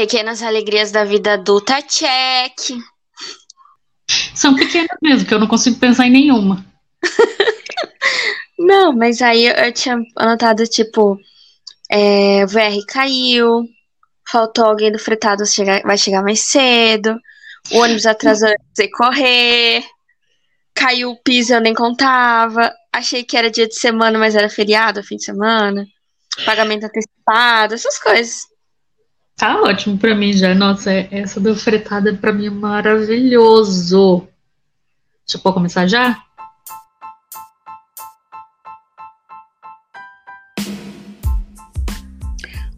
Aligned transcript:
Pequenas 0.00 0.42
alegrias 0.42 0.90
da 0.90 1.04
vida 1.04 1.34
adulta, 1.34 1.82
check. 1.82 2.80
São 4.34 4.54
pequenas 4.54 4.96
mesmo, 5.02 5.28
que 5.28 5.34
eu 5.34 5.38
não 5.38 5.46
consigo 5.46 5.78
pensar 5.78 6.06
em 6.06 6.10
nenhuma. 6.10 6.64
Não, 8.58 8.94
mas 8.94 9.20
aí 9.20 9.46
eu 9.46 9.70
tinha 9.74 9.98
anotado, 10.16 10.66
tipo, 10.66 11.20
é, 11.90 12.42
o 12.42 12.48
VR 12.48 12.82
caiu, 12.88 13.62
faltou 14.26 14.64
alguém 14.64 14.90
do 14.90 14.98
fretado, 14.98 15.44
chegar, 15.44 15.82
vai 15.82 15.98
chegar 15.98 16.22
mais 16.22 16.48
cedo, 16.48 17.14
o 17.70 17.80
ônibus 17.80 18.06
atrasou, 18.06 18.48
eu 18.48 18.56
sei 18.74 18.88
correr, 18.88 19.84
caiu 20.74 21.10
o 21.10 21.22
piso, 21.22 21.52
eu 21.52 21.60
nem 21.60 21.74
contava, 21.74 22.72
achei 22.90 23.22
que 23.22 23.36
era 23.36 23.50
dia 23.50 23.68
de 23.68 23.74
semana, 23.74 24.18
mas 24.18 24.34
era 24.34 24.48
feriado, 24.48 25.04
fim 25.04 25.16
de 25.16 25.24
semana, 25.24 25.84
pagamento 26.46 26.86
antecipado, 26.86 27.74
essas 27.74 27.98
coisas. 27.98 28.48
Tá 29.40 29.58
ótimo 29.62 29.96
pra 29.96 30.14
mim 30.14 30.34
já. 30.34 30.54
Nossa, 30.54 30.92
é, 30.92 31.08
essa 31.10 31.40
do 31.40 31.56
fretado 31.56 32.14
pra 32.18 32.30
mim 32.30 32.48
é 32.48 32.50
maravilhoso. 32.50 34.28
Deixa 35.26 35.40
eu 35.42 35.52
começar 35.54 35.86
já? 35.86 36.22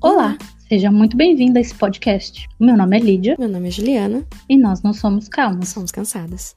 Olá, 0.01 0.39
seja 0.69 0.89
muito 0.93 1.17
bem-vindo 1.17 1.59
a 1.59 1.61
esse 1.61 1.75
podcast. 1.75 2.49
Meu 2.61 2.77
nome 2.77 2.97
é 2.97 3.01
Lídia. 3.01 3.35
Meu 3.41 3.49
nome 3.49 3.67
é 3.67 3.71
Juliana. 3.73 4.25
E 4.49 4.57
nós 4.57 4.83
não 4.83 4.93
somos 4.93 5.29
calmas. 5.29 5.71
Somos 5.71 5.91
cansadas. 5.91 6.55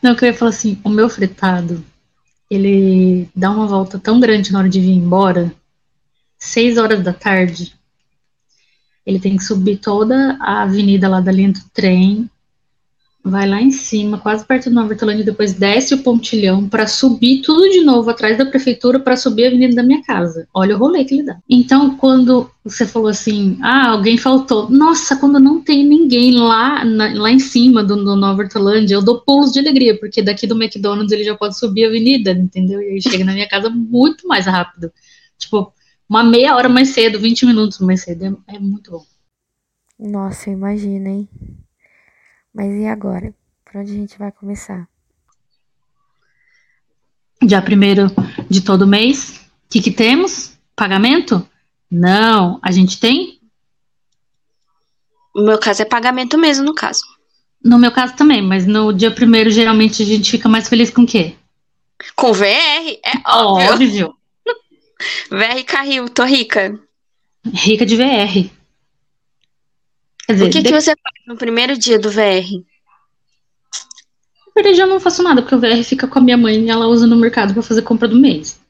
Não, 0.00 0.12
eu 0.12 0.16
queria 0.16 0.32
falar 0.32 0.52
assim, 0.52 0.80
o 0.82 0.88
meu 0.88 1.10
fretado, 1.10 1.84
ele 2.50 3.28
dá 3.36 3.50
uma 3.50 3.66
volta 3.66 3.98
tão 3.98 4.18
grande 4.18 4.50
na 4.50 4.60
hora 4.60 4.70
de 4.70 4.80
vir 4.80 4.92
embora, 4.92 5.54
seis 6.40 6.78
horas 6.78 7.02
da 7.04 7.12
tarde, 7.12 7.74
ele 9.06 9.20
tem 9.20 9.36
que 9.36 9.44
subir 9.44 9.76
toda 9.76 10.36
a 10.40 10.62
avenida 10.62 11.08
lá 11.08 11.20
da 11.20 11.30
linha 11.30 11.52
do 11.52 11.60
trem, 11.72 12.28
vai 13.22 13.46
lá 13.46 13.60
em 13.60 13.70
cima, 13.70 14.18
quase 14.18 14.46
perto 14.46 14.70
do 14.70 14.74
Nova 14.74 14.92
Hortolândia, 14.92 15.24
depois 15.24 15.52
desce 15.52 15.92
o 15.92 16.02
pontilhão 16.02 16.66
para 16.68 16.86
subir 16.86 17.42
tudo 17.42 17.68
de 17.68 17.82
novo 17.82 18.08
atrás 18.08 18.38
da 18.38 18.46
prefeitura 18.46 18.98
para 18.98 19.16
subir 19.16 19.44
a 19.44 19.48
avenida 19.48 19.74
da 19.74 19.82
minha 19.82 20.02
casa. 20.02 20.48
Olha 20.54 20.74
o 20.74 20.78
rolê 20.78 21.04
que 21.04 21.14
ele 21.14 21.24
dá. 21.24 21.38
Então, 21.48 21.96
quando 21.96 22.50
você 22.64 22.86
falou 22.86 23.08
assim, 23.08 23.58
ah, 23.60 23.90
alguém 23.90 24.16
faltou. 24.16 24.70
Nossa, 24.70 25.16
quando 25.16 25.38
não 25.38 25.60
tem 25.60 25.86
ninguém 25.86 26.34
lá, 26.34 26.82
na, 26.82 27.12
lá 27.12 27.30
em 27.30 27.38
cima 27.38 27.84
do, 27.84 27.96
do 27.96 28.16
Nova 28.16 28.42
Hortolândia, 28.42 28.94
eu 28.94 29.02
dou 29.02 29.20
pulos 29.20 29.52
de 29.52 29.58
alegria, 29.58 29.98
porque 29.98 30.22
daqui 30.22 30.46
do 30.46 30.60
McDonald's 30.60 31.12
ele 31.12 31.24
já 31.24 31.34
pode 31.34 31.58
subir 31.58 31.84
a 31.84 31.88
avenida, 31.88 32.30
entendeu? 32.30 32.80
E 32.80 32.94
aí 32.94 33.02
chega 33.02 33.24
na 33.24 33.34
minha 33.34 33.48
casa 33.48 33.68
muito 33.68 34.26
mais 34.26 34.46
rápido. 34.46 34.90
Tipo, 35.38 35.72
uma 36.10 36.24
meia 36.24 36.56
hora 36.56 36.68
mais 36.68 36.88
cedo, 36.88 37.20
20 37.20 37.46
minutos 37.46 37.78
mais 37.78 38.02
cedo. 38.02 38.42
É, 38.48 38.56
é 38.56 38.58
muito 38.58 38.90
bom. 38.90 39.06
Nossa, 39.96 40.50
imagina, 40.50 41.08
hein? 41.08 41.28
Mas 42.52 42.74
e 42.74 42.86
agora? 42.86 43.32
Por 43.64 43.80
onde 43.80 43.92
a 43.92 43.94
gente 43.94 44.18
vai 44.18 44.32
começar? 44.32 44.88
Dia 47.40 47.62
primeiro 47.62 48.08
de 48.50 48.60
todo 48.60 48.88
mês. 48.88 49.36
O 49.66 49.70
que, 49.70 49.80
que 49.80 49.92
temos? 49.92 50.58
Pagamento? 50.74 51.48
Não. 51.88 52.58
A 52.60 52.72
gente 52.72 52.98
tem? 52.98 53.40
No 55.32 55.44
meu 55.44 55.58
caso 55.60 55.82
é 55.82 55.84
pagamento 55.84 56.36
mesmo, 56.36 56.64
no 56.64 56.74
caso. 56.74 57.02
No 57.64 57.78
meu 57.78 57.92
caso 57.92 58.16
também, 58.16 58.42
mas 58.42 58.66
no 58.66 58.92
dia 58.92 59.12
primeiro 59.12 59.48
geralmente 59.48 60.02
a 60.02 60.06
gente 60.06 60.28
fica 60.30 60.48
mais 60.48 60.68
feliz 60.68 60.90
com 60.90 61.02
o 61.02 61.06
quê? 61.06 61.36
Com 62.16 62.32
VR? 62.32 62.98
É 63.04 63.12
óbvio. 63.24 63.72
óbvio. 63.72 64.19
VR 65.30 65.64
Carril, 65.66 66.08
tô 66.08 66.24
rica. 66.24 66.78
Rica 67.46 67.86
de 67.86 67.96
VR. 67.96 68.50
Quer 70.26 70.32
dizer, 70.34 70.44
o 70.46 70.50
que, 70.50 70.62
de... 70.62 70.68
que 70.68 70.80
você 70.80 70.94
faz 70.94 71.26
no 71.26 71.36
primeiro 71.36 71.76
dia 71.76 71.98
do 71.98 72.10
VR? 72.10 72.62
Na 74.46 74.62
verdade, 74.62 74.80
eu 74.80 74.86
não 74.86 75.00
faço 75.00 75.22
nada, 75.22 75.42
porque 75.42 75.54
o 75.54 75.60
VR 75.60 75.82
fica 75.84 76.06
com 76.06 76.18
a 76.18 76.22
minha 76.22 76.36
mãe 76.36 76.64
e 76.64 76.70
ela 76.70 76.86
usa 76.86 77.06
no 77.06 77.16
mercado 77.16 77.52
para 77.54 77.62
fazer 77.62 77.82
compra 77.82 78.06
do 78.06 78.18
mês. 78.18 78.60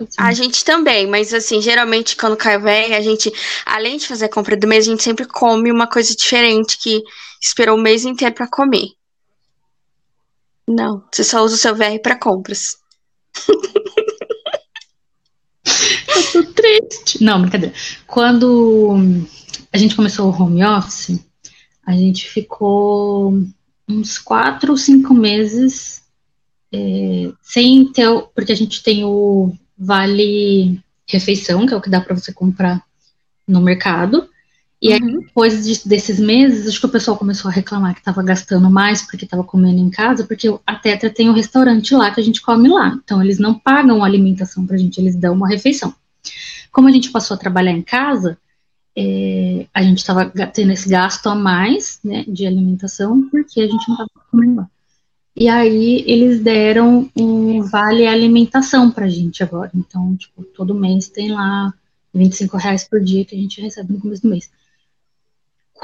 Assim. 0.00 0.16
A 0.18 0.32
gente 0.32 0.64
também, 0.64 1.06
mas 1.06 1.32
assim, 1.32 1.62
geralmente 1.62 2.16
quando 2.16 2.36
cai 2.36 2.56
o 2.56 2.60
VR, 2.60 2.94
a 2.96 3.00
gente, 3.00 3.32
além 3.64 3.96
de 3.96 4.08
fazer 4.08 4.24
a 4.24 4.28
compra 4.30 4.56
do 4.56 4.66
mês, 4.66 4.86
a 4.86 4.90
gente 4.90 5.02
sempre 5.02 5.24
come 5.24 5.70
uma 5.70 5.86
coisa 5.86 6.14
diferente 6.14 6.78
que 6.78 7.02
esperou 7.40 7.78
o 7.78 7.80
mês 7.80 8.04
inteiro 8.04 8.34
para 8.34 8.48
comer. 8.48 8.88
Não, 10.66 11.04
você 11.12 11.22
só 11.22 11.42
usa 11.44 11.54
o 11.54 11.58
seu 11.58 11.74
VR 11.74 12.00
para 12.02 12.18
compras. 12.18 12.76
eu 15.64 16.32
tô 16.32 16.52
triste. 16.52 17.22
Não, 17.22 17.40
brincadeira. 17.40 17.74
Quando 18.06 18.96
a 19.72 19.78
gente 19.78 19.96
começou 19.96 20.30
o 20.30 20.42
home 20.42 20.64
office, 20.64 21.18
a 21.86 21.92
gente 21.92 22.28
ficou 22.28 23.42
uns 23.88 24.18
quatro 24.18 24.72
ou 24.72 24.78
cinco 24.78 25.12
meses 25.12 26.02
é, 26.72 27.32
sem 27.42 27.92
ter, 27.92 28.08
porque 28.34 28.52
a 28.52 28.56
gente 28.56 28.82
tem 28.82 29.04
o 29.04 29.52
vale 29.76 30.80
refeição, 31.06 31.66
que 31.66 31.74
é 31.74 31.76
o 31.76 31.80
que 31.80 31.90
dá 31.90 32.00
para 32.00 32.14
você 32.14 32.32
comprar 32.32 32.82
no 33.46 33.60
mercado. 33.60 34.28
E 34.84 34.92
aí, 34.92 35.00
uhum. 35.00 35.20
depois 35.20 35.64
de, 35.64 35.88
desses 35.88 36.20
meses, 36.20 36.68
acho 36.68 36.78
que 36.78 36.84
o 36.84 36.90
pessoal 36.90 37.16
começou 37.16 37.50
a 37.50 37.54
reclamar 37.54 37.94
que 37.94 38.00
estava 38.00 38.22
gastando 38.22 38.70
mais 38.70 39.00
porque 39.00 39.24
estava 39.24 39.42
comendo 39.42 39.80
em 39.80 39.88
casa, 39.88 40.24
porque 40.24 40.54
a 40.66 40.74
Tetra 40.74 41.08
tem 41.08 41.30
um 41.30 41.32
restaurante 41.32 41.94
lá 41.94 42.10
que 42.10 42.20
a 42.20 42.22
gente 42.22 42.42
come 42.42 42.68
lá. 42.68 43.00
Então, 43.02 43.22
eles 43.22 43.38
não 43.38 43.54
pagam 43.54 44.04
alimentação 44.04 44.66
para 44.66 44.76
a 44.76 44.78
gente, 44.78 45.00
eles 45.00 45.16
dão 45.16 45.32
uma 45.32 45.48
refeição. 45.48 45.94
Como 46.70 46.86
a 46.86 46.90
gente 46.90 47.10
passou 47.10 47.34
a 47.34 47.38
trabalhar 47.38 47.70
em 47.70 47.80
casa, 47.80 48.36
é, 48.94 49.66
a 49.72 49.82
gente 49.82 50.00
estava 50.00 50.26
tendo 50.52 50.72
esse 50.72 50.86
gasto 50.86 51.28
a 51.28 51.34
mais 51.34 51.98
né, 52.04 52.22
de 52.28 52.46
alimentação 52.46 53.26
porque 53.30 53.62
a 53.62 53.66
gente 53.66 53.88
não 53.88 53.94
estava 53.94 54.10
comendo 54.30 54.56
lá. 54.56 54.70
E 55.34 55.48
aí 55.48 56.04
eles 56.06 56.42
deram 56.42 57.10
um 57.16 57.62
vale 57.62 58.06
alimentação 58.06 58.90
pra 58.90 59.08
gente 59.08 59.42
agora. 59.42 59.70
Então, 59.74 60.14
tipo, 60.14 60.44
todo 60.44 60.74
mês 60.74 61.08
tem 61.08 61.32
lá 61.32 61.72
25 62.12 62.58
reais 62.58 62.84
por 62.84 63.00
dia 63.00 63.24
que 63.24 63.34
a 63.34 63.38
gente 63.38 63.62
recebe 63.62 63.94
no 63.94 64.00
começo 64.00 64.20
do 64.20 64.28
mês. 64.28 64.50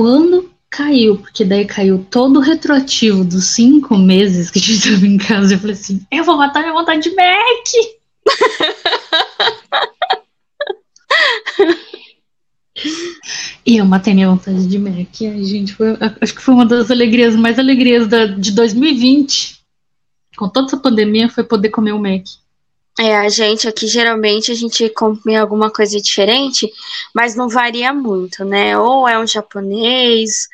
Quando 0.00 0.50
caiu, 0.70 1.18
porque 1.18 1.44
daí 1.44 1.66
caiu 1.66 2.06
todo 2.10 2.38
o 2.38 2.42
retroativo 2.42 3.22
dos 3.22 3.48
cinco 3.48 3.98
meses 3.98 4.50
que 4.50 4.58
a 4.58 4.62
gente 4.62 4.72
estava 4.88 5.06
em 5.06 5.18
casa, 5.18 5.52
eu 5.52 5.58
falei 5.58 5.74
assim, 5.74 6.06
eu 6.10 6.24
vou 6.24 6.38
matar 6.38 6.60
minha 6.60 6.72
vontade 6.72 7.02
de 7.02 7.14
Mac! 7.14 7.68
E 13.66 13.76
eu 13.76 13.84
matei 13.84 14.14
minha 14.14 14.30
vontade 14.30 14.66
de 14.66 14.78
Mac. 14.78 15.20
Ai, 15.20 15.44
gente, 15.44 15.74
foi, 15.74 15.94
acho 16.22 16.34
que 16.34 16.40
foi 16.40 16.54
uma 16.54 16.64
das 16.64 16.90
alegrias, 16.90 17.36
mais 17.36 17.58
alegrias 17.58 18.08
da, 18.08 18.24
de 18.24 18.52
2020. 18.52 19.60
Com 20.34 20.48
toda 20.48 20.66
essa 20.66 20.78
pandemia, 20.78 21.28
foi 21.28 21.44
poder 21.44 21.68
comer 21.68 21.92
o 21.92 21.96
um 21.96 22.00
Mac. 22.00 22.24
É, 23.00 23.16
a 23.16 23.30
gente 23.30 23.66
aqui 23.66 23.86
geralmente 23.86 24.52
a 24.52 24.54
gente 24.54 24.86
come 24.90 25.34
alguma 25.34 25.70
coisa 25.70 25.98
diferente, 25.98 26.70
mas 27.14 27.34
não 27.34 27.48
varia 27.48 27.94
muito, 27.94 28.44
né? 28.44 28.76
Ou 28.76 29.08
é 29.08 29.18
um 29.18 29.26
japonês, 29.26 30.46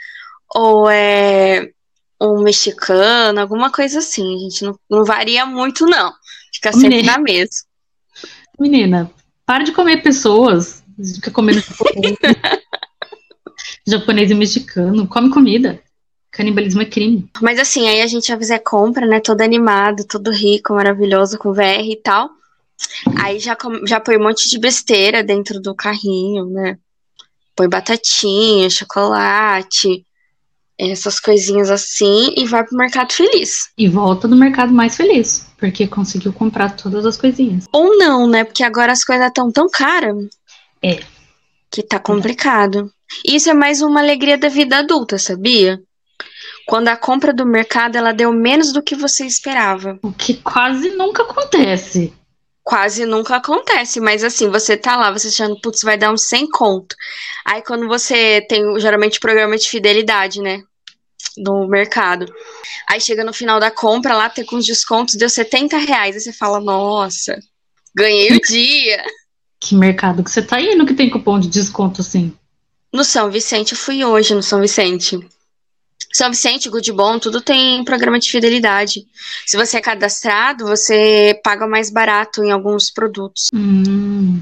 ou 0.55 0.89
é 0.89 1.69
um 2.21 2.43
mexicano, 2.43 3.41
alguma 3.41 3.73
coisa 3.73 3.99
assim. 3.99 4.37
A 4.37 4.39
gente 4.39 4.65
não, 4.65 4.79
não 4.89 5.05
varia 5.05 5.45
muito, 5.45 5.87
não. 5.87 6.13
Fica 6.55 6.73
sempre 6.73 6.99
Menina. 6.99 7.15
na 7.15 7.19
mesa. 7.19 7.65
Menina, 8.61 9.11
para 9.45 9.65
de 9.65 9.73
comer 9.73 10.05
pessoas. 10.05 10.85
Fica 11.17 11.33
comendo 11.33 11.61
japonês 13.85 14.31
e 14.31 14.35
mexicano. 14.35 15.09
Come 15.09 15.31
comida. 15.31 15.83
Canibalismo 16.31 16.83
é 16.83 16.85
crime. 16.85 17.29
Mas 17.43 17.59
assim, 17.59 17.89
aí 17.89 18.03
a 18.03 18.07
gente 18.07 18.29
já 18.29 18.39
fizer 18.39 18.61
compra, 18.61 19.05
né? 19.05 19.19
Todo 19.19 19.41
animado, 19.41 20.07
todo 20.07 20.31
rico, 20.31 20.75
maravilhoso, 20.75 21.39
com 21.39 21.53
VR 21.53 21.83
e 21.83 21.97
tal. 21.97 22.36
Aí 23.23 23.39
já, 23.39 23.57
já 23.87 24.01
põe 24.01 24.17
um 24.17 24.23
monte 24.23 24.49
de 24.49 24.59
besteira 24.59 25.23
dentro 25.23 25.61
do 25.61 25.75
carrinho, 25.75 26.47
né? 26.47 26.79
Põe 27.55 27.69
batatinha, 27.69 28.69
chocolate, 28.69 30.05
essas 30.79 31.19
coisinhas 31.19 31.71
assim, 31.71 32.35
e 32.37 32.45
vai 32.45 32.65
pro 32.65 32.77
mercado 32.77 33.13
feliz. 33.13 33.71
E 33.79 33.89
volta 33.89 34.29
do 34.29 34.37
mercado 34.37 34.73
mais 34.73 34.97
feliz, 34.97 35.47
porque 35.59 35.87
conseguiu 35.87 36.33
comprar 36.33 36.77
todas 36.77 37.07
as 37.07 37.17
coisinhas. 37.17 37.65
Ou 37.73 37.97
não, 37.97 38.29
né? 38.29 38.45
Porque 38.45 38.63
agora 38.63 38.93
as 38.93 39.03
coisas 39.03 39.27
estão 39.29 39.51
tão 39.51 39.69
caras. 39.69 40.17
É. 40.83 41.01
Que 41.71 41.83
tá 41.83 41.99
complicado. 41.99 42.91
Isso 43.25 43.49
é 43.49 43.55
mais 43.55 43.81
uma 43.81 44.01
alegria 44.01 44.37
da 44.37 44.49
vida 44.49 44.79
adulta, 44.79 45.19
sabia? 45.19 45.81
Quando 46.67 46.89
a 46.89 46.97
compra 46.97 47.33
do 47.33 47.47
mercado 47.47 47.97
ela 47.97 48.13
deu 48.13 48.33
menos 48.33 48.73
do 48.73 48.83
que 48.83 48.97
você 48.97 49.25
esperava. 49.25 49.99
O 50.03 50.13
que 50.13 50.35
quase 50.35 50.91
nunca 50.91 51.23
acontece. 51.23 52.13
Quase 52.67 53.07
nunca 53.07 53.37
acontece, 53.37 54.01
mas 54.01 54.25
assim, 54.25 54.51
você 54.51 54.77
tá 54.77 54.97
lá, 54.97 55.13
você 55.13 55.29
achando, 55.29 55.61
putz, 55.61 55.83
vai 55.83 55.97
dar 55.97 56.13
uns 56.13 56.27
100 56.27 56.51
conto. 56.51 56.97
Aí 57.45 57.63
quando 57.63 57.87
você 57.87 58.45
tem 58.49 58.81
geralmente 58.81 59.21
programa 59.21 59.57
de 59.57 59.69
fidelidade, 59.69 60.43
né? 60.43 60.65
No 61.39 61.69
mercado. 61.69 62.27
Aí 62.89 63.01
chega 63.01 63.23
no 63.23 63.33
final 63.33 63.61
da 63.61 63.71
compra 63.71 64.17
lá, 64.17 64.29
tem 64.29 64.45
com 64.45 64.57
os 64.57 64.67
descontos, 64.67 65.15
deu 65.15 65.31
70 65.31 65.79
reais. 65.79 66.17
Aí 66.17 66.21
você 66.21 66.33
fala, 66.33 66.59
nossa, 66.59 67.39
ganhei 67.95 68.33
o 68.33 68.41
dia. 68.41 69.05
Que 69.61 69.77
mercado 69.77 70.25
que 70.25 70.31
você 70.31 70.43
tá 70.43 70.61
indo 70.61 70.85
que 70.85 70.95
tem 70.95 71.09
cupom 71.09 71.39
de 71.39 71.47
desconto 71.47 72.01
assim? 72.01 72.37
No 72.93 73.05
São 73.05 73.31
Vicente, 73.31 73.75
eu 73.75 73.79
fui 73.79 74.05
hoje 74.05 74.35
no 74.35 74.43
São 74.43 74.61
Vicente. 74.61 75.21
São 76.13 76.31
Vicente, 76.31 76.71
Good 76.71 76.93
Bom, 76.93 77.19
tudo 77.19 77.41
tem 77.41 77.85
programa 77.85 78.19
de 78.19 78.31
fidelidade. 78.31 79.07
Se 79.47 79.57
você 79.57 79.77
é 79.77 79.81
cadastrado, 79.81 80.65
você 80.67 81.39
paga 81.45 81.67
mais 81.67 81.91
barato 81.91 82.43
em 82.43 82.51
alguns 82.51 82.91
produtos. 82.91 83.49
Hum. 83.55 84.41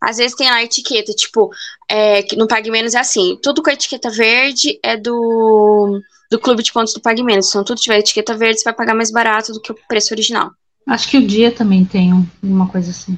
Às 0.00 0.16
vezes 0.16 0.34
tem 0.36 0.48
a 0.50 0.62
etiqueta, 0.64 1.12
tipo, 1.12 1.50
é, 1.88 2.22
que 2.22 2.34
no 2.34 2.48
Pague 2.48 2.72
Menos 2.72 2.94
é 2.94 2.98
assim, 2.98 3.38
tudo 3.40 3.62
com 3.62 3.70
a 3.70 3.72
etiqueta 3.72 4.10
verde 4.10 4.76
é 4.82 4.96
do, 4.96 6.00
do 6.28 6.40
clube 6.40 6.60
de 6.64 6.72
pontos 6.72 6.92
do 6.92 7.00
Pague 7.00 7.22
Menos. 7.22 7.48
Então, 7.50 7.62
tudo 7.62 7.80
tiver 7.80 8.00
etiqueta 8.00 8.36
verde, 8.36 8.58
você 8.58 8.64
vai 8.64 8.74
pagar 8.74 8.94
mais 8.96 9.12
barato 9.12 9.52
do 9.52 9.60
que 9.60 9.70
o 9.70 9.76
preço 9.86 10.12
original. 10.12 10.50
Acho 10.88 11.08
que 11.08 11.18
o 11.18 11.24
dia 11.24 11.52
também 11.52 11.84
tem 11.84 12.12
um- 12.12 12.26
uma 12.42 12.66
coisa 12.66 12.90
assim. 12.90 13.16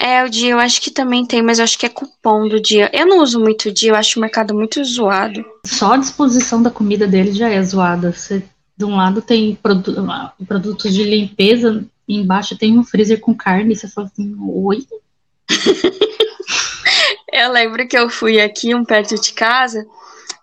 É, 0.00 0.24
o 0.24 0.28
dia 0.28 0.52
eu 0.52 0.60
acho 0.60 0.80
que 0.80 0.92
também 0.92 1.26
tem, 1.26 1.42
mas 1.42 1.58
eu 1.58 1.64
acho 1.64 1.76
que 1.76 1.84
é 1.84 1.88
cupom 1.88 2.48
do 2.48 2.60
dia. 2.60 2.88
Eu 2.92 3.04
não 3.04 3.18
uso 3.18 3.40
muito 3.40 3.68
o 3.68 3.72
dia, 3.72 3.90
eu 3.90 3.96
acho 3.96 4.18
o 4.18 4.22
mercado 4.22 4.54
muito 4.54 4.82
zoado. 4.84 5.44
Só 5.66 5.94
a 5.94 5.96
disposição 5.96 6.62
da 6.62 6.70
comida 6.70 7.06
dele 7.06 7.32
já 7.32 7.48
é 7.48 7.60
zoada. 7.60 8.12
Você, 8.12 8.44
de 8.76 8.84
um 8.84 8.94
lado 8.94 9.20
tem 9.20 9.56
produ 9.56 9.96
produtos 10.46 10.94
de 10.94 11.02
limpeza, 11.02 11.84
e 12.06 12.16
embaixo 12.16 12.56
tem 12.56 12.78
um 12.78 12.84
freezer 12.84 13.18
com 13.18 13.34
carne, 13.34 13.72
e 13.72 13.76
você 13.76 13.88
fala 13.88 14.06
assim, 14.06 14.36
oi? 14.38 14.86
Eu 17.30 17.52
lembro 17.52 17.86
que 17.86 17.96
eu 17.96 18.08
fui 18.08 18.40
aqui, 18.40 18.74
um 18.74 18.84
perto 18.84 19.14
de 19.14 19.32
casa, 19.32 19.86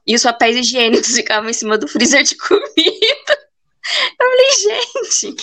e 0.06 0.16
os 0.16 0.22
papéis 0.22 0.56
higiênicos 0.56 1.16
ficavam 1.16 1.50
em 1.50 1.54
cima 1.54 1.78
do 1.78 1.88
freezer 1.88 2.24
de 2.24 2.36
comida. 2.38 3.40
Eu 4.20 4.30
falei, 4.30 4.52
gente, 5.24 5.36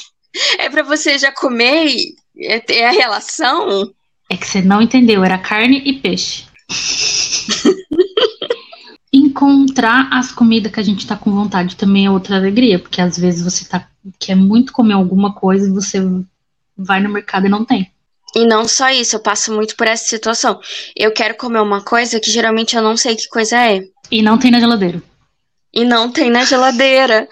é 0.59 0.71
pra 0.71 0.83
você 0.83 1.19
já 1.19 1.33
comer 1.33 1.89
e 1.89 2.17
é 2.47 2.61
ter 2.61 2.85
a 2.85 2.91
relação? 2.91 3.93
É 4.33 4.37
que 4.39 4.47
você 4.47 4.63
não 4.63 4.81
entendeu, 4.81 5.23
era 5.23 5.37
carne 5.37 5.83
e 5.85 5.93
peixe. 5.93 6.47
Encontrar 9.13 10.09
as 10.11 10.33
comidas 10.33 10.73
que 10.73 10.81
a 10.81 10.83
gente 10.83 11.07
tá 11.07 11.15
com 11.15 11.31
vontade 11.31 11.77
também 11.77 12.07
é 12.07 12.11
outra 12.11 12.37
alegria, 12.37 12.79
porque 12.79 13.03
às 13.03 13.19
vezes 13.19 13.43
você 13.43 13.67
tá, 13.67 13.87
quer 14.19 14.35
muito 14.35 14.73
comer 14.73 14.95
alguma 14.95 15.35
coisa 15.35 15.69
e 15.69 15.71
você 15.71 15.99
vai 16.75 17.03
no 17.03 17.11
mercado 17.11 17.45
e 17.45 17.51
não 17.51 17.63
tem. 17.63 17.93
E 18.35 18.47
não 18.47 18.67
só 18.67 18.89
isso, 18.89 19.17
eu 19.17 19.21
passo 19.21 19.53
muito 19.53 19.77
por 19.77 19.87
essa 19.87 20.07
situação. 20.07 20.59
Eu 20.97 21.13
quero 21.13 21.37
comer 21.37 21.61
uma 21.61 21.85
coisa 21.85 22.19
que 22.19 22.31
geralmente 22.31 22.75
eu 22.75 22.81
não 22.81 22.97
sei 22.97 23.15
que 23.15 23.29
coisa 23.29 23.59
é. 23.59 23.83
E 24.11 24.23
não 24.23 24.39
tem 24.39 24.51
na 24.51 24.61
geladeira. 24.61 25.03
E 25.75 25.85
não 25.85 26.11
tem 26.11 26.31
na 26.31 26.47
geladeira. 26.47 27.29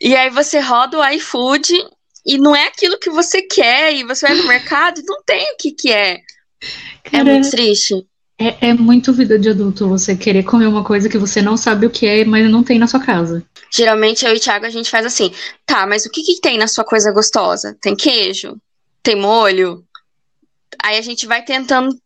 E 0.00 0.16
aí 0.16 0.30
você 0.30 0.60
roda 0.60 0.98
o 0.98 1.06
iFood 1.08 1.74
e 2.24 2.38
não 2.38 2.54
é 2.54 2.66
aquilo 2.66 2.98
que 2.98 3.10
você 3.10 3.42
quer. 3.42 3.94
E 3.94 4.04
você 4.04 4.26
vai 4.26 4.36
no 4.36 4.46
mercado 4.48 5.00
e 5.00 5.04
não 5.04 5.22
tem 5.24 5.52
o 5.52 5.56
que 5.56 5.72
que 5.72 5.90
é. 5.92 6.20
É 7.04 7.10
Cara, 7.10 7.24
muito 7.24 7.50
triste. 7.50 8.06
é, 8.38 8.68
é 8.70 8.74
muito 8.74 9.12
vida 9.12 9.38
de 9.38 9.48
adulto 9.50 9.88
você 9.88 10.16
querer 10.16 10.42
comer 10.44 10.66
uma 10.66 10.84
coisa 10.84 11.08
que 11.08 11.18
você 11.18 11.42
não 11.42 11.56
sabe 11.56 11.86
o 11.86 11.90
que 11.90 12.06
é, 12.06 12.24
mas 12.24 12.50
não 12.50 12.62
tem 12.62 12.78
na 12.78 12.86
sua 12.86 13.00
casa. 13.00 13.44
Geralmente 13.74 14.24
eu 14.24 14.32
e 14.32 14.36
o 14.36 14.40
Thiago 14.40 14.66
a 14.66 14.70
gente 14.70 14.90
faz 14.90 15.06
assim. 15.06 15.32
Tá, 15.66 15.86
mas 15.86 16.04
o 16.04 16.10
que 16.10 16.22
que 16.22 16.40
tem 16.40 16.58
na 16.58 16.68
sua 16.68 16.84
coisa 16.84 17.10
gostosa? 17.12 17.76
Tem 17.80 17.96
queijo? 17.96 18.56
Tem 19.02 19.16
molho? 19.16 19.84
Aí 20.82 20.98
a 20.98 21.02
gente 21.02 21.26
vai 21.26 21.42
tentando 21.42 21.96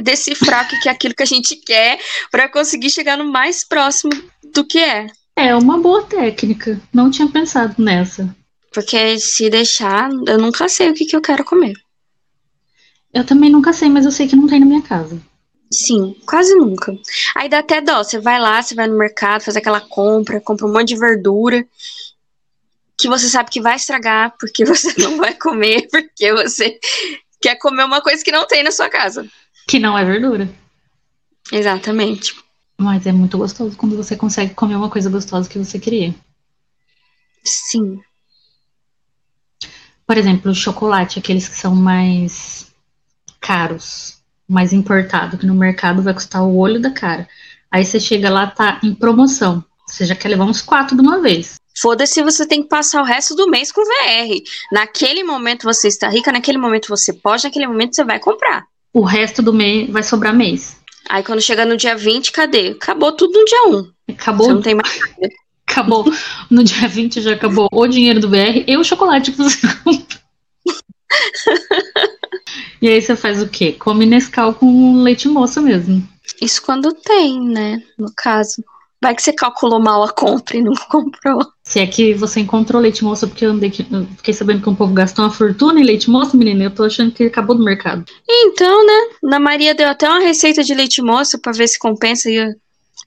decifrar 0.00 0.64
o 0.64 0.68
que 0.68 0.80
que 0.80 0.88
é 0.88 0.92
aquilo 0.92 1.14
que 1.14 1.22
a 1.22 1.26
gente 1.26 1.54
quer 1.56 1.98
pra 2.30 2.48
conseguir 2.48 2.90
chegar 2.90 3.16
no 3.18 3.30
mais 3.30 3.62
próximo 3.62 4.10
do 4.52 4.64
que 4.64 4.78
é. 4.78 5.06
É 5.36 5.54
uma 5.54 5.78
boa 5.78 6.02
técnica. 6.04 6.80
Não 6.92 7.10
tinha 7.10 7.28
pensado 7.28 7.74
nessa. 7.82 8.34
Porque 8.72 9.18
se 9.18 9.50
deixar, 9.50 10.10
eu 10.26 10.38
nunca 10.38 10.68
sei 10.68 10.90
o 10.90 10.94
que 10.94 11.04
que 11.04 11.14
eu 11.14 11.20
quero 11.20 11.44
comer. 11.44 11.74
Eu 13.12 13.24
também 13.24 13.50
nunca 13.50 13.72
sei, 13.72 13.88
mas 13.88 14.04
eu 14.04 14.12
sei 14.12 14.26
que 14.26 14.36
não 14.36 14.46
tem 14.46 14.60
na 14.60 14.66
minha 14.66 14.82
casa. 14.82 15.20
Sim, 15.70 16.14
quase 16.26 16.54
nunca. 16.54 16.96
Aí 17.34 17.48
dá 17.48 17.58
até 17.58 17.80
dó. 17.80 18.02
Você 18.02 18.18
vai 18.18 18.38
lá, 18.38 18.62
você 18.62 18.74
vai 18.74 18.86
no 18.86 18.96
mercado, 18.96 19.42
faz 19.42 19.56
aquela 19.56 19.80
compra, 19.80 20.40
compra 20.40 20.66
um 20.66 20.72
monte 20.72 20.88
de 20.88 20.98
verdura 20.98 21.66
que 23.02 23.08
você 23.08 23.28
sabe 23.28 23.50
que 23.50 23.60
vai 23.60 23.74
estragar 23.74 24.32
porque 24.38 24.64
você 24.64 24.94
não 24.98 25.16
vai 25.16 25.34
comer, 25.34 25.88
porque 25.90 26.32
você 26.32 26.78
quer 27.40 27.56
comer 27.56 27.84
uma 27.84 28.00
coisa 28.00 28.22
que 28.22 28.30
não 28.30 28.46
tem 28.46 28.62
na 28.62 28.70
sua 28.70 28.88
casa. 28.88 29.28
Que 29.66 29.80
não 29.80 29.98
é 29.98 30.04
verdura. 30.04 30.48
Exatamente. 31.50 32.34
Mas 32.78 33.06
é 33.06 33.12
muito 33.12 33.36
gostoso 33.36 33.76
quando 33.76 33.96
você 33.96 34.16
consegue 34.16 34.54
comer 34.54 34.76
uma 34.76 34.88
coisa 34.88 35.10
gostosa 35.10 35.48
que 35.48 35.58
você 35.58 35.78
queria. 35.78 36.14
Sim. 37.44 38.00
Por 40.06 40.18
exemplo, 40.18 40.50
o 40.50 40.54
chocolate, 40.54 41.18
aqueles 41.18 41.48
que 41.48 41.56
são 41.56 41.74
mais 41.74 42.72
caros, 43.40 44.18
mais 44.48 44.72
importado, 44.72 45.38
que 45.38 45.46
no 45.46 45.54
mercado 45.54 46.02
vai 46.02 46.14
custar 46.14 46.42
o 46.42 46.56
olho 46.56 46.80
da 46.80 46.90
cara. 46.90 47.28
Aí 47.70 47.84
você 47.84 47.98
chega 47.98 48.28
lá, 48.28 48.46
tá 48.46 48.78
em 48.82 48.94
promoção. 48.94 49.64
Você 49.86 50.04
já 50.04 50.14
quer 50.14 50.28
levar 50.28 50.44
uns 50.44 50.62
quatro 50.62 50.96
de 50.96 51.02
uma 51.02 51.20
vez. 51.20 51.56
Foda-se, 51.78 52.22
você 52.22 52.46
tem 52.46 52.62
que 52.62 52.68
passar 52.68 53.00
o 53.00 53.04
resto 53.04 53.34
do 53.34 53.48
mês 53.48 53.72
com 53.72 53.82
VR. 53.82 54.42
Naquele 54.70 55.24
momento 55.24 55.64
você 55.64 55.88
está 55.88 56.08
rica, 56.08 56.30
naquele 56.30 56.58
momento 56.58 56.88
você 56.88 57.12
pode, 57.12 57.44
naquele 57.44 57.66
momento 57.66 57.94
você 57.96 58.04
vai 58.04 58.18
comprar. 58.18 58.64
O 58.92 59.02
resto 59.02 59.42
do 59.42 59.52
mês 59.52 59.90
vai 59.90 60.02
sobrar 60.02 60.34
mês. 60.34 60.76
Aí 61.08 61.22
quando 61.22 61.40
chega 61.40 61.64
no 61.64 61.76
dia 61.76 61.96
20, 61.96 62.30
cadê? 62.30 62.68
Acabou 62.68 63.12
tudo 63.12 63.38
no 63.38 63.44
dia 63.44 63.66
1. 63.68 64.12
Acabou, 64.12 64.46
Você 64.46 64.52
não 64.52 64.62
tem 64.62 64.74
mais 64.74 64.98
nada. 64.98 65.28
Acabou. 65.66 66.04
No 66.50 66.62
dia 66.62 66.88
20 66.88 67.20
já 67.20 67.32
acabou 67.32 67.68
o 67.72 67.86
dinheiro 67.86 68.20
do 68.20 68.28
VR 68.28 68.64
e 68.66 68.76
o 68.76 68.84
chocolate 68.84 69.32
que 69.32 69.38
você 69.38 69.58
compra. 69.82 70.18
E 72.80 72.88
aí 72.88 73.00
você 73.00 73.14
faz 73.14 73.40
o 73.40 73.48
quê? 73.48 73.72
Come 73.72 74.04
Nescau 74.06 74.54
com 74.54 75.02
leite 75.02 75.28
moça 75.28 75.60
mesmo. 75.60 76.06
Isso 76.40 76.60
quando 76.62 76.92
tem, 76.92 77.40
né? 77.40 77.82
No 77.98 78.12
caso. 78.14 78.64
Vai 79.00 79.16
que 79.16 79.22
você 79.22 79.32
calculou 79.32 79.80
mal 79.80 80.02
a 80.04 80.12
compra 80.12 80.56
e 80.56 80.62
não 80.62 80.74
comprou. 80.88 81.44
Se 81.64 81.80
é 81.80 81.86
que 81.86 82.14
você 82.14 82.40
encontrou 82.40 82.80
leite 82.80 83.02
moça, 83.02 83.26
porque 83.26 83.44
eu 83.44 83.50
andei 83.50 83.72
eu 83.90 84.06
fiquei 84.16 84.32
sabendo 84.32 84.62
que 84.62 84.68
um 84.68 84.74
povo 84.74 84.94
gastou 84.94 85.24
uma 85.24 85.30
fortuna 85.30 85.80
em 85.80 85.84
leite 85.84 86.08
moça, 86.08 86.36
menina. 86.36 86.64
Eu 86.64 86.70
tô 86.70 86.84
achando 86.84 87.12
que 87.12 87.24
acabou 87.24 87.56
do 87.56 87.64
mercado. 87.64 88.04
Então, 88.28 88.86
né? 88.86 89.16
Na 89.22 89.40
Maria 89.40 89.74
deu 89.74 89.88
até 89.88 90.08
uma 90.08 90.20
receita 90.20 90.62
de 90.62 90.74
leite 90.74 91.02
moça 91.02 91.38
pra 91.38 91.52
ver 91.52 91.68
se 91.68 91.78
compensa 91.78 92.28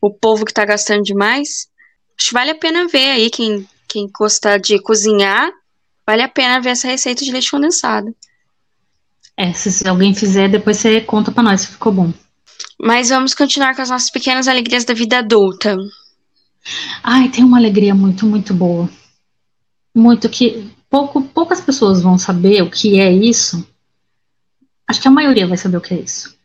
o 0.01 0.11
povo 0.11 0.45
que 0.45 0.53
tá 0.53 0.65
gastando 0.65 1.03
demais. 1.03 1.67
Acho 2.17 2.29
que 2.29 2.33
vale 2.33 2.51
a 2.51 2.55
pena 2.55 2.87
ver 2.87 3.11
aí 3.11 3.29
quem, 3.29 3.67
quem 3.87 4.09
gosta 4.17 4.57
de 4.57 4.79
cozinhar. 4.79 5.51
Vale 6.05 6.21
a 6.21 6.29
pena 6.29 6.61
ver 6.61 6.69
essa 6.69 6.87
receita 6.87 7.23
de 7.23 7.31
leite 7.31 7.51
condensado. 7.51 8.15
É, 9.37 9.51
se, 9.51 9.87
alguém 9.87 10.13
fizer, 10.15 10.47
depois 10.47 10.77
você 10.77 11.01
conta 11.01 11.31
pra 11.31 11.43
nós 11.43 11.61
se 11.61 11.67
ficou 11.67 11.91
bom. 11.91 12.13
Mas 12.79 13.09
vamos 13.09 13.33
continuar 13.33 13.75
com 13.75 13.81
as 13.81 13.89
nossas 13.89 14.09
pequenas 14.09 14.47
alegrias 14.47 14.85
da 14.85 14.93
vida 14.93 15.19
adulta. 15.19 15.77
Ai, 17.03 17.29
tem 17.29 17.43
uma 17.43 17.57
alegria 17.57 17.93
muito, 17.93 18.25
muito 18.25 18.53
boa. 18.53 18.89
Muito 19.93 20.29
que 20.29 20.71
pouco, 20.89 21.21
poucas 21.21 21.59
pessoas 21.59 22.01
vão 22.01 22.17
saber 22.17 22.61
o 22.61 22.71
que 22.71 22.99
é 22.99 23.11
isso. 23.11 23.67
Acho 24.87 25.01
que 25.01 25.07
a 25.07 25.11
maioria 25.11 25.47
vai 25.47 25.57
saber 25.57 25.77
o 25.77 25.81
que 25.81 25.93
é 25.93 25.99
isso. 25.99 26.35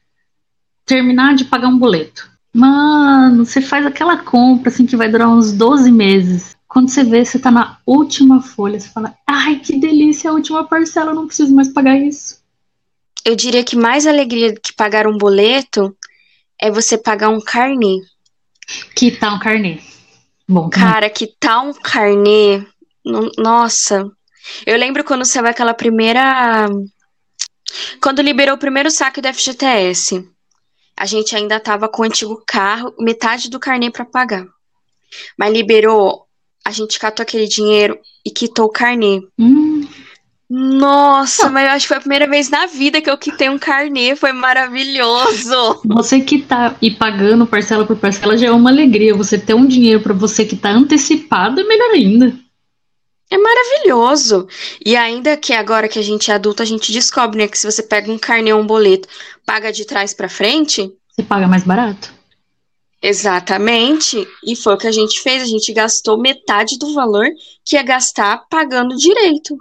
Terminar 0.85 1.35
de 1.35 1.45
pagar 1.45 1.69
um 1.69 1.79
boleto. 1.79 2.29
Mano, 2.53 3.45
você 3.47 3.61
faz 3.61 3.87
aquela 3.87 4.19
compra 4.19 4.71
assim 4.71 4.85
que 4.87 4.97
vai 4.97 5.09
durar 5.09 5.29
uns 5.29 5.53
12 5.53 5.91
meses. 5.91 6.57
Quando 6.69 6.89
você 6.91 7.03
vê, 7.05 7.25
você 7.25 7.39
tá 7.39 7.51
na 7.51 7.79
última 7.87 8.43
folha, 8.43 8.79
você 8.79 8.89
fala: 8.89 9.15
"Ai, 9.27 9.59
que 9.61 9.79
delícia, 9.79 10.31
a 10.31 10.35
última 10.35 10.65
parcela, 10.65 11.11
eu 11.11 11.15
não 11.15 11.27
preciso 11.27 11.55
mais 11.55 11.69
pagar 11.73 11.97
isso". 11.97 12.41
Eu 13.25 13.37
diria 13.37 13.63
que 13.63 13.77
mais 13.77 14.07
alegria 14.07 14.55
que 14.55 14.73
pagar 14.73 15.07
um 15.07 15.17
boleto 15.17 15.95
é 16.61 16.71
você 16.71 16.97
pagar 16.97 17.29
um 17.29 17.41
carnê. 17.41 17.99
Que 18.95 19.11
tá 19.11 19.35
um 19.35 19.39
carnê. 19.39 19.79
Bom. 20.49 20.69
Cara, 20.71 21.09
que 21.11 21.29
tal 21.39 21.69
um 21.69 21.73
carnê? 21.73 22.65
No- 23.05 23.31
Nossa. 23.39 24.11
Eu 24.67 24.77
lembro 24.77 25.05
quando 25.05 25.25
saiu 25.25 25.47
aquela 25.47 25.75
primeira. 25.75 26.69
Quando 28.03 28.23
liberou 28.23 28.57
o 28.57 28.59
primeiro 28.59 28.91
saque 28.91 29.21
do 29.21 29.29
FGTS. 29.29 30.27
A 31.01 31.07
gente 31.07 31.35
ainda 31.35 31.59
tava 31.59 31.89
com 31.89 32.03
o 32.03 32.05
antigo 32.05 32.43
carro, 32.47 32.95
metade 33.01 33.49
do 33.49 33.59
carnê 33.59 33.91
pra 33.91 34.05
pagar. 34.05 34.45
Mas 35.39 35.51
liberou, 35.51 36.27
a 36.63 36.71
gente 36.71 36.99
catou 36.99 37.23
aquele 37.23 37.49
dinheiro 37.49 37.99
e 38.23 38.31
quitou 38.31 38.67
o 38.67 38.71
carnê. 38.71 39.23
Hum, 39.39 39.89
Nossa, 40.51 41.49
mas 41.49 41.67
eu 41.67 41.73
acho 41.73 41.85
que 41.85 41.89
foi 41.89 41.97
a 41.97 42.01
primeira 42.01 42.29
vez 42.29 42.51
na 42.51 42.67
vida 42.67 43.01
que 43.01 43.09
eu 43.09 43.17
quitei 43.17 43.49
um 43.49 43.59
carnê. 43.59 44.15
Foi 44.15 44.35
maravilhoso. 44.35 45.81
Você 45.89 46.21
que 46.21 46.43
tá 46.43 46.77
e 46.83 46.91
pagando 46.91 47.47
parcela 47.47 47.87
por 47.87 47.97
parcela 47.97 48.37
já 48.37 48.49
é 48.49 48.51
uma 48.51 48.69
alegria. 48.69 49.15
Você 49.15 49.39
ter 49.39 49.55
um 49.55 49.67
dinheiro 49.67 50.03
pra 50.03 50.13
você 50.13 50.45
que 50.45 50.55
tá 50.55 50.71
antecipado 50.71 51.63
é 51.63 51.65
melhor 51.65 51.93
ainda. 51.93 52.39
É 53.33 53.39
maravilhoso. 53.39 54.49
E 54.85 54.97
ainda 54.97 55.37
que 55.37 55.53
agora 55.53 55.89
que 55.89 55.99
a 55.99 56.03
gente 56.03 56.31
é 56.31 56.35
adulto, 56.35 56.63
a 56.63 56.67
gente 56.67 56.93
descobre, 56.93 57.39
né, 57.39 57.49
que 57.49 57.57
se 57.59 57.71
você 57.71 57.83
pega 57.83 58.11
um 58.11 58.19
carnê 58.19 58.53
ou 58.53 58.61
um 58.61 58.67
boleto, 58.67 59.09
paga 59.47 59.73
de 59.73 59.85
trás 59.85 60.13
pra 60.13 60.29
frente, 60.29 60.93
Você 61.15 61.23
paga 61.23 61.47
mais 61.47 61.63
barato. 61.63 62.13
exatamente. 63.01 64.27
E 64.45 64.57
foi 64.57 64.75
o 64.75 64.79
que 64.79 64.87
a 64.87 64.93
gente 64.93 65.21
fez, 65.21 65.43
a 65.43 65.47
gente 65.47 65.73
gastou 65.73 66.19
metade 66.21 66.77
do 66.79 66.93
valor 66.93 67.27
que 67.65 67.77
ia 67.77 67.83
gastar 67.83 68.45
pagando 68.51 68.97
direito, 68.97 69.57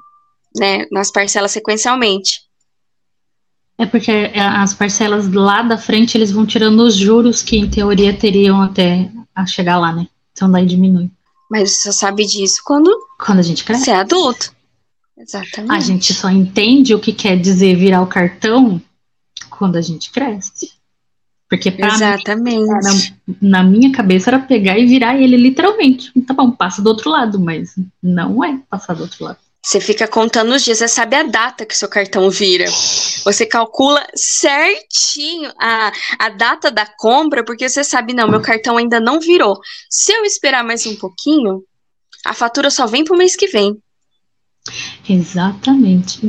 né, 0.57 0.85
nas 0.91 1.11
parcelas 1.11 1.51
sequencialmente. 1.51 2.41
É 3.77 3.85
porque 3.85 4.11
é, 4.11 4.41
as 4.41 4.73
parcelas 4.73 5.31
lá 5.31 5.61
da 5.61 5.77
frente 5.77 6.17
eles 6.17 6.31
vão 6.31 6.45
tirando 6.45 6.81
os 6.81 6.95
juros 6.95 7.41
que 7.41 7.55
em 7.57 7.69
teoria 7.69 8.13
teriam 8.17 8.61
até 8.61 9.09
a 9.33 9.45
chegar 9.45 9.77
lá, 9.77 9.93
né? 9.93 10.07
Então 10.33 10.51
daí 10.51 10.65
diminui. 10.65 11.09
Mas 11.49 11.71
você 11.71 11.91
só 11.91 12.07
sabe 12.07 12.25
disso 12.25 12.61
quando 12.65 12.91
Quando 13.23 13.39
a 13.39 13.43
gente 13.43 13.63
cresce. 13.63 13.85
você 13.85 13.91
é 13.91 13.95
adulto. 13.95 14.53
Exatamente. 15.17 15.71
A 15.75 15.79
gente 15.79 16.13
só 16.13 16.29
entende 16.29 16.95
o 16.95 16.99
que 16.99 17.11
quer 17.11 17.37
dizer 17.37 17.75
virar 17.75 18.01
o 18.01 18.07
cartão 18.07 18.81
quando 19.49 19.75
a 19.75 19.81
gente 19.81 20.11
cresce. 20.11 20.71
Porque 21.49 21.71
pra 21.71 21.87
mim, 21.87 21.93
Exatamente. 21.95 22.69
era- 22.69 23.37
na 23.41 23.63
minha 23.63 23.91
cabeça 23.91 24.29
era 24.29 24.39
pegar 24.39 24.77
e 24.77 24.85
virar 24.85 25.19
ele 25.19 25.35
literalmente. 25.35 26.11
Tá 26.21 26.33
bom, 26.33 26.51
passa 26.51 26.81
do 26.81 26.87
outro 26.87 27.09
lado, 27.09 27.39
mas 27.39 27.73
não 28.01 28.43
é 28.43 28.59
passar 28.69 28.93
do 28.93 29.01
outro 29.01 29.25
lado. 29.25 29.39
Você 29.61 29.81
fica 29.81 30.07
contando 30.07 30.53
os 30.53 30.63
dias, 30.63 30.77
você 30.77 30.87
sabe 30.87 31.15
a 31.17 31.23
data 31.23 31.65
que 31.65 31.75
seu 31.75 31.89
cartão 31.89 32.29
vira. 32.29 32.65
Você 33.25 33.45
calcula 33.45 34.05
certinho 34.15 35.51
a, 35.59 35.91
a 36.17 36.29
data 36.29 36.71
da 36.71 36.85
compra, 36.85 37.43
porque 37.43 37.67
você 37.67 37.83
sabe, 37.83 38.13
não, 38.13 38.29
meu 38.29 38.41
cartão 38.41 38.77
ainda 38.77 38.99
não 39.01 39.19
virou. 39.19 39.59
Se 39.89 40.13
eu 40.13 40.23
esperar 40.23 40.63
mais 40.63 40.85
um 40.85 40.95
pouquinho, 40.95 41.61
a 42.25 42.33
fatura 42.33 42.69
só 42.69 42.85
vem 42.85 43.03
pro 43.03 43.17
mês 43.17 43.35
que 43.35 43.47
vem. 43.47 43.77
Exatamente. 45.07 46.21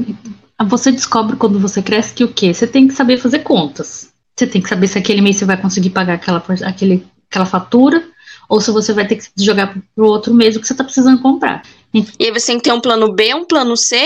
Você 0.67 0.93
descobre 0.93 1.37
quando 1.37 1.59
você 1.59 1.83
cresce 1.83 2.15
que 2.15 2.25
o 2.25 2.33
quê? 2.33 2.53
Você 2.53 2.67
tem 2.67 2.87
que 2.89 2.95
saber 2.95 3.19
fazer 3.19 3.41
contas. 3.41 4.13
Você 4.37 4.47
tem 4.47 4.63
que 4.63 4.69
saber 4.69 4.87
se 4.89 4.99
aquele 4.99 5.21
mês 5.21 5.37
você 5.37 5.45
vai 5.45 5.61
conseguir 5.61 5.91
pagar 5.91 6.15
aquela, 6.15 6.43
aquele, 6.65 7.07
aquela 7.31 7.47
fatura 7.47 8.05
ou 8.49 8.61
se 8.61 8.71
você 8.71 8.93
vai 8.93 9.07
ter 9.07 9.17
que 9.17 9.25
jogar 9.39 9.73
pro- 9.73 9.83
pro 9.95 10.07
outro 10.07 10.35
mês 10.35 10.57
o 10.57 10.61
que 10.61 10.67
você 10.67 10.75
tá 10.75 10.85
precisando 10.85 11.21
comprar. 11.21 11.63
E 11.95 12.05
aí 12.25 12.31
você 12.33 12.47
tem 12.49 12.59
que 12.59 12.65
ter 12.65 12.73
um 12.73 12.81
plano 12.81 13.13
B, 13.15 13.35
um 13.35 13.45
plano 13.45 13.77
C 13.77 13.97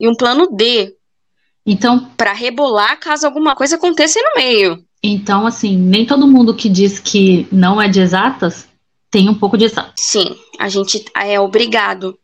e 0.00 0.08
um 0.08 0.14
plano 0.14 0.46
D 0.54 0.94
Então, 1.66 2.10
pra 2.16 2.32
rebolar 2.32 2.98
caso 3.00 3.26
alguma 3.26 3.54
coisa 3.54 3.76
aconteça 3.76 4.20
no 4.20 4.40
meio. 4.40 4.84
então, 5.02 5.46
assim, 5.46 5.76
nem 5.76 6.04
todo 6.06 6.26
mundo 6.26 6.54
que 6.54 6.68
diz 6.68 6.98
que 6.98 7.46
não 7.50 7.80
é 7.80 7.88
de 7.88 8.00
exatas 8.00 8.66
tem 9.14 9.28
um 9.28 9.34
pouco 9.34 9.56
de 9.56 9.66
exatas. 9.66 9.94
Sim, 9.96 10.36
a 10.58 10.68
gente 10.68 11.04
é 11.16 11.38
obrigado 11.38 12.18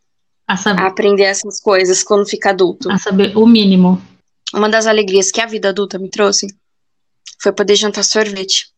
A 0.49 0.55
a 0.55 0.57
saber, 0.57 0.83
aprender 0.83 1.23
essas 1.23 1.61
coisas 1.61 2.03
quando 2.03 2.29
fica 2.29 2.51
adulto. 2.51 2.91
a 2.91 2.99
saber 2.99 3.37
o 3.37 3.47
mínimo. 3.47 4.03
Uma 4.53 4.69
das 4.69 4.89
alegrias 4.89 5.31
que 5.31 5.41
a 5.41 5.47
vida 5.47 5.69
adulta 5.69 6.01
me 6.01 6.11
trouxe 6.11 6.49
foi 7.41 7.53
poder 7.53 7.77
jantar 7.77 8.03
sorvete. 8.03 8.73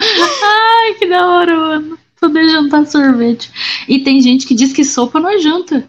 Ai, 0.00 0.94
que 0.98 1.06
da 1.06 1.24
hora, 1.24 1.56
mano. 1.56 1.96
Poder 2.20 2.48
jantar 2.50 2.86
sorvete. 2.88 3.52
E 3.86 4.02
tem 4.02 4.20
gente 4.20 4.48
que 4.48 4.54
diz 4.54 4.72
que 4.72 4.84
sopa 4.84 5.20
não 5.20 5.30
é 5.30 5.38
janta. 5.38 5.88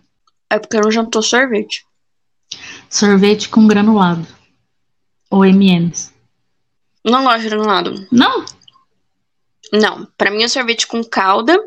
É 0.52 0.60
porque 0.60 0.80
não 0.80 0.92
jantou 0.92 1.24
sorvete. 1.24 1.84
Sorvete 2.92 3.50
com 3.50 3.66
granulado. 3.68 4.28
Ou 5.32 5.44
M&M's. 5.44 6.16
Não 7.10 7.24
gosto 7.24 7.42
de 7.42 7.50
granulado. 7.50 8.08
Não, 8.12 8.44
Não, 9.74 10.08
pra 10.18 10.32
mim 10.32 10.44
é 10.44 10.48
sorvete 10.48 10.88
com 10.88 11.04
calda 11.04 11.58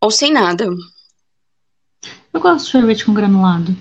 ou 0.00 0.10
sem 0.10 0.32
nada. 0.32 0.68
eu 2.32 2.40
gosto 2.40 2.64
de 2.66 2.70
sorvete 2.70 3.04
com 3.04 3.14
granulado. 3.14 3.76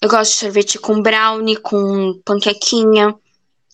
Eu 0.00 0.08
gosto 0.08 0.32
de 0.32 0.36
sorvete 0.38 0.78
com 0.78 1.00
brownie, 1.02 1.56
com 1.56 2.20
panquequinha, 2.24 3.14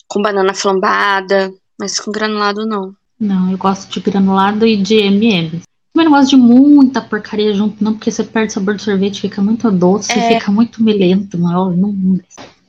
com 0.07 0.21
banana 0.21 0.53
flambada, 0.53 1.53
mas 1.79 1.99
com 1.99 2.11
granulado 2.11 2.65
não. 2.65 2.95
Não, 3.19 3.51
eu 3.51 3.57
gosto 3.57 3.89
de 3.91 3.99
granulado 3.99 4.65
e 4.65 4.77
de 4.77 4.95
M&M's. 4.95 5.63
Também 5.93 6.05
não 6.09 6.17
gosto 6.17 6.29
de 6.29 6.37
muita 6.37 7.01
porcaria 7.01 7.53
junto, 7.53 7.83
não, 7.83 7.93
porque 7.93 8.09
você 8.09 8.23
perde 8.23 8.51
o 8.51 8.53
sabor 8.53 8.75
do 8.75 8.81
sorvete, 8.81 9.19
fica 9.21 9.41
muito 9.41 9.69
doce, 9.71 10.11
É. 10.11 10.39
fica 10.39 10.49
muito 10.51 10.81
melento. 10.81 11.37
Não, 11.37 11.69
não. 11.71 12.19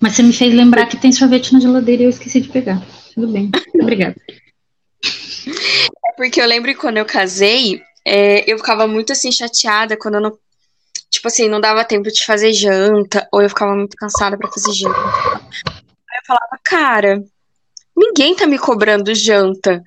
Mas 0.01 0.15
você 0.17 0.23
me 0.25 0.33
fez 0.33 0.53
lembrar 0.53 0.87
que 0.87 0.97
tem 0.97 1.13
sorvete 1.13 1.53
na 1.53 1.61
geladeira 1.61 2.03
e 2.03 2.07
eu 2.07 2.11
esqueci 2.11 2.41
de 2.41 2.49
pegar. 2.49 2.83
Tudo 3.15 3.29
bem, 3.29 3.51
obrigada. 3.81 4.17
É 5.03 6.13
porque 6.17 6.41
eu 6.41 6.47
lembro 6.47 6.73
que 6.73 6.81
quando 6.81 6.99
eu 6.99 7.05
casei, 7.05 7.83
é, 8.05 8.51
eu 8.51 8.59
ficava 8.59 8.87
muito 8.87 9.13
assim 9.13 9.31
chateada 9.33 9.97
quando 9.97 10.15
eu 10.17 10.21
não. 10.21 10.39
Tipo 11.11 11.29
assim, 11.29 11.49
não 11.49 11.61
dava 11.61 11.85
tempo 11.85 12.11
de 12.11 12.25
fazer 12.25 12.53
janta, 12.53 13.29
ou 13.31 13.43
eu 13.43 13.49
ficava 13.49 13.75
muito 13.75 13.97
cansada 13.97 14.37
pra 14.39 14.51
fazer 14.51 14.73
janta. 14.73 14.99
Aí 14.99 16.19
eu 16.19 16.27
falava, 16.27 16.59
cara, 16.65 17.23
ninguém 17.97 18.35
tá 18.35 18.47
me 18.47 18.59
cobrando 18.59 19.15
janta. 19.15 19.83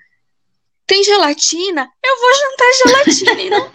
Tem 0.85 1.03
gelatina? 1.03 1.89
Eu 2.03 2.15
vou 2.21 2.33
jantar 2.35 2.71
gelatina 2.83 3.41
e 3.41 3.49
não. 3.49 3.71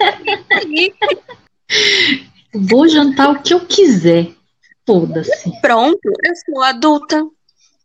Vou 2.68 2.88
jantar 2.88 3.30
o 3.30 3.42
que 3.42 3.52
eu 3.52 3.66
quiser. 3.66 4.28
Foda-se. 4.86 5.60
Pronto, 5.60 5.98
eu 6.04 6.32
sou 6.46 6.62
adulta. 6.62 7.24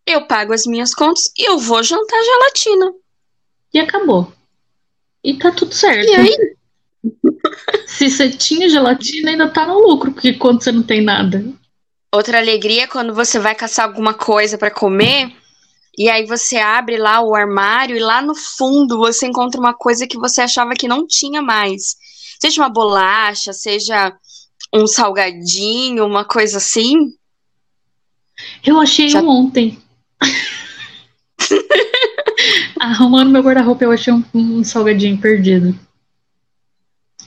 Eu 0.05 0.25
pago 0.27 0.53
as 0.53 0.65
minhas 0.65 0.93
contas 0.93 1.31
e 1.37 1.49
eu 1.49 1.57
vou 1.57 1.81
jantar 1.83 2.21
gelatina. 2.23 2.93
E 3.73 3.79
acabou. 3.79 4.31
E 5.23 5.33
tá 5.37 5.51
tudo 5.51 5.73
certo. 5.73 6.07
E 6.07 6.15
aí? 6.15 6.55
Se 7.87 8.09
você 8.09 8.29
tinha 8.29 8.69
gelatina, 8.69 9.31
ainda 9.31 9.49
tá 9.49 9.65
no 9.65 9.79
lucro, 9.79 10.11
porque 10.11 10.33
quando 10.33 10.63
você 10.63 10.71
não 10.71 10.83
tem 10.83 11.01
nada. 11.01 11.43
Outra 12.11 12.37
alegria 12.37 12.83
é 12.83 12.87
quando 12.87 13.13
você 13.13 13.39
vai 13.39 13.55
caçar 13.55 13.85
alguma 13.85 14.13
coisa 14.13 14.57
pra 14.57 14.71
comer 14.71 15.33
e 15.97 16.09
aí 16.09 16.25
você 16.25 16.57
abre 16.57 16.97
lá 16.97 17.21
o 17.21 17.35
armário 17.35 17.95
e 17.95 17.99
lá 17.99 18.21
no 18.21 18.35
fundo 18.35 18.97
você 18.97 19.27
encontra 19.27 19.59
uma 19.59 19.73
coisa 19.73 20.07
que 20.07 20.17
você 20.17 20.41
achava 20.41 20.73
que 20.73 20.87
não 20.87 21.07
tinha 21.07 21.41
mais. 21.41 21.95
Seja 22.39 22.61
uma 22.61 22.69
bolacha, 22.69 23.53
seja 23.53 24.13
um 24.73 24.87
salgadinho, 24.87 26.05
uma 26.05 26.25
coisa 26.25 26.57
assim. 26.57 27.13
Eu 28.65 28.79
achei 28.79 29.09
Já- 29.09 29.21
um 29.21 29.29
ontem. 29.29 29.77
Arrumando 32.79 33.31
meu 33.31 33.41
guarda-roupa, 33.41 33.83
eu 33.83 33.91
achei 33.91 34.13
um, 34.13 34.23
um 34.33 34.63
salgadinho 34.63 35.17
perdido. 35.17 35.77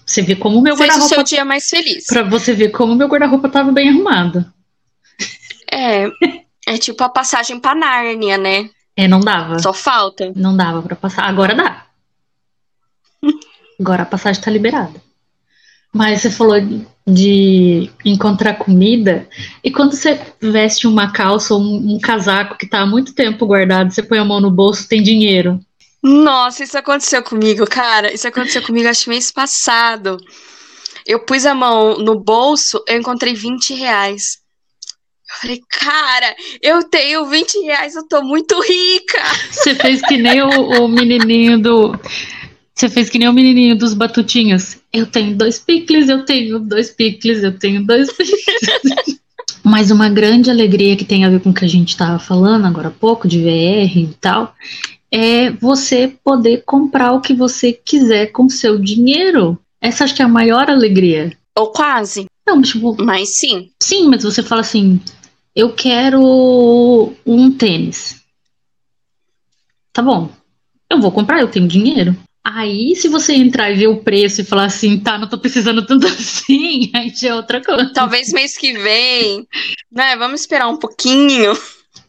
Você 0.04 0.22
vê 0.22 0.36
como 0.36 0.60
meu 0.60 0.76
Fez 0.76 0.90
o 0.90 0.92
seu 0.92 1.00
guarda-roupa. 1.02 1.24
dia 1.24 1.44
mais 1.44 1.68
feliz. 1.68 2.06
Pra 2.06 2.22
você 2.22 2.54
ver 2.54 2.70
como 2.70 2.94
meu 2.94 3.08
guarda-roupa 3.08 3.48
tava 3.48 3.72
bem 3.72 3.88
arrumado. 3.90 4.44
É, 5.70 6.06
é 6.66 6.78
tipo 6.78 7.02
a 7.04 7.08
passagem 7.08 7.60
pra 7.60 7.74
Nárnia, 7.74 8.38
né? 8.38 8.70
É, 8.96 9.06
não 9.06 9.20
dava. 9.20 9.58
Só 9.58 9.72
falta. 9.72 10.32
Não 10.34 10.56
dava 10.56 10.82
pra 10.82 10.96
passar. 10.96 11.24
Agora 11.24 11.54
dá. 11.54 11.86
Agora 13.78 14.02
a 14.02 14.06
passagem 14.06 14.42
tá 14.42 14.50
liberada. 14.50 15.00
Mas 15.92 16.22
você 16.22 16.30
falou 16.30 16.56
de 17.08 17.90
encontrar 18.04 18.54
comida. 18.54 19.26
E 19.64 19.70
quando 19.70 19.94
você 19.94 20.20
veste 20.40 20.86
uma 20.86 21.10
calça 21.10 21.54
ou 21.54 21.60
um, 21.60 21.94
um 21.94 21.98
casaco 21.98 22.58
que 22.58 22.66
tá 22.66 22.80
há 22.80 22.86
muito 22.86 23.14
tempo 23.14 23.46
guardado, 23.46 23.92
você 23.92 24.02
põe 24.02 24.18
a 24.18 24.24
mão 24.24 24.40
no 24.40 24.50
bolso, 24.50 24.88
tem 24.88 25.02
dinheiro. 25.02 25.60
Nossa, 26.02 26.62
isso 26.62 26.78
aconteceu 26.78 27.22
comigo, 27.22 27.66
cara. 27.66 28.12
Isso 28.12 28.28
aconteceu 28.28 28.62
comigo 28.62 28.88
acho 28.88 29.10
mês 29.10 29.32
passado. 29.32 30.18
Eu 31.06 31.20
pus 31.20 31.46
a 31.46 31.54
mão 31.54 31.98
no 31.98 32.20
bolso, 32.20 32.82
eu 32.86 32.98
encontrei 32.98 33.34
20 33.34 33.74
reais. 33.74 34.38
Eu 35.28 35.36
falei, 35.40 35.62
cara, 35.68 36.36
eu 36.62 36.84
tenho 36.84 37.26
20 37.26 37.58
reais, 37.64 37.94
eu 37.94 38.06
tô 38.06 38.22
muito 38.22 38.58
rica. 38.60 39.22
Você 39.50 39.74
fez 39.74 40.00
que 40.02 40.16
nem 40.16 40.42
o, 40.42 40.84
o 40.84 40.88
menininho 40.88 41.60
do. 41.60 41.98
Você 42.74 42.88
fez 42.88 43.10
que 43.10 43.18
nem 43.18 43.28
o 43.28 43.32
menininho 43.32 43.76
dos 43.76 43.92
batutinhos. 43.92 44.77
Eu 44.92 45.06
tenho 45.06 45.36
dois 45.36 45.58
picles, 45.58 46.08
eu 46.08 46.24
tenho 46.24 46.58
dois 46.58 46.90
picles, 46.90 47.42
eu 47.42 47.58
tenho 47.58 47.84
dois 47.84 48.10
picles. 48.12 49.18
Mas 49.62 49.90
uma 49.90 50.08
grande 50.08 50.50
alegria 50.50 50.96
que 50.96 51.04
tem 51.04 51.24
a 51.24 51.28
ver 51.28 51.40
com 51.40 51.50
o 51.50 51.54
que 51.54 51.64
a 51.64 51.68
gente 51.68 51.90
estava 51.90 52.18
falando 52.18 52.66
agora 52.66 52.88
há 52.88 52.90
pouco, 52.90 53.28
de 53.28 53.38
VR 53.38 53.98
e 53.98 54.16
tal, 54.18 54.54
é 55.10 55.50
você 55.50 56.08
poder 56.24 56.62
comprar 56.64 57.12
o 57.12 57.20
que 57.20 57.34
você 57.34 57.72
quiser 57.72 58.28
com 58.28 58.48
seu 58.48 58.78
dinheiro. 58.78 59.58
Essa 59.80 60.04
acho 60.04 60.14
que 60.14 60.22
é 60.22 60.24
a 60.24 60.28
maior 60.28 60.70
alegria. 60.70 61.36
Ou 61.56 61.72
quase, 61.72 62.26
Não, 62.46 62.62
tipo, 62.62 62.96
mas 63.02 63.36
sim. 63.38 63.70
Sim, 63.82 64.08
mas 64.08 64.22
você 64.22 64.42
fala 64.42 64.60
assim: 64.60 65.00
eu 65.54 65.72
quero 65.72 67.14
um 67.26 67.50
tênis. 67.50 68.22
Tá 69.92 70.02
bom, 70.02 70.30
eu 70.88 71.00
vou 71.00 71.10
comprar, 71.10 71.40
eu 71.40 71.48
tenho 71.48 71.66
dinheiro. 71.66 72.16
Aí, 72.54 72.96
se 72.96 73.08
você 73.08 73.34
entrar 73.34 73.70
e 73.70 73.76
ver 73.76 73.88
o 73.88 74.02
preço 74.02 74.40
e 74.40 74.44
falar 74.44 74.64
assim, 74.64 74.98
tá, 74.98 75.18
não 75.18 75.28
tô 75.28 75.36
precisando 75.36 75.84
tanto 75.84 76.06
assim, 76.08 76.90
aí 76.94 77.12
já 77.14 77.28
é 77.28 77.34
outra 77.34 77.62
coisa. 77.62 77.92
Talvez 77.92 78.32
mês 78.32 78.56
que 78.56 78.72
vem, 78.72 79.46
né? 79.92 80.16
Vamos 80.16 80.40
esperar 80.40 80.66
um 80.68 80.78
pouquinho. 80.78 81.52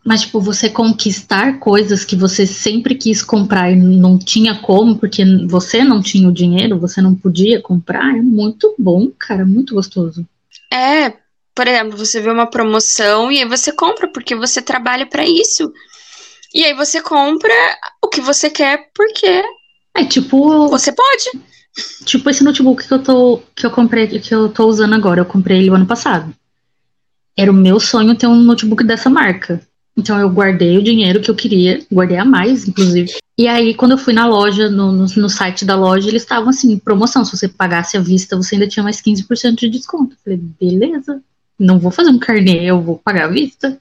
Mas, 0.05 0.22
tipo, 0.22 0.39
você 0.39 0.69
conquistar 0.69 1.60
coisas 1.60 2.05
que 2.05 2.15
você 2.15 2.48
sempre 2.48 2.96
quis 2.96 3.22
comprar 3.22 3.69
e 3.69 3.75
não 3.75 4.17
tinha 4.17 4.55
como, 4.55 4.98
porque 4.98 5.25
você 5.46 5.84
não 5.84 6.01
tinha 6.01 6.29
o 6.29 6.34
dinheiro, 6.34 6.79
você 6.79 7.01
não 7.01 7.13
podia 7.13 7.62
comprar, 7.62 8.17
é 8.17 8.22
muito 8.22 8.74
bom, 8.79 9.12
cara, 9.19 9.46
muito 9.46 9.75
gostoso. 9.75 10.25
É, 10.72 11.12
por 11.53 11.67
exemplo, 11.67 11.98
você 11.98 12.22
vê 12.22 12.31
uma 12.31 12.50
promoção 12.50 13.29
e 13.29 13.39
aí 13.39 13.46
você 13.46 13.74
compra 13.74 14.08
porque 14.08 14.36
você 14.36 14.62
trabalha 14.62 15.05
pra 15.05 15.27
isso. 15.27 15.69
E 16.53 16.63
aí 16.63 16.74
você 16.74 17.01
compra 17.01 17.53
o 18.01 18.08
que 18.08 18.22
você 18.22 18.50
quer 18.50 18.89
porque 18.96 19.43
É 19.96 20.05
tipo, 20.05 20.67
você 20.67 20.91
pode. 20.91 21.31
Tipo 22.03 22.29
esse 22.29 22.43
notebook 22.43 22.88
que 22.88 22.93
eu 22.93 23.01
tô 23.01 23.41
que 23.55 23.65
eu 23.65 23.72
comprei, 23.72 24.08
que 24.08 24.34
eu 24.34 24.50
tô 24.50 24.67
usando 24.67 24.93
agora, 24.93 25.22
eu 25.22 25.25
comprei 25.25 25.60
ele 25.60 25.69
o 25.69 25.75
ano 25.75 25.86
passado. 25.86 26.34
Era 27.38 27.51
o 27.51 27.53
meu 27.53 27.79
sonho 27.79 28.15
ter 28.15 28.27
um 28.27 28.36
notebook 28.36 28.84
dessa 28.84 29.10
marca. 29.10 29.62
Então 29.96 30.19
eu 30.19 30.29
guardei 30.29 30.77
o 30.77 30.84
dinheiro 30.84 31.22
que 31.22 31.29
eu 31.29 31.36
queria, 31.36 31.86
guardei 31.91 32.17
a 32.17 32.25
mais, 32.25 32.67
inclusive. 32.67 33.12
E 33.38 33.48
aí, 33.48 33.74
quando 33.74 33.91
eu 33.91 33.98
fui 33.98 34.13
na 34.13 34.27
loja, 34.27 34.69
no, 34.69 34.91
no, 34.91 35.05
no 35.05 35.29
site 35.29 35.63
da 35.63 35.75
loja, 35.75 36.10
eles 36.10 36.24
estavam 36.24 36.50
assim, 36.50 36.77
promoção. 36.77 37.24
Se 37.24 37.38
você 37.38 37.48
pagasse 37.48 37.96
à 37.96 38.01
vista, 38.01 38.36
você 38.36 38.55
ainda 38.55 38.67
tinha 38.67 38.84
mais 38.84 39.01
15% 39.01 39.55
de 39.55 39.69
desconto. 39.69 40.13
Eu 40.13 40.17
falei, 40.24 40.41
beleza, 40.60 41.22
não 41.58 41.79
vou 41.79 41.91
fazer 41.91 42.10
um 42.10 42.19
carnê, 42.19 42.65
eu 42.65 42.81
vou 42.81 42.98
pagar 42.98 43.25
à 43.25 43.27
vista. 43.29 43.77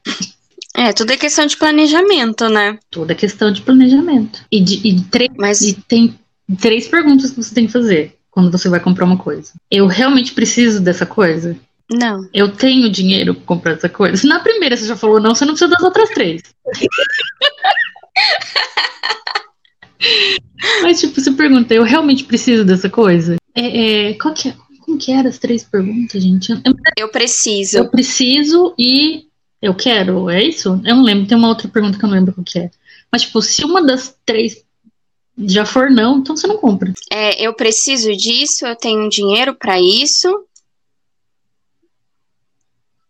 É, 0.77 0.93
tudo 0.93 1.13
é 1.13 1.17
questão 1.17 1.47
de 1.47 1.57
planejamento, 1.57 2.49
né? 2.49 2.79
Tudo 2.91 3.11
é 3.11 3.15
questão 3.15 3.53
de 3.53 3.63
planejamento. 3.63 4.41
E, 4.51 4.61
de, 4.61 4.87
e, 4.87 5.01
três, 5.05 5.31
Mas- 5.37 5.63
e 5.63 5.75
tem 5.75 6.19
três 6.61 6.87
perguntas 6.87 7.31
que 7.31 7.43
você 7.43 7.55
tem 7.55 7.67
que 7.67 7.73
fazer 7.73 8.17
quando 8.31 8.51
você 8.51 8.69
vai 8.69 8.81
comprar 8.81 9.05
uma 9.05 9.17
coisa. 9.19 9.53
Eu 9.71 9.87
realmente 9.87 10.33
preciso 10.33 10.81
dessa 10.81 11.07
coisa? 11.07 11.57
Não. 11.91 12.29
Eu 12.35 12.51
tenho 12.53 12.91
dinheiro 12.91 13.35
pra 13.35 13.45
comprar 13.45 13.73
essa 13.73 13.89
coisa? 13.89 14.27
Na 14.29 14.41
primeira 14.41 14.77
você 14.77 14.87
já 14.87 14.97
falou 14.97 15.21
não, 15.21 15.35
você 15.35 15.45
não 15.45 15.55
precisa 15.55 15.71
das 15.71 15.83
outras 15.83 16.11
três. 16.11 16.43
Mas, 20.83 21.01
tipo, 21.01 21.21
você 21.21 21.31
pergunta, 21.33 21.75
eu 21.75 21.83
realmente 21.83 22.25
preciso 22.25 22.65
dessa 22.65 22.89
coisa? 22.89 23.37
É, 23.55 24.11
é, 24.11 24.15
qual 24.15 24.33
que 24.35 24.49
é, 24.49 24.55
como 24.81 24.99
que 24.99 25.13
eram 25.13 25.29
as 25.29 25.39
três 25.39 25.65
perguntas, 25.65 26.23
gente? 26.23 26.53
Eu, 26.53 26.59
Eu 26.97 27.09
preciso. 27.09 27.79
eu 27.79 27.91
preciso 27.91 28.75
e 28.79 29.25
eu 29.61 29.75
quero, 29.75 30.31
é 30.31 30.43
isso? 30.43 30.81
Eu 30.85 30.97
não 30.97 31.03
lembro, 31.03 31.27
tem 31.27 31.37
uma 31.37 31.49
outra 31.49 31.69
pergunta 31.69 31.99
que 31.99 32.05
eu 32.05 32.09
não 32.09 32.17
lembro 32.17 32.33
qual 32.33 32.45
que 32.45 32.59
é. 32.59 32.71
Mas, 33.11 33.23
tipo, 33.23 33.41
se 33.43 33.65
uma 33.65 33.83
das 33.83 34.17
três 34.25 34.63
já 35.37 35.65
for 35.65 35.91
não, 35.91 36.19
então 36.19 36.37
você 36.37 36.47
não 36.47 36.59
compra. 36.59 36.93
É, 37.11 37.45
eu 37.45 37.55
preciso 37.55 38.15
disso, 38.17 38.67
eu 38.67 38.77
tenho 38.77 39.09
dinheiro 39.09 39.55
pra 39.55 39.81
isso. 39.81 40.29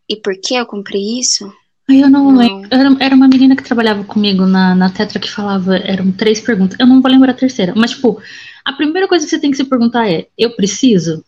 E 0.08 0.16
por 0.16 0.34
que 0.40 0.54
eu 0.54 0.64
comprei 0.64 1.18
isso? 1.18 1.52
Eu 1.88 2.10
não 2.10 2.30
Não. 2.30 2.38
lembro. 2.38 2.68
Era, 2.70 2.96
era 3.00 3.14
uma 3.14 3.28
menina 3.28 3.56
que 3.56 3.62
trabalhava 3.62 4.04
comigo 4.04 4.44
na, 4.46 4.74
na 4.74 4.90
Tetra 4.90 5.18
que 5.18 5.30
falava, 5.30 5.76
eram 5.76 6.12
três 6.12 6.40
perguntas. 6.40 6.78
Eu 6.78 6.86
não 6.86 7.00
vou 7.00 7.10
lembrar 7.10 7.32
a 7.32 7.34
terceira, 7.34 7.72
mas, 7.74 7.92
tipo, 7.92 8.20
a 8.64 8.72
primeira 8.74 9.08
coisa 9.08 9.24
que 9.24 9.30
você 9.30 9.38
tem 9.38 9.50
que 9.50 9.56
se 9.56 9.64
perguntar 9.64 10.10
é: 10.10 10.28
eu 10.36 10.54
preciso? 10.54 11.24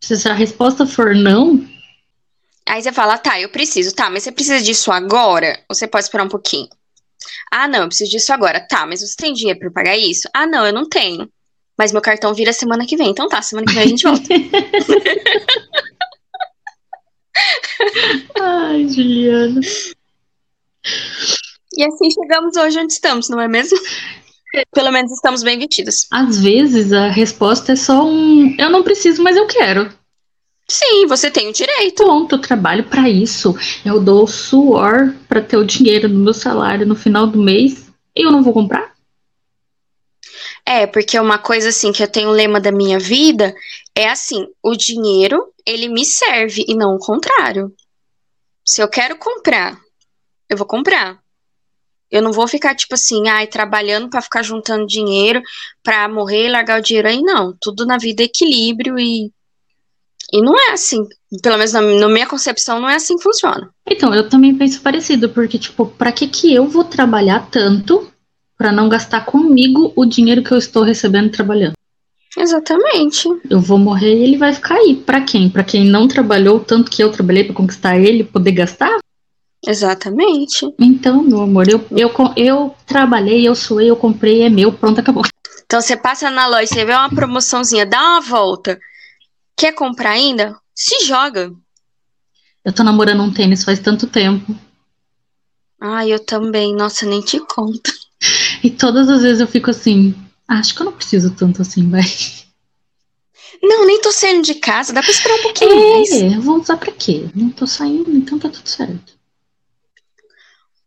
Se 0.00 0.28
a 0.28 0.32
resposta 0.32 0.86
for 0.86 1.14
não, 1.14 1.64
Aí 2.70 2.80
você 2.80 2.92
fala, 2.92 3.18
tá, 3.18 3.40
eu 3.40 3.48
preciso. 3.48 3.92
Tá, 3.92 4.08
mas 4.08 4.22
você 4.22 4.30
precisa 4.30 4.62
disso 4.62 4.92
agora? 4.92 5.58
Ou 5.68 5.74
você 5.74 5.88
pode 5.88 6.04
esperar 6.04 6.24
um 6.24 6.28
pouquinho? 6.28 6.68
Ah, 7.50 7.66
não, 7.66 7.80
eu 7.80 7.88
preciso 7.88 8.12
disso 8.12 8.32
agora. 8.32 8.60
Tá, 8.60 8.86
mas 8.86 9.00
você 9.00 9.16
tem 9.16 9.32
dinheiro 9.32 9.58
pra 9.58 9.66
eu 9.66 9.72
pagar 9.72 9.96
isso? 9.96 10.28
Ah, 10.32 10.46
não, 10.46 10.64
eu 10.64 10.72
não 10.72 10.88
tenho. 10.88 11.28
Mas 11.76 11.90
meu 11.90 12.00
cartão 12.00 12.32
vira 12.32 12.52
semana 12.52 12.86
que 12.86 12.96
vem. 12.96 13.10
Então 13.10 13.28
tá, 13.28 13.42
semana 13.42 13.66
que 13.66 13.74
vem 13.74 13.82
a 13.82 13.86
gente 13.88 14.04
volta. 14.04 14.22
Ai, 18.40 18.86
Juliana. 18.88 19.60
e 21.76 21.84
assim 21.84 22.08
chegamos 22.08 22.56
hoje 22.56 22.78
onde 22.78 22.92
estamos, 22.92 23.28
não 23.28 23.40
é 23.40 23.48
mesmo? 23.48 23.76
Pelo 24.72 24.92
menos 24.92 25.10
estamos 25.10 25.42
bem 25.42 25.58
vestidas. 25.58 26.06
Às 26.12 26.38
vezes 26.38 26.92
a 26.92 27.08
resposta 27.08 27.72
é 27.72 27.76
só 27.76 28.04
um: 28.04 28.54
eu 28.58 28.70
não 28.70 28.84
preciso, 28.84 29.24
mas 29.24 29.36
eu 29.36 29.48
quero. 29.48 29.92
Sim, 30.70 31.04
você 31.08 31.28
tem 31.32 31.48
o 31.48 31.52
direito. 31.52 32.04
Ponto, 32.04 32.36
eu 32.36 32.40
trabalho 32.40 32.84
pra 32.84 33.08
isso. 33.08 33.56
Eu 33.84 34.00
dou 34.00 34.24
suor 34.28 35.12
pra 35.28 35.42
ter 35.42 35.56
o 35.56 35.64
dinheiro 35.64 36.08
no 36.08 36.20
meu 36.20 36.32
salário 36.32 36.86
no 36.86 36.94
final 36.94 37.26
do 37.26 37.42
mês 37.42 37.90
e 38.14 38.24
eu 38.24 38.30
não 38.30 38.40
vou 38.40 38.52
comprar? 38.52 38.94
É, 40.64 40.86
porque 40.86 41.18
uma 41.18 41.38
coisa 41.38 41.70
assim 41.70 41.90
que 41.90 42.00
eu 42.00 42.06
tenho 42.06 42.28
o 42.28 42.32
lema 42.32 42.60
da 42.60 42.70
minha 42.70 43.00
vida 43.00 43.52
é 43.96 44.08
assim, 44.08 44.46
o 44.62 44.76
dinheiro, 44.76 45.52
ele 45.66 45.88
me 45.88 46.04
serve 46.04 46.64
e 46.68 46.76
não 46.76 46.94
o 46.94 47.00
contrário. 47.00 47.74
Se 48.64 48.80
eu 48.80 48.88
quero 48.88 49.18
comprar, 49.18 49.76
eu 50.48 50.56
vou 50.56 50.66
comprar. 50.66 51.18
Eu 52.08 52.22
não 52.22 52.30
vou 52.30 52.46
ficar 52.46 52.76
tipo 52.76 52.94
assim, 52.94 53.28
ai, 53.28 53.48
trabalhando 53.48 54.08
pra 54.08 54.22
ficar 54.22 54.42
juntando 54.44 54.86
dinheiro 54.86 55.42
pra 55.82 56.08
morrer 56.08 56.46
e 56.46 56.50
largar 56.50 56.78
o 56.78 56.82
dinheiro 56.82 57.08
aí, 57.08 57.20
não. 57.20 57.56
Tudo 57.60 57.84
na 57.84 57.98
vida 57.98 58.22
é 58.22 58.26
equilíbrio 58.26 58.96
e 58.96 59.32
e 60.32 60.40
não 60.42 60.54
é 60.56 60.72
assim. 60.72 61.06
Pelo 61.42 61.56
menos 61.56 61.72
na, 61.72 61.80
na 61.80 62.08
minha 62.08 62.26
concepção 62.26 62.80
não 62.80 62.88
é 62.88 62.96
assim 62.96 63.16
que 63.16 63.22
funciona. 63.22 63.70
Então, 63.86 64.14
eu 64.14 64.28
também 64.28 64.54
penso 64.54 64.80
parecido, 64.80 65.28
porque, 65.28 65.58
tipo, 65.58 65.86
pra 65.86 66.12
que 66.12 66.28
que 66.28 66.54
eu 66.54 66.66
vou 66.66 66.84
trabalhar 66.84 67.48
tanto 67.50 68.08
pra 68.56 68.72
não 68.72 68.88
gastar 68.88 69.24
comigo 69.24 69.92
o 69.96 70.04
dinheiro 70.04 70.42
que 70.42 70.52
eu 70.52 70.58
estou 70.58 70.82
recebendo 70.82 71.30
trabalhando? 71.30 71.74
Exatamente. 72.36 73.28
Eu 73.48 73.60
vou 73.60 73.78
morrer 73.78 74.14
e 74.14 74.22
ele 74.22 74.36
vai 74.36 74.52
ficar 74.52 74.76
aí. 74.76 74.94
Pra 74.94 75.20
quem? 75.20 75.48
Pra 75.48 75.64
quem 75.64 75.84
não 75.84 76.06
trabalhou 76.06 76.60
tanto 76.60 76.90
que 76.90 77.02
eu 77.02 77.10
trabalhei 77.10 77.44
pra 77.44 77.54
conquistar 77.54 77.98
ele, 77.98 78.22
poder 78.22 78.52
gastar? 78.52 78.98
Exatamente. 79.66 80.72
Então, 80.78 81.22
meu 81.22 81.42
amor, 81.42 81.68
eu, 81.68 81.84
eu, 81.90 82.10
eu 82.36 82.74
trabalhei, 82.86 83.46
eu 83.46 83.54
suei, 83.54 83.90
eu 83.90 83.96
comprei, 83.96 84.42
é 84.42 84.48
meu, 84.48 84.72
pronto, 84.72 85.00
acabou. 85.00 85.24
Então 85.66 85.80
você 85.80 85.96
passa 85.96 86.30
na 86.30 86.46
loja, 86.46 86.66
você 86.66 86.84
vê 86.84 86.92
uma 86.92 87.10
promoçãozinha, 87.10 87.84
dá 87.86 88.00
uma 88.00 88.20
volta. 88.20 88.78
Quer 89.60 89.72
comprar 89.72 90.12
ainda? 90.12 90.58
Se 90.74 91.04
joga. 91.04 91.52
Eu 92.64 92.72
tô 92.72 92.82
namorando 92.82 93.22
um 93.22 93.30
tênis 93.30 93.62
faz 93.62 93.78
tanto 93.78 94.06
tempo. 94.06 94.58
Ai, 95.78 96.14
eu 96.14 96.18
também. 96.18 96.74
Nossa, 96.74 97.04
nem 97.04 97.20
te 97.20 97.38
conto. 97.40 97.92
E 98.64 98.70
todas 98.70 99.06
as 99.10 99.20
vezes 99.20 99.38
eu 99.38 99.46
fico 99.46 99.68
assim, 99.68 100.14
acho 100.48 100.74
que 100.74 100.80
eu 100.80 100.86
não 100.86 100.94
preciso 100.94 101.34
tanto 101.34 101.60
assim, 101.60 101.90
vai. 101.90 102.00
Não, 103.62 103.84
nem 103.84 104.00
tô 104.00 104.10
saindo 104.10 104.42
de 104.42 104.54
casa, 104.54 104.94
dá 104.94 105.02
pra 105.02 105.10
esperar 105.10 105.38
um 105.38 105.42
pouquinho 105.42 105.92
mais. 105.92 106.10
É, 106.10 106.36
eu 106.36 106.40
vou 106.40 106.58
usar 106.58 106.78
pra 106.78 106.92
quê? 106.92 107.28
Não 107.34 107.50
tô 107.50 107.66
saindo, 107.66 108.10
então 108.16 108.38
tá 108.38 108.48
tudo 108.48 108.66
certo. 108.66 109.12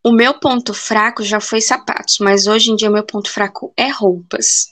O 0.02 0.10
meu 0.10 0.34
ponto 0.40 0.74
fraco 0.74 1.22
já 1.22 1.38
foi 1.40 1.60
sapatos, 1.60 2.16
mas 2.18 2.48
hoje 2.48 2.72
em 2.72 2.76
dia 2.76 2.90
meu 2.90 3.04
ponto 3.04 3.30
fraco 3.30 3.72
é 3.76 3.88
roupas. 3.88 4.66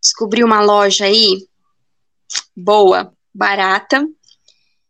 Descobri 0.00 0.44
uma 0.44 0.60
loja 0.60 1.06
aí 1.06 1.44
boa, 2.56 3.12
barata. 3.34 4.06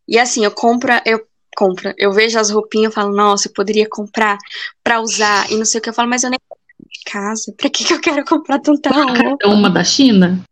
E 0.07 0.19
assim, 0.19 0.43
eu 0.45 0.51
compro, 0.51 0.91
eu 1.05 1.25
compro, 1.55 1.93
eu 1.97 2.11
vejo 2.11 2.37
as 2.37 2.49
roupinhas 2.51 2.91
e 2.91 2.95
falo, 2.95 3.15
nossa, 3.15 3.47
eu 3.47 3.53
poderia 3.53 3.87
comprar 3.89 4.37
pra 4.83 5.01
usar 5.01 5.49
e 5.51 5.55
não 5.55 5.65
sei 5.65 5.79
o 5.79 5.81
que 5.81 5.89
eu 5.89 5.93
falo, 5.93 6.09
mas 6.09 6.23
eu 6.23 6.29
nem 6.29 6.39
de 6.79 6.99
casa. 7.05 7.53
Pra 7.57 7.69
que 7.69 7.83
que 7.83 7.93
eu 7.93 8.01
quero 8.01 8.23
comprar 8.25 8.59
tanta 8.59 8.89
roupa? 8.89 9.37
É 9.41 9.47
uma 9.47 9.69
da 9.69 9.83
China? 9.83 10.43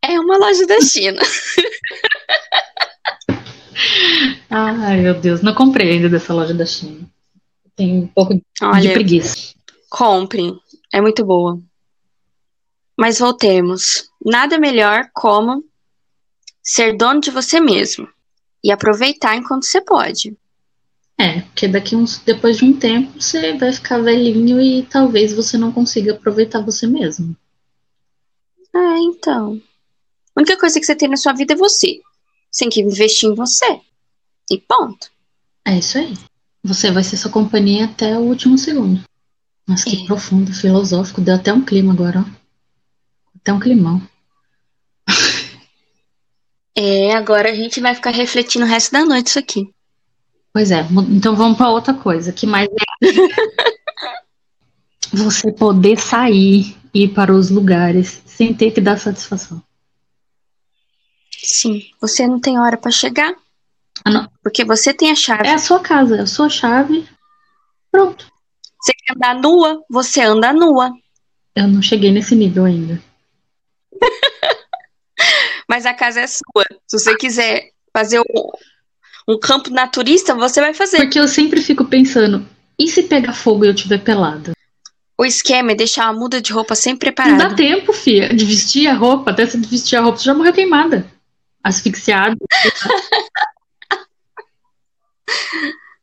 É 0.00 0.18
uma 0.18 0.38
loja 0.38 0.66
da 0.66 0.80
China. 0.80 1.20
Ai, 4.50 5.00
meu 5.00 5.14
Deus, 5.14 5.42
não 5.42 5.54
comprei 5.54 5.92
ainda 5.92 6.08
dessa 6.08 6.32
loja 6.32 6.54
da 6.54 6.64
China. 6.64 7.08
Tenho 7.74 8.02
um 8.02 8.06
pouco 8.06 8.34
de 8.34 8.42
Olha, 8.62 8.92
preguiça. 8.92 9.54
Compre, 9.90 10.54
é 10.92 11.00
muito 11.00 11.24
boa. 11.24 11.58
Mas 12.96 13.18
voltemos. 13.18 14.08
Nada 14.24 14.58
melhor 14.58 15.08
como 15.12 15.64
ser 16.64 16.96
dono 16.96 17.20
de 17.20 17.30
você 17.30 17.60
mesmo 17.60 18.08
e 18.62 18.72
aproveitar 18.72 19.36
enquanto 19.36 19.64
você 19.66 19.80
pode. 19.80 20.36
É, 21.18 21.42
porque 21.42 21.68
daqui 21.68 21.94
uns, 21.94 22.18
depois 22.18 22.56
de 22.56 22.64
um 22.64 22.72
tempo 22.76 23.20
você 23.20 23.56
vai 23.56 23.72
ficar 23.72 23.98
velhinho 23.98 24.60
e 24.60 24.82
talvez 24.84 25.32
você 25.32 25.56
não 25.56 25.70
consiga 25.70 26.12
aproveitar 26.12 26.60
você 26.60 26.86
mesmo. 26.86 27.36
É, 28.74 28.98
então. 28.98 29.60
A 30.34 30.40
única 30.40 30.58
coisa 30.58 30.80
que 30.80 30.86
você 30.86 30.96
tem 30.96 31.08
na 31.08 31.16
sua 31.16 31.32
vida 31.32 31.52
é 31.52 31.56
você. 31.56 32.00
Você 32.50 32.64
tem 32.64 32.68
que 32.68 32.80
investir 32.80 33.28
em 33.30 33.34
você. 33.34 33.80
E 34.50 34.58
ponto. 34.58 35.08
É 35.64 35.78
isso 35.78 35.98
aí. 35.98 36.14
Você 36.64 36.90
vai 36.90 37.04
ser 37.04 37.16
sua 37.16 37.30
companhia 37.30 37.84
até 37.84 38.18
o 38.18 38.22
último 38.22 38.58
segundo. 38.58 39.00
Nossa, 39.66 39.84
que 39.84 40.02
É. 40.02 40.06
profundo, 40.06 40.52
filosófico. 40.52 41.20
Deu 41.20 41.34
até 41.36 41.52
um 41.52 41.64
clima 41.64 41.92
agora, 41.92 42.20
ó. 42.20 42.24
Até 43.36 43.52
um 43.52 43.60
climão. 43.60 44.02
É, 46.76 47.14
agora 47.14 47.50
a 47.50 47.54
gente 47.54 47.80
vai 47.80 47.94
ficar 47.94 48.10
refletindo 48.10 48.64
o 48.64 48.68
resto 48.68 48.92
da 48.92 49.04
noite 49.04 49.28
isso 49.28 49.38
aqui. 49.38 49.72
Pois 50.52 50.70
é, 50.70 50.86
então 51.10 51.34
vamos 51.34 51.56
para 51.56 51.70
outra 51.70 51.94
coisa, 51.94 52.32
que 52.32 52.46
mais 52.46 52.68
é 52.68 53.00
você 55.12 55.52
poder 55.52 55.98
sair 55.98 56.76
e 56.92 57.04
ir 57.04 57.08
para 57.08 57.32
os 57.32 57.50
lugares 57.50 58.22
sem 58.24 58.54
ter 58.54 58.70
que 58.70 58.80
dar 58.80 58.98
satisfação. 58.98 59.62
Sim, 61.30 61.82
você 62.00 62.26
não 62.26 62.40
tem 62.40 62.58
hora 62.58 62.76
pra 62.76 62.90
chegar. 62.90 63.34
Ah, 64.04 64.10
não. 64.10 64.30
Porque 64.42 64.64
você 64.64 64.94
tem 64.94 65.10
a 65.10 65.14
chave. 65.14 65.46
É 65.46 65.54
a 65.54 65.58
sua 65.58 65.80
casa, 65.80 66.16
é 66.16 66.20
a 66.20 66.26
sua 66.26 66.48
chave. 66.48 67.06
Pronto. 67.90 68.26
Você 68.80 68.92
quer 68.92 69.14
andar 69.14 69.34
nua, 69.34 69.82
você 69.88 70.22
anda 70.22 70.52
nua. 70.52 70.92
Eu 71.54 71.68
não 71.68 71.82
cheguei 71.82 72.10
nesse 72.10 72.34
nível 72.34 72.64
ainda. 72.64 73.00
Mas 75.68 75.86
a 75.86 75.94
casa 75.94 76.20
é 76.20 76.26
sua. 76.26 76.64
Se 76.86 76.98
você 76.98 77.16
quiser 77.16 77.70
fazer 77.92 78.20
um, 78.20 78.50
um 79.28 79.38
campo 79.38 79.70
naturista, 79.70 80.34
você 80.34 80.60
vai 80.60 80.74
fazer. 80.74 80.98
Porque 80.98 81.18
eu 81.18 81.28
sempre 81.28 81.60
fico 81.60 81.84
pensando, 81.84 82.46
e 82.78 82.88
se 82.88 83.04
pegar 83.04 83.32
fogo 83.32 83.64
e 83.64 83.68
eu 83.68 83.74
tiver 83.74 83.98
pelada? 83.98 84.52
O 85.16 85.24
esquema 85.24 85.72
é 85.72 85.74
deixar 85.76 86.06
a 86.06 86.12
muda 86.12 86.40
de 86.40 86.52
roupa 86.52 86.74
sempre 86.74 87.08
Não 87.08 87.14
dá 87.14 87.22
preparada. 87.24 87.54
tempo, 87.56 87.92
filha, 87.92 88.34
de 88.34 88.44
vestir 88.44 88.88
a 88.88 88.94
roupa. 88.94 89.30
Até 89.30 89.46
se 89.46 89.56
vestir 89.58 89.96
a 89.96 90.00
roupa, 90.00 90.18
você 90.18 90.24
já 90.24 90.34
morreu 90.34 90.52
queimada. 90.52 91.06
Asfixiada. 91.62 92.36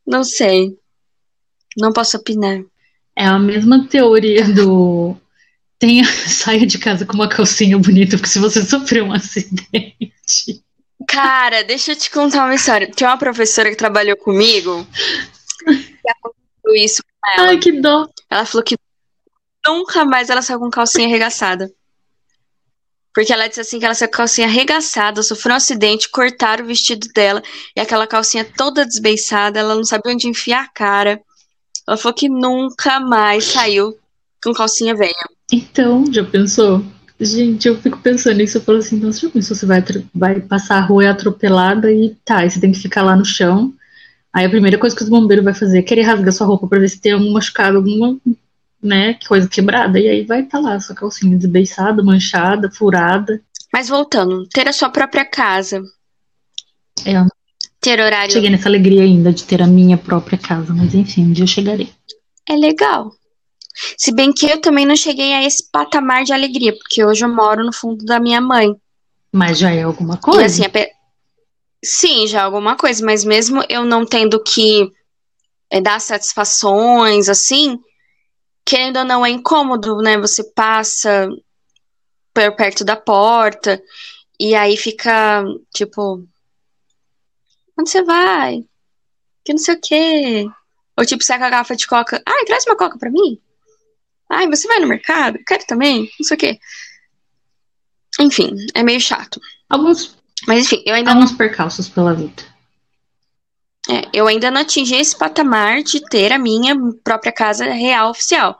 Não 0.06 0.24
sei. 0.24 0.76
Não 1.76 1.92
posso 1.92 2.16
opinar. 2.16 2.62
É 3.14 3.26
a 3.26 3.38
mesma 3.38 3.86
teoria 3.86 4.48
do. 4.48 5.14
Tenha, 5.82 6.04
saia 6.30 6.64
de 6.64 6.78
casa 6.78 7.04
com 7.04 7.14
uma 7.14 7.28
calcinha 7.28 7.76
bonita, 7.76 8.16
porque 8.16 8.28
se 8.28 8.38
você 8.38 8.62
sofrer 8.62 9.02
um 9.02 9.12
acidente. 9.12 10.62
Cara, 11.08 11.64
deixa 11.64 11.90
eu 11.90 11.96
te 11.96 12.08
contar 12.08 12.44
uma 12.44 12.54
história. 12.54 12.88
Tinha 12.88 13.10
uma 13.10 13.18
professora 13.18 13.68
que 13.68 13.74
trabalhou 13.74 14.16
comigo 14.16 14.86
que 15.64 16.08
aconteceu 16.08 16.74
isso 16.76 17.02
com 17.02 17.40
ela. 17.40 17.48
Ai, 17.48 17.58
que 17.58 17.72
dó. 17.72 18.08
Ela 18.30 18.46
falou 18.46 18.64
que 18.64 18.76
nunca 19.66 20.04
mais 20.04 20.30
ela 20.30 20.40
saiu 20.40 20.60
com 20.60 20.70
calcinha 20.70 21.08
arregaçada. 21.08 21.68
Porque 23.12 23.32
ela 23.32 23.48
disse 23.48 23.60
assim 23.60 23.80
que 23.80 23.84
ela 23.84 23.94
saiu 23.96 24.08
com 24.08 24.18
calcinha 24.18 24.46
arregaçada, 24.46 25.20
sofreu 25.20 25.54
um 25.54 25.56
acidente, 25.56 26.08
cortaram 26.10 26.64
o 26.64 26.68
vestido 26.68 27.08
dela 27.08 27.42
e 27.74 27.80
aquela 27.80 28.06
calcinha 28.06 28.44
toda 28.44 28.86
desbeiçada, 28.86 29.58
ela 29.58 29.74
não 29.74 29.84
sabia 29.84 30.12
onde 30.12 30.28
enfiar 30.28 30.62
a 30.62 30.68
cara. 30.68 31.20
Ela 31.88 31.96
falou 31.96 32.14
que 32.14 32.28
nunca 32.28 33.00
mais 33.00 33.46
saiu 33.46 33.98
com 34.40 34.52
calcinha 34.52 34.94
velha. 34.94 35.31
Então, 35.52 36.10
já 36.10 36.24
pensou? 36.24 36.82
Gente, 37.20 37.68
eu 37.68 37.76
fico 37.76 37.98
pensando 37.98 38.38
nisso, 38.38 38.56
eu 38.56 38.62
falo 38.62 38.78
assim, 38.78 38.98
nossa, 38.98 39.20
já 39.20 39.30
pensou, 39.30 39.54
você 39.54 39.66
vai, 39.66 39.84
vai 40.14 40.40
passar 40.40 40.78
a 40.78 40.80
rua 40.80 41.10
atropelada 41.10 41.92
e 41.92 42.16
tá, 42.24 42.38
aí 42.38 42.50
você 42.50 42.58
tem 42.58 42.72
que 42.72 42.80
ficar 42.80 43.02
lá 43.02 43.14
no 43.14 43.24
chão. 43.24 43.72
Aí 44.32 44.46
a 44.46 44.50
primeira 44.50 44.78
coisa 44.78 44.96
que 44.96 45.02
os 45.02 45.10
bombeiros 45.10 45.44
vai 45.44 45.52
fazer 45.52 45.80
é 45.80 45.82
querer 45.82 46.02
rasgar 46.02 46.32
sua 46.32 46.46
roupa 46.46 46.66
pra 46.66 46.78
ver 46.78 46.88
se 46.88 47.00
tem 47.00 47.12
algum 47.12 47.30
machucado, 47.30 47.76
alguma, 47.76 48.16
né, 48.82 49.18
coisa 49.28 49.46
quebrada. 49.46 50.00
E 50.00 50.08
aí 50.08 50.24
vai 50.24 50.40
estar 50.40 50.58
tá 50.58 50.64
lá, 50.64 50.80
sua 50.80 50.96
calcinha 50.96 51.36
desbeiçada, 51.36 52.02
manchada, 52.02 52.70
furada. 52.70 53.40
Mas 53.70 53.88
voltando, 53.88 54.48
ter 54.48 54.66
a 54.66 54.72
sua 54.72 54.88
própria 54.88 55.24
casa, 55.24 55.82
É, 57.04 57.12
não 57.12 57.28
ter 57.80 58.00
horário 58.00 58.32
cheguei 58.32 58.48
nessa 58.48 58.68
alegria 58.68 59.02
ainda 59.02 59.32
de 59.32 59.42
ter 59.42 59.60
a 59.60 59.66
minha 59.66 59.98
própria 59.98 60.38
casa, 60.38 60.72
mas 60.72 60.94
enfim, 60.94 61.24
um 61.24 61.32
dia 61.32 61.42
eu 61.42 61.48
chegarei. 61.48 61.92
é 62.48 62.54
legal. 62.54 63.12
Se 63.98 64.12
bem 64.14 64.32
que 64.32 64.46
eu 64.46 64.60
também 64.60 64.84
não 64.86 64.96
cheguei 64.96 65.32
a 65.34 65.42
esse 65.44 65.70
patamar 65.70 66.24
de 66.24 66.32
alegria, 66.32 66.76
porque 66.76 67.04
hoje 67.04 67.24
eu 67.24 67.28
moro 67.34 67.64
no 67.64 67.72
fundo 67.72 68.04
da 68.04 68.20
minha 68.20 68.40
mãe. 68.40 68.74
Mas 69.32 69.58
já 69.58 69.70
é 69.72 69.82
alguma 69.82 70.14
E 70.16 70.18
coisa. 70.18 70.44
assim, 70.44 70.64
ape- 70.64 70.92
sim, 71.84 72.26
já 72.26 72.40
é 72.40 72.42
alguma 72.42 72.76
coisa, 72.76 73.04
mas 73.04 73.24
mesmo 73.24 73.62
eu 73.68 73.84
não 73.84 74.04
tendo 74.04 74.42
que 74.42 74.90
é, 75.70 75.80
dar 75.80 76.00
satisfações, 76.00 77.28
assim, 77.30 77.78
querendo 78.64 78.98
ou 78.98 79.04
não, 79.04 79.24
é 79.24 79.30
incômodo, 79.30 79.96
né? 79.98 80.18
Você 80.18 80.44
passa 80.52 81.28
por 82.34 82.54
perto 82.56 82.84
da 82.84 82.96
porta 82.96 83.82
e 84.38 84.54
aí 84.54 84.76
fica, 84.76 85.44
tipo, 85.74 86.26
onde 87.78 87.90
você 87.90 88.02
vai? 88.02 88.62
Que 89.44 89.52
não 89.52 89.58
sei 89.58 89.74
o 89.74 89.80
quê. 89.80 90.46
Ou 90.96 91.04
tipo, 91.06 91.24
sai 91.24 91.38
com 91.38 91.44
a 91.44 91.50
garrafa 91.50 91.74
de 91.74 91.86
coca. 91.86 92.22
Ai, 92.26 92.44
traz 92.44 92.64
uma 92.66 92.76
coca 92.76 92.98
pra 92.98 93.10
mim. 93.10 93.40
Ai, 94.32 94.48
você 94.48 94.66
vai 94.66 94.80
no 94.80 94.86
mercado? 94.86 95.38
Quero 95.46 95.66
também. 95.66 96.10
Não 96.18 96.26
sei 96.26 96.34
o 96.34 96.40
quê. 96.40 96.58
Enfim, 98.18 98.56
é 98.74 98.82
meio 98.82 98.98
chato. 98.98 99.38
Alguns, 99.68 100.16
Mas 100.48 100.64
enfim, 100.64 100.82
eu 100.86 100.94
ainda 100.94 101.12
não 101.12 101.20
alguns 101.20 101.36
percalços 101.36 101.86
pela 101.86 102.14
vida. 102.14 102.42
É, 103.90 104.08
eu 104.12 104.26
ainda 104.26 104.50
não 104.50 104.62
atingi 104.62 104.94
esse 104.94 105.16
patamar 105.16 105.82
de 105.82 106.00
ter 106.08 106.32
a 106.32 106.38
minha 106.38 106.74
própria 107.04 107.32
casa 107.32 107.64
real 107.66 108.10
oficial. 108.10 108.58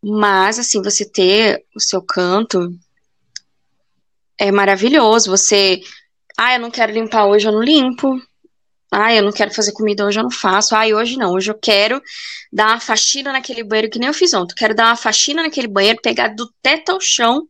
Mas, 0.00 0.60
assim, 0.60 0.80
você 0.80 1.04
ter 1.04 1.64
o 1.74 1.80
seu 1.80 2.00
canto 2.00 2.70
é 4.38 4.52
maravilhoso. 4.52 5.30
Você. 5.30 5.80
Ah, 6.36 6.54
eu 6.54 6.60
não 6.60 6.70
quero 6.70 6.92
limpar 6.92 7.26
hoje, 7.26 7.48
eu 7.48 7.52
não 7.52 7.62
limpo. 7.62 8.20
Ah, 8.94 9.12
eu 9.12 9.24
não 9.24 9.32
quero 9.32 9.52
fazer 9.52 9.72
comida 9.72 10.06
hoje, 10.06 10.18
eu 10.18 10.22
não 10.22 10.30
faço. 10.30 10.74
Ah, 10.74 10.86
hoje 10.86 11.16
não. 11.16 11.32
Hoje 11.32 11.50
eu 11.50 11.58
quero 11.60 12.00
dar 12.52 12.68
uma 12.68 12.80
faxina 12.80 13.32
naquele 13.32 13.64
banheiro 13.64 13.90
que 13.90 13.98
nem 13.98 14.06
eu 14.06 14.14
fiz 14.14 14.32
ontem. 14.32 14.54
Quero 14.54 14.74
dar 14.74 14.86
uma 14.86 14.96
faxina 14.96 15.42
naquele 15.42 15.66
banheiro, 15.66 15.98
pegar 16.00 16.28
do 16.28 16.48
teto 16.62 16.92
ao 16.92 17.00
chão. 17.00 17.48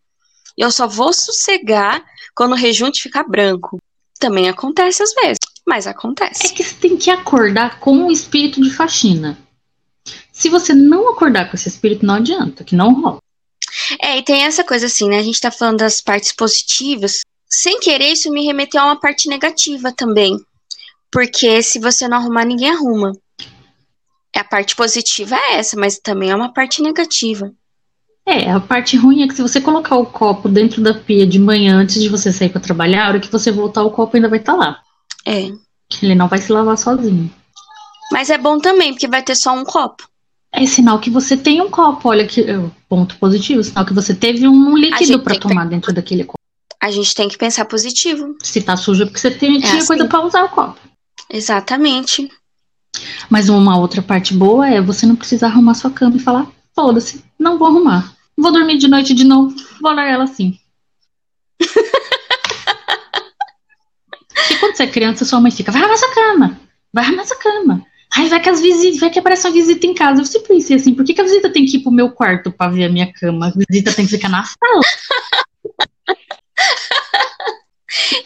E 0.57 0.63
eu 0.63 0.71
só 0.71 0.87
vou 0.87 1.13
sossegar 1.13 2.03
quando 2.35 2.53
o 2.53 2.57
rejunte 2.57 3.03
ficar 3.03 3.25
branco. 3.25 3.79
Também 4.19 4.49
acontece 4.49 5.03
às 5.03 5.13
vezes, 5.13 5.39
mas 5.67 5.87
acontece. 5.87 6.47
É 6.47 6.49
que 6.49 6.65
você 6.65 6.75
tem 6.77 6.97
que 6.97 7.11
acordar 7.11 7.79
com 7.79 8.07
o 8.07 8.11
espírito 8.11 8.63
de 8.63 8.71
faxina. 8.71 9.37
Se 10.33 10.49
você 10.49 10.73
não 10.73 11.11
acordar 11.11 11.51
com 11.51 11.57
esse 11.57 11.69
espírito, 11.69 12.07
não 12.07 12.15
adianta, 12.15 12.65
que 12.65 12.75
não 12.75 12.95
rola. 12.95 13.19
É, 14.01 14.17
e 14.19 14.23
tem 14.23 14.45
essa 14.45 14.65
coisa 14.65 14.87
assim, 14.87 15.09
né? 15.09 15.19
A 15.19 15.23
gente 15.23 15.41
tá 15.41 15.51
falando 15.51 15.79
das 15.79 16.01
partes 16.01 16.33
positivas. 16.33 17.21
Sem 17.49 17.79
querer, 17.81 18.13
isso 18.13 18.31
me 18.31 18.45
remeteu 18.45 18.81
a 18.81 18.87
uma 18.87 19.01
parte 19.01 19.29
negativa 19.29 19.93
também. 19.93 20.39
Porque 21.15 21.63
se 21.63 21.79
você 21.79 22.09
não 22.09 22.17
arrumar, 22.17 22.45
ninguém 22.45 22.71
arruma. 22.71 23.13
A 24.35 24.43
parte 24.43 24.75
positiva 24.75 25.37
é 25.37 25.59
essa, 25.59 25.79
mas 25.79 25.97
também 26.01 26.31
é 26.31 26.35
uma 26.35 26.53
parte 26.53 26.83
negativa. 26.83 27.53
É, 28.27 28.51
a 28.51 28.59
parte 28.59 28.97
ruim 28.97 29.23
é 29.23 29.29
que 29.29 29.35
se 29.35 29.43
você 29.43 29.61
colocar 29.61 29.95
o 29.95 30.07
copo 30.07 30.49
dentro 30.49 30.83
da 30.83 30.93
pia 30.93 31.25
de 31.25 31.39
manhã 31.39 31.77
antes 31.77 32.03
de 32.03 32.09
você 32.09 32.33
sair 32.33 32.49
pra 32.49 32.61
trabalhar, 32.61 33.05
a 33.05 33.09
hora 33.11 33.21
que 33.21 33.31
você 33.31 33.53
voltar, 33.53 33.85
o 33.85 33.93
copo 33.93 34.17
ainda 34.17 34.29
vai 34.29 34.41
estar 34.41 34.55
lá. 34.55 34.81
É. 35.25 35.53
Ele 36.03 36.17
não 36.17 36.27
vai 36.27 36.41
se 36.41 36.51
lavar 36.51 36.77
sozinho. 36.77 37.33
Mas 38.11 38.29
é 38.29 38.37
bom 38.37 38.59
também, 38.59 38.93
porque 38.93 39.07
vai 39.07 39.23
ter 39.23 39.37
só 39.37 39.55
um 39.55 39.63
copo. 39.63 40.09
É 40.51 40.67
sinal 40.67 40.99
que 40.99 41.11
você 41.11 41.37
tem 41.37 41.61
um 41.61 41.71
copo, 41.71 42.09
olha 42.09 42.27
que 42.27 42.41
é, 42.41 42.59
ponto 42.89 43.17
positivo, 43.19 43.63
sinal 43.63 43.87
que 43.87 43.95
você 43.95 44.15
teve 44.15 44.49
um 44.49 44.77
líquido 44.77 45.21
pra 45.21 45.35
tem 45.35 45.41
que 45.41 45.49
tomar 45.49 45.67
dentro 45.67 45.93
daquele 45.93 46.25
copo. 46.25 46.41
A 46.83 46.91
gente 46.91 47.15
tem 47.15 47.29
que 47.29 47.39
pensar 47.39 47.67
positivo. 47.67 48.35
Se 48.43 48.61
tá 48.61 48.77
sujo 48.77 49.05
é 49.05 49.07
porque 49.07 49.21
você 49.21 49.31
tem, 49.31 49.61
tinha 49.61 49.77
assim. 49.77 49.87
coisa 49.87 50.09
pra 50.09 50.25
usar 50.25 50.45
o 50.45 50.49
copo. 50.49 50.84
Exatamente. 51.35 52.31
Mas 53.29 53.49
uma 53.49 53.77
outra 53.77 54.01
parte 54.01 54.33
boa 54.33 54.69
é 54.69 54.81
você 54.81 55.05
não 55.05 55.17
precisar 55.17 55.49
arrumar 55.49 55.75
sua 55.75 55.91
cama 55.91 56.17
e 56.17 56.21
falar, 56.21 56.47
foda-se, 56.73 57.25
não 57.37 57.59
vou 57.59 57.67
arrumar. 57.67 58.15
Vou 58.39 58.53
dormir 58.53 58.79
de 58.79 58.87
noite 58.87 59.13
de 59.13 59.25
novo, 59.25 59.53
vou 59.83 59.91
olhar 59.91 60.09
ela 60.09 60.23
assim. 60.23 60.57
Porque 61.59 61.91
quando 64.61 64.77
você 64.77 64.85
é 64.85 64.87
criança, 64.87 65.25
sua 65.25 65.41
mãe 65.41 65.51
fica, 65.51 65.73
vai 65.73 65.83
arrumar 65.83 65.97
sua 65.97 66.15
cama, 66.15 66.61
vai 66.93 67.05
arrumar 67.05 67.25
sua 67.25 67.39
cama. 67.39 67.85
Ai, 68.17 68.29
vai 68.29 68.41
que 68.41 68.49
as 68.49 68.61
visitas, 68.61 69.01
vai 69.01 69.11
que 69.11 69.19
aparece 69.19 69.45
uma 69.45 69.53
visita 69.53 69.89
em 69.89 69.95
casa. 69.95 70.21
Eu 70.21 70.25
sempre 70.25 70.55
pensei 70.55 70.77
assim, 70.77 70.95
por 70.95 71.05
que, 71.05 71.15
que 71.15 71.21
a 71.21 71.25
visita 71.25 71.51
tem 71.51 71.67
que 71.67 71.79
ir 71.79 71.81
pro 71.81 71.91
meu 71.91 72.13
quarto 72.13 72.53
pra 72.53 72.69
ver 72.69 72.85
a 72.85 72.89
minha 72.89 73.13
cama? 73.13 73.49
A 73.49 73.51
visita 73.51 73.93
tem 73.93 74.07
que 74.07 74.13
ficar 74.13 74.29
na 74.29 74.45
sala. 74.45 74.83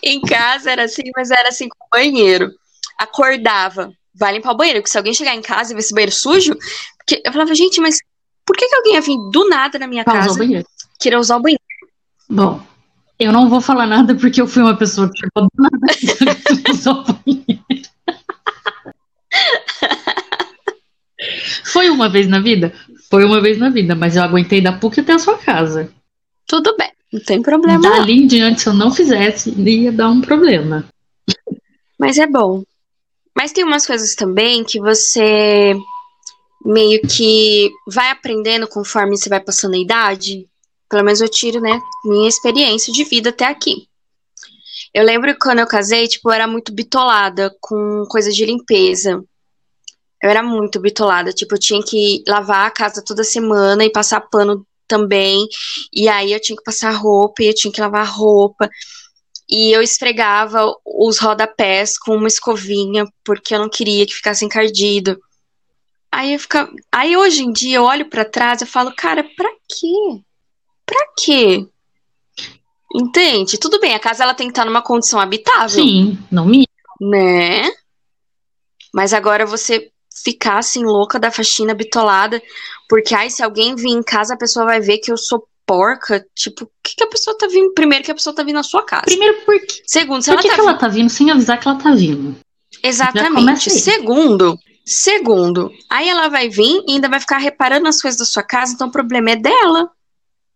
Em 0.03 0.21
casa 0.21 0.71
era 0.71 0.85
assim, 0.85 1.03
mas 1.17 1.31
era 1.31 1.49
assim 1.49 1.69
com 1.69 1.85
o 1.85 1.89
banheiro. 1.91 2.53
Acordava, 2.99 3.93
vai 4.15 4.33
limpar 4.35 4.53
o 4.53 4.57
banheiro, 4.57 4.81
porque 4.81 4.91
se 4.91 4.99
alguém 4.99 5.15
chegar 5.15 5.35
em 5.35 5.41
casa 5.43 5.73
e 5.73 5.75
ver 5.75 5.81
esse 5.81 5.95
banheiro 5.95 6.13
sujo, 6.13 6.55
porque 6.99 7.23
eu 7.25 7.33
falava, 7.33 7.55
gente, 7.55 7.81
mas 7.81 7.97
por 8.45 8.57
que, 8.57 8.67
que 8.69 8.75
alguém 8.75 8.95
ia 8.95 9.01
vir 9.01 9.17
do 9.31 9.49
nada 9.49 9.79
na 9.79 9.87
minha 9.87 10.05
Pra 10.05 10.15
usar 10.15 10.23
o 10.23 10.27
casa 10.27 10.39
banheiro. 10.39 10.67
querer 11.01 11.17
usar 11.19 11.37
o 11.37 11.41
banheiro? 11.43 11.63
Bom, 12.29 12.61
eu 13.19 13.33
não 13.33 13.49
vou 13.49 13.61
falar 13.61 13.87
nada 13.87 14.15
porque 14.15 14.41
eu 14.41 14.47
fui 14.47 14.63
uma 14.63 14.77
pessoa 14.77 15.09
que 15.11 15.19
chegou 15.19 15.49
do 15.49 15.63
nada 15.63 15.79
usar 16.73 16.93
o 16.93 17.05
banheiro. 17.05 17.63
Foi 21.65 21.91
uma 21.91 22.09
vez 22.09 22.27
na 22.29 22.41
vida? 22.41 22.73
Foi 23.11 23.25
uma 23.25 23.41
vez 23.41 23.59
na 23.59 23.71
vida, 23.71 23.95
mas 23.95 24.17
eu 24.17 24.23
aguentei 24.23 24.61
da 24.61 24.73
PUC 24.73 25.01
até 25.01 25.13
a 25.15 25.19
sua 25.19 25.39
casa. 25.39 25.91
Tudo 26.47 26.75
bem, 26.77 26.91
não 27.13 27.21
tem 27.21 27.43
problema. 27.43 27.79
não. 27.79 27.91
Dali 27.91 28.13
em 28.23 28.27
diante, 28.27 28.61
se 28.63 28.69
eu 28.69 28.75
não 28.75 28.91
fizesse, 28.91 29.51
ia 29.61 29.93
dar 29.93 30.11
um 30.11 30.21
problema. 30.21 30.85
Mas 31.99 32.19
é 32.19 32.27
bom. 32.27 32.63
Mas 33.39 33.53
tem 33.53 33.63
umas 33.63 33.87
coisas 33.87 34.17
também 34.17 34.65
que 34.65 34.81
você 34.81 35.73
meio 36.67 37.01
que 37.03 37.71
vai 37.87 38.11
aprendendo 38.11 38.67
conforme 38.67 39.17
você 39.17 39.29
vai 39.29 39.39
passando 39.39 39.75
a 39.75 39.79
idade. 39.79 40.45
Pelo 40.91 41.05
menos 41.05 41.21
eu 41.21 41.29
tiro, 41.29 41.61
né, 41.61 41.81
minha 42.05 42.29
experiência 42.29 42.93
de 42.93 43.05
vida 43.05 43.31
até 43.31 43.45
aqui. 43.45 43.87
Eu 44.93 45.05
lembro 45.05 45.33
que 45.33 45.39
quando 45.39 45.61
eu 45.61 45.69
casei, 45.69 46.09
tipo, 46.09 46.29
eu 46.29 46.33
era 46.33 46.49
muito 46.49 46.73
bitolada 46.73 47.55
com 47.61 48.05
coisas 48.09 48.35
de 48.35 48.45
limpeza. 48.45 49.23
Eu 50.21 50.31
era 50.31 50.43
muito 50.43 50.81
bitolada, 50.81 51.33
tipo, 51.33 51.55
eu 51.55 51.61
tinha 51.61 51.81
que 51.81 52.25
lavar 52.27 52.67
a 52.67 52.73
casa 52.73 53.05
toda 53.07 53.23
semana 53.23 53.85
e 53.85 53.93
passar 53.93 54.21
pano 54.21 54.67
também. 54.89 55.47
E 55.93 56.09
aí 56.09 56.33
eu 56.33 56.41
tinha 56.41 56.57
que 56.57 56.65
passar 56.65 56.91
roupa 56.91 57.41
e 57.45 57.47
eu 57.47 57.55
tinha 57.55 57.73
que 57.73 57.81
lavar 57.81 58.05
roupa. 58.05 58.69
E 59.51 59.75
eu 59.75 59.81
esfregava 59.83 60.71
os 60.85 61.19
rodapés 61.19 61.99
com 61.99 62.15
uma 62.17 62.29
escovinha, 62.29 63.07
porque 63.25 63.55
eu 63.55 63.59
não 63.61 63.69
queria 63.71 64.05
que 64.07 64.13
ficasse 64.15 64.45
encardido. 64.45 65.19
Aí 66.13 66.35
eu 66.35 66.39
ficava. 66.39 66.71
Aí 66.93 67.17
hoje 67.17 67.43
em 67.43 67.53
dia 67.53 67.77
eu 67.79 67.85
olho 67.85 68.09
pra 68.11 68.25
trás 68.25 68.61
e 68.61 68.67
falo, 68.67 68.93
cara, 68.95 69.23
pra 69.37 69.51
quê? 69.69 70.21
Pra 70.85 71.01
quê? 71.19 71.67
Entende? 72.95 73.59
Tudo 73.59 73.79
bem, 73.81 73.95
a 73.95 73.99
casa 74.01 74.23
ela 74.23 74.35
tem 74.35 74.47
que 74.47 74.53
estar 74.53 74.65
numa 74.65 74.83
condição 74.83 75.21
habitável, 75.21 75.69
Sim, 75.83 76.19
não 76.31 76.47
me. 76.47 76.67
né? 77.01 77.71
Mas 78.95 79.13
agora 79.13 79.45
você 79.45 79.91
ficar 80.25 80.59
assim 80.59 80.83
louca 80.85 81.19
da 81.19 81.31
faxina 81.31 81.75
bitolada, 81.75 82.43
porque 82.89 83.15
ai, 83.15 83.29
se 83.31 83.43
alguém 83.43 83.75
vir 83.77 83.91
em 83.91 84.03
casa, 84.03 84.35
a 84.35 84.39
pessoa 84.39 84.65
vai 84.65 84.81
ver 84.81 84.99
que 84.99 85.13
eu 85.13 85.17
sou 85.19 85.47
porca. 85.69 86.25
Tipo, 86.35 86.65
o 86.65 86.71
que, 86.83 86.97
que 86.97 87.05
a 87.05 87.07
pessoa 87.07 87.37
tá 87.39 87.47
vindo? 87.47 87.73
Primeiro 87.75 88.03
que 88.05 88.11
a 88.11 88.15
pessoa 88.15 88.35
tá 88.35 88.43
vindo 88.43 88.57
na 88.57 88.63
sua 88.63 88.83
casa. 88.83 89.03
Primeiro, 89.05 89.39
por 89.45 89.61
que, 89.61 89.83
Segundo, 89.87 90.23
se 90.23 90.31
por 90.31 90.35
ela 90.35 90.43
que, 90.43 90.49
tá 90.49 90.55
que 90.55 90.61
ela 90.61 90.75
tá 90.75 90.89
vindo 90.89 91.11
sem 91.11 91.31
avisar 91.31 91.61
que 91.61 91.69
ela 91.69 91.79
tá 91.79 91.95
vindo? 91.95 92.35
Exatamente. 92.83 93.71
Segundo, 93.71 94.59
Segundo, 94.91 95.71
aí 95.91 96.09
ela 96.09 96.29
vai 96.29 96.49
vir 96.49 96.83
e 96.89 96.93
ainda 96.93 97.11
vai 97.11 97.21
ficar 97.21 97.37
reparando 97.37 97.87
as 97.87 98.01
coisas 98.01 98.19
da 98.19 98.25
sua 98.25 98.43
casa, 98.43 98.73
então 98.73 98.89
o 98.89 98.91
problema 98.91 99.33
é 99.33 99.37
dela. 99.37 99.91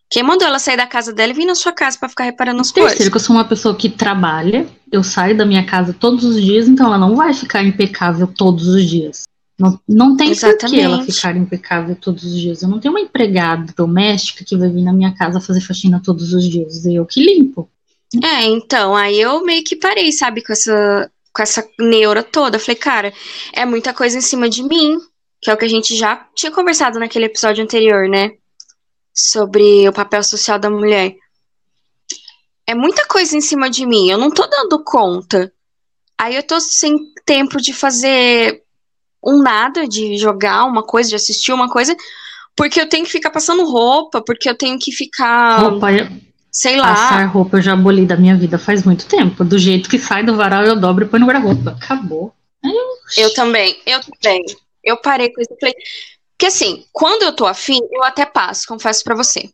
Quem 0.08 0.22
mandou 0.22 0.48
ela 0.48 0.58
sair 0.58 0.76
da 0.76 0.86
casa 0.86 1.12
dela 1.12 1.32
e 1.32 1.34
vir 1.34 1.44
na 1.44 1.54
sua 1.54 1.70
casa 1.70 1.98
para 1.98 2.08
ficar 2.08 2.24
reparando 2.24 2.62
as 2.62 2.72
Terceiro, 2.72 2.96
coisas? 2.96 3.08
que 3.10 3.16
eu 3.16 3.20
sou 3.20 3.36
uma 3.36 3.44
pessoa 3.44 3.74
que 3.74 3.90
trabalha, 3.90 4.66
eu 4.90 5.04
saio 5.04 5.36
da 5.36 5.44
minha 5.44 5.66
casa 5.66 5.92
todos 5.92 6.24
os 6.24 6.40
dias, 6.40 6.66
então 6.66 6.86
ela 6.86 6.96
não 6.96 7.14
vai 7.14 7.34
ficar 7.34 7.62
impecável 7.62 8.26
todos 8.26 8.66
os 8.68 8.88
dias. 8.88 9.24
Não, 9.58 9.78
não 9.86 10.16
tem 10.16 10.34
por 10.34 10.56
que 10.56 10.80
ela 10.80 11.04
ficar 11.04 11.36
impecável 11.36 11.94
todos 11.94 12.24
os 12.24 12.40
dias. 12.40 12.62
Eu 12.62 12.68
não 12.68 12.80
tenho 12.80 12.92
uma 12.94 13.00
empregada 13.00 13.72
doméstica 13.76 14.44
que 14.44 14.56
vai 14.56 14.68
vir 14.68 14.82
na 14.82 14.92
minha 14.92 15.14
casa 15.14 15.40
fazer 15.40 15.60
faxina 15.60 16.02
todos 16.02 16.32
os 16.32 16.48
dias. 16.48 16.84
Eu 16.86 17.06
que 17.06 17.22
limpo. 17.22 17.70
É, 18.22 18.44
então, 18.44 18.94
aí 18.94 19.20
eu 19.20 19.44
meio 19.44 19.62
que 19.64 19.76
parei, 19.76 20.12
sabe, 20.12 20.42
com 20.42 20.52
essa, 20.52 21.10
com 21.32 21.42
essa 21.42 21.66
neura 21.78 22.22
toda. 22.22 22.56
Eu 22.56 22.60
falei, 22.60 22.76
cara, 22.76 23.12
é 23.52 23.64
muita 23.64 23.94
coisa 23.94 24.18
em 24.18 24.20
cima 24.20 24.48
de 24.48 24.62
mim, 24.62 24.98
que 25.40 25.50
é 25.50 25.54
o 25.54 25.56
que 25.56 25.64
a 25.64 25.68
gente 25.68 25.96
já 25.96 26.16
tinha 26.34 26.52
conversado 26.52 26.98
naquele 26.98 27.26
episódio 27.26 27.62
anterior, 27.64 28.08
né? 28.08 28.32
Sobre 29.14 29.88
o 29.88 29.92
papel 29.92 30.22
social 30.22 30.58
da 30.58 30.68
mulher. 30.68 31.14
É 32.66 32.74
muita 32.74 33.06
coisa 33.06 33.36
em 33.36 33.40
cima 33.40 33.68
de 33.68 33.86
mim, 33.86 34.10
eu 34.10 34.18
não 34.18 34.30
tô 34.30 34.46
dando 34.46 34.82
conta. 34.84 35.52
Aí 36.18 36.36
eu 36.36 36.42
tô 36.42 36.60
sem 36.60 36.96
tempo 37.24 37.60
de 37.60 37.72
fazer 37.72 38.62
um 39.24 39.42
nada, 39.42 39.86
de 39.86 40.16
jogar 40.16 40.64
uma 40.64 40.82
coisa, 40.82 41.10
de 41.10 41.16
assistir 41.16 41.52
uma 41.52 41.68
coisa, 41.68 41.96
porque 42.56 42.80
eu 42.80 42.88
tenho 42.88 43.04
que 43.04 43.10
ficar 43.12 43.30
passando 43.30 43.64
roupa, 43.64 44.22
porque 44.22 44.48
eu 44.48 44.56
tenho 44.56 44.78
que 44.78 44.92
ficar, 44.92 45.58
Roupa, 45.60 45.86
sei 46.50 46.76
lá. 46.76 46.88
passar 46.94 47.24
roupa 47.26 47.58
eu 47.58 47.62
já 47.62 47.72
aboli 47.72 48.04
da 48.04 48.16
minha 48.16 48.36
vida 48.36 48.58
faz 48.58 48.82
muito 48.84 49.06
tempo. 49.06 49.44
Do 49.44 49.58
jeito 49.58 49.88
que 49.88 49.98
sai 49.98 50.22
do 50.24 50.36
varal, 50.36 50.64
eu 50.64 50.76
dobro 50.78 51.04
e 51.04 51.08
põe 51.08 51.18
no 51.20 51.26
guarda-roupa. 51.26 51.70
Acabou. 51.82 52.34
Eu- 53.16 53.32
também, 53.34 53.76
eu 53.86 54.00
também. 54.00 54.42
Eu 54.84 54.96
parei 54.96 55.30
com 55.32 55.40
isso. 55.40 55.50
falei- 55.60 55.74
Porque 56.36 56.46
assim, 56.46 56.84
quando 56.92 57.22
eu 57.22 57.32
tô 57.34 57.46
afim, 57.46 57.78
eu 57.92 58.02
até 58.02 58.26
passo, 58.26 58.66
confesso 58.66 59.04
pra 59.04 59.14
você. 59.14 59.48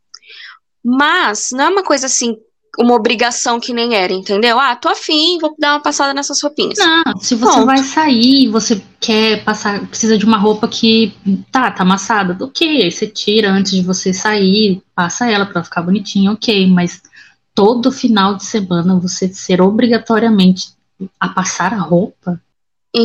Mas 0.84 1.48
não 1.52 1.64
é 1.64 1.68
uma 1.68 1.82
coisa 1.82 2.06
assim, 2.06 2.36
uma 2.78 2.94
obrigação 2.94 3.58
que 3.58 3.72
nem 3.72 3.94
era, 3.94 4.12
entendeu? 4.12 4.58
Ah, 4.58 4.76
tô 4.76 4.88
afim, 4.88 5.38
vou 5.40 5.54
dar 5.58 5.74
uma 5.74 5.82
passada 5.82 6.14
nessas 6.14 6.40
roupinhas. 6.40 6.78
Não, 6.78 7.18
se 7.18 7.34
você 7.34 7.54
Ponto. 7.54 7.66
vai 7.66 7.78
sair, 7.78 8.48
você 8.48 8.80
quer 9.00 9.42
passar, 9.44 9.84
precisa 9.86 10.16
de 10.16 10.24
uma 10.24 10.38
roupa 10.38 10.68
que 10.68 11.12
tá, 11.50 11.70
tá 11.72 11.82
amassada, 11.82 12.36
ok, 12.42 12.82
aí 12.82 12.90
você 12.90 13.06
tira 13.06 13.50
antes 13.50 13.72
de 13.72 13.82
você 13.82 14.12
sair, 14.12 14.80
passa 14.94 15.28
ela 15.28 15.44
pra 15.44 15.64
ficar 15.64 15.82
bonitinha, 15.82 16.30
ok, 16.30 16.68
mas 16.68 17.02
todo 17.52 17.90
final 17.90 18.36
de 18.36 18.44
semana 18.44 18.94
você 18.94 19.28
ser 19.28 19.60
obrigatoriamente 19.60 20.68
a 21.18 21.28
passar 21.28 21.74
a 21.74 21.80
roupa, 21.80 22.40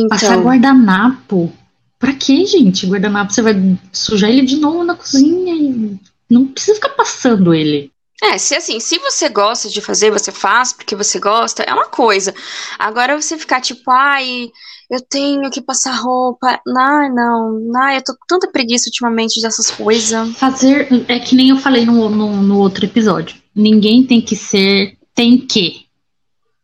passar 0.08 0.34
Então, 0.34 0.42
guardanapo. 0.44 1.52
Pra 1.98 2.12
quê, 2.12 2.46
gente? 2.46 2.86
Guardanapo 2.86 3.32
você 3.32 3.42
vai 3.42 3.78
sujar 3.92 4.30
ele 4.30 4.42
de 4.42 4.56
novo 4.56 4.84
na 4.84 4.94
cozinha 4.94 5.54
e 5.54 5.98
não 6.30 6.46
precisa 6.46 6.76
ficar 6.76 6.90
passando 6.90 7.52
ele. 7.54 7.90
É, 8.24 8.38
se 8.38 8.54
assim, 8.54 8.80
se 8.80 8.98
você 8.98 9.28
gosta 9.28 9.68
de 9.68 9.80
fazer, 9.80 10.10
você 10.10 10.32
faz 10.32 10.72
porque 10.72 10.96
você 10.96 11.18
gosta, 11.18 11.62
é 11.62 11.72
uma 11.72 11.86
coisa. 11.86 12.34
Agora 12.78 13.20
você 13.20 13.36
ficar 13.36 13.60
tipo, 13.60 13.90
ai, 13.90 14.50
eu 14.90 15.00
tenho 15.00 15.50
que 15.50 15.60
passar 15.60 15.92
roupa. 15.92 16.60
Ai, 16.76 17.10
não, 17.10 17.70
ai, 17.76 17.98
eu 17.98 18.04
tô 18.04 18.12
com 18.14 18.26
tanta 18.26 18.50
preguiça 18.50 18.88
ultimamente 18.88 19.40
dessas 19.40 19.70
coisas. 19.70 20.36
Fazer 20.36 20.88
é 21.08 21.18
que 21.18 21.34
nem 21.34 21.50
eu 21.50 21.56
falei 21.56 21.84
no, 21.84 22.08
no, 22.08 22.42
no 22.42 22.58
outro 22.58 22.84
episódio. 22.84 23.36
Ninguém 23.54 24.04
tem 24.04 24.20
que 24.20 24.36
ser 24.36 24.96
tem 25.14 25.38
que. 25.38 25.84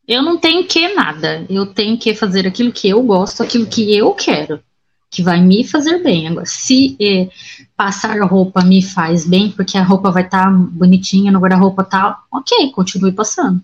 Eu 0.07 0.23
não 0.23 0.37
tenho 0.37 0.67
que 0.67 0.93
nada. 0.93 1.47
Eu 1.49 1.67
tenho 1.67 1.97
que 1.97 2.15
fazer 2.15 2.47
aquilo 2.47 2.73
que 2.73 2.89
eu 2.89 3.03
gosto, 3.03 3.43
aquilo 3.43 3.67
que 3.67 3.97
eu 3.97 4.13
quero, 4.13 4.61
que 5.11 5.23
vai 5.23 5.41
me 5.41 5.67
fazer 5.67 6.03
bem. 6.03 6.29
Agora, 6.29 6.47
se 6.47 6.97
eh, 7.01 7.29
passar 7.77 8.21
roupa 8.23 8.63
me 8.63 8.81
faz 8.81 9.27
bem, 9.27 9.51
porque 9.51 9.77
a 9.77 9.83
roupa 9.83 10.11
vai 10.11 10.25
estar 10.25 10.49
bonitinha 10.51 11.33
no 11.33 11.41
guarda-roupa 11.41 11.83
tal, 11.83 12.17
ok, 12.31 12.71
continue 12.71 13.13
passando. 13.13 13.61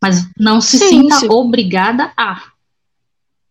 Mas 0.00 0.24
não 0.38 0.60
se 0.60 0.78
Sim, 0.78 0.88
sinta 0.88 1.16
sim. 1.16 1.28
obrigada 1.28 2.12
a. 2.16 2.40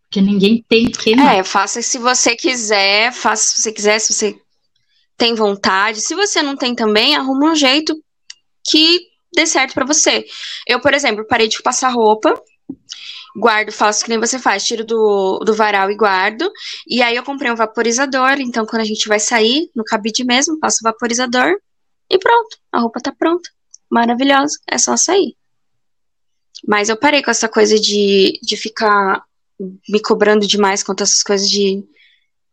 Porque 0.04 0.22
ninguém 0.22 0.64
tem 0.70 0.90
que 0.90 1.16
nada. 1.16 1.36
É, 1.36 1.44
faça 1.44 1.82
se 1.82 1.98
você 1.98 2.36
quiser, 2.36 3.12
faça 3.12 3.48
se 3.48 3.62
você 3.62 3.72
quiser, 3.74 4.00
se 4.00 4.14
você 4.14 4.40
tem 5.18 5.36
vontade. 5.36 6.00
Se 6.00 6.16
você 6.16 6.42
não 6.42 6.56
tem 6.56 6.74
também, 6.74 7.16
arruma 7.16 7.52
um 7.52 7.56
jeito 7.56 8.02
que 8.66 9.08
dê 9.36 9.46
certo 9.46 9.74
pra 9.74 9.86
você. 9.86 10.26
Eu, 10.66 10.80
por 10.80 10.94
exemplo, 10.94 11.26
parei 11.28 11.50
de 11.50 11.62
passar 11.62 11.90
roupa, 11.90 12.40
guardo, 13.36 13.72
faço 13.72 14.04
que 14.04 14.10
nem 14.10 14.20
você 14.20 14.38
faz, 14.38 14.64
tiro 14.64 14.86
do, 14.86 15.40
do 15.40 15.54
varal 15.54 15.90
e 15.92 15.96
guardo. 15.96 16.50
E 16.88 17.02
aí 17.02 17.16
eu 17.16 17.24
comprei 17.24 17.52
um 17.52 17.56
vaporizador, 17.56 18.40
então 18.40 18.66
quando 18.66 18.82
a 18.82 18.86
gente 18.86 19.08
vai 19.08 19.20
sair, 19.20 19.70
no 19.76 19.84
cabide 19.84 20.24
mesmo, 20.24 20.60
passo 20.60 20.78
o 20.82 20.84
vaporizador 20.84 21.56
e 22.10 22.18
pronto, 22.18 22.58
a 22.72 22.80
roupa 22.80 23.00
tá 23.00 23.12
pronta. 23.12 23.50
Maravilhosa, 23.90 24.58
é 24.70 24.78
só 24.78 24.98
sair. 24.98 25.36
Mas 26.68 26.90
eu 26.90 26.98
parei 26.98 27.22
com 27.22 27.32
essa 27.32 27.50
coisa 27.50 27.80
de, 27.80 28.40
de 28.42 28.56
ficar 28.56 29.24
me 29.90 30.02
cobrando 30.02 30.48
demais 30.48 30.84
quanto 30.84 31.02
a 31.02 31.04
essas 31.04 31.22
coisas 31.22 31.48
de 31.48 31.84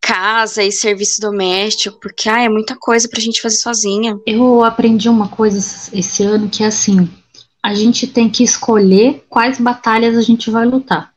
casa 0.00 0.62
e 0.62 0.72
serviço 0.72 1.20
doméstico, 1.20 1.98
porque 2.00 2.28
ah, 2.28 2.42
é 2.42 2.48
muita 2.48 2.74
coisa 2.76 3.08
pra 3.08 3.20
gente 3.20 3.40
fazer 3.40 3.56
sozinha. 3.56 4.18
Eu 4.26 4.64
aprendi 4.64 5.08
uma 5.08 5.28
coisa 5.28 5.58
esse 5.92 6.22
ano 6.22 6.48
que 6.48 6.64
é 6.64 6.66
assim: 6.66 7.08
a 7.62 7.74
gente 7.74 8.06
tem 8.06 8.28
que 8.28 8.42
escolher 8.42 9.24
quais 9.28 9.60
batalhas 9.60 10.16
a 10.16 10.22
gente 10.22 10.50
vai 10.50 10.66
lutar. 10.66 11.12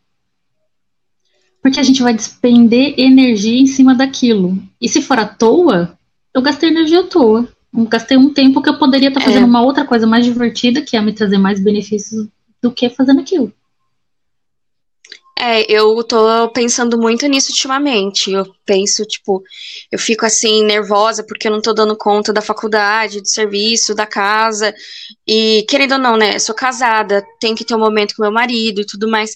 Porque 1.62 1.80
a 1.80 1.84
gente 1.84 2.04
vai 2.04 2.14
despender 2.14 2.96
energia 2.98 3.60
em 3.60 3.66
cima 3.66 3.96
daquilo. 3.96 4.58
E 4.82 4.90
se 4.90 5.02
for 5.02 5.18
à 5.18 5.26
toa, 5.26 5.98
eu 6.34 6.42
gastei 6.42 6.70
energia 6.70 7.00
à 7.00 7.04
toa. 7.04 7.48
Eu 7.74 7.86
gastei 7.86 8.18
um 8.18 8.34
tempo 8.34 8.62
que 8.62 8.70
eu 8.70 8.78
poderia 8.78 9.08
estar 9.08 9.22
É. 9.22 9.24
fazendo 9.24 9.46
uma 9.48 9.62
outra 9.62 9.86
coisa 9.86 10.06
mais 10.06 10.26
divertida, 10.26 10.82
que 10.82 10.96
ia 10.96 11.02
me 11.02 11.14
trazer 11.14 11.38
mais 11.38 11.64
benefícios 11.64 12.28
do 12.62 12.72
que 12.72 12.90
fazendo 12.90 13.22
aquilo. 13.22 13.52
É, 15.38 15.70
eu 15.72 16.04
tô 16.04 16.50
pensando 16.52 16.98
muito 16.98 17.28
nisso 17.28 17.52
ultimamente. 17.52 18.32
Eu 18.32 18.46
penso, 18.66 19.06
tipo, 19.06 19.44
eu 19.92 19.98
fico 20.00 20.26
assim, 20.26 20.64
nervosa 20.64 21.24
porque 21.24 21.48
eu 21.48 21.52
não 21.52 21.62
tô 21.62 21.74
dando 21.74 21.98
conta 21.98 22.32
da 22.32 22.42
faculdade, 22.42 23.22
do 23.22 23.28
serviço, 23.28 23.96
da 23.96 24.06
casa. 24.06 24.74
E, 25.28 25.66
querendo 25.68 25.94
ou 25.94 26.00
não, 26.00 26.18
né? 26.18 26.38
Sou 26.40 26.56
casada, 26.56 27.26
tenho 27.40 27.56
que 27.56 27.66
ter 27.66 27.76
um 27.76 27.80
momento 27.80 28.16
com 28.16 28.24
meu 28.24 28.32
marido 28.32 28.82
e 28.82 28.86
tudo 28.86 29.08
mais. 29.10 29.36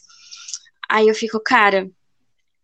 Aí 0.89 1.07
eu 1.07 1.15
fico, 1.15 1.39
cara, 1.39 1.89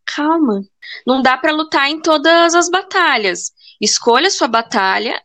calma. 0.06 0.62
Não 1.06 1.22
dá 1.22 1.38
pra 1.38 1.52
lutar 1.52 1.90
em 1.90 2.02
todas 2.02 2.54
as 2.54 2.70
batalhas. 2.70 3.52
Escolha 3.82 4.28
a 4.28 4.32
sua 4.32 4.48
batalha 4.48 5.22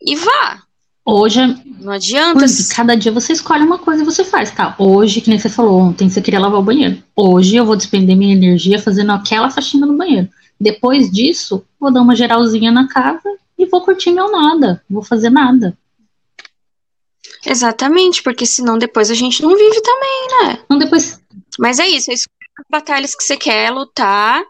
e 0.00 0.16
vá. 0.16 0.62
Hoje, 1.10 1.40
Não 1.80 1.92
adianta. 1.92 2.38
por- 2.40 2.74
cada 2.76 2.94
dia 2.94 3.10
você 3.10 3.32
escolhe 3.32 3.64
uma 3.64 3.78
coisa 3.78 4.02
e 4.02 4.04
você 4.04 4.22
faz, 4.24 4.50
tá? 4.50 4.74
Hoje, 4.78 5.22
que 5.22 5.30
nem 5.30 5.38
você 5.38 5.48
falou, 5.48 5.78
ontem 5.80 6.10
você 6.10 6.20
queria 6.20 6.38
lavar 6.38 6.60
o 6.60 6.62
banheiro. 6.62 7.02
Hoje 7.16 7.56
eu 7.56 7.64
vou 7.64 7.76
despender 7.76 8.14
minha 8.14 8.34
energia 8.34 8.78
fazendo 8.78 9.12
aquela 9.12 9.48
faxina 9.50 9.86
no 9.86 9.96
banheiro. 9.96 10.28
Depois 10.60 11.10
disso, 11.10 11.64
vou 11.80 11.90
dar 11.90 12.02
uma 12.02 12.14
geralzinha 12.14 12.70
na 12.70 12.86
casa 12.88 13.22
e 13.58 13.64
vou 13.64 13.80
curtir 13.80 14.10
meu 14.10 14.30
nada. 14.30 14.82
Não 14.88 14.96
vou 15.00 15.02
fazer 15.02 15.30
nada. 15.30 15.76
Exatamente, 17.46 18.22
porque 18.22 18.44
senão 18.44 18.76
depois 18.76 19.10
a 19.10 19.14
gente 19.14 19.42
não 19.42 19.56
vive 19.56 19.80
também, 19.80 20.28
né? 20.42 20.58
Então 20.64 20.76
depois, 20.78 21.20
Mas 21.58 21.78
é 21.78 21.88
isso, 21.88 22.10
é 22.10 22.14
as 22.14 22.24
batalhas 22.70 23.14
que 23.14 23.22
você 23.22 23.36
quer 23.36 23.70
lutar 23.70 24.42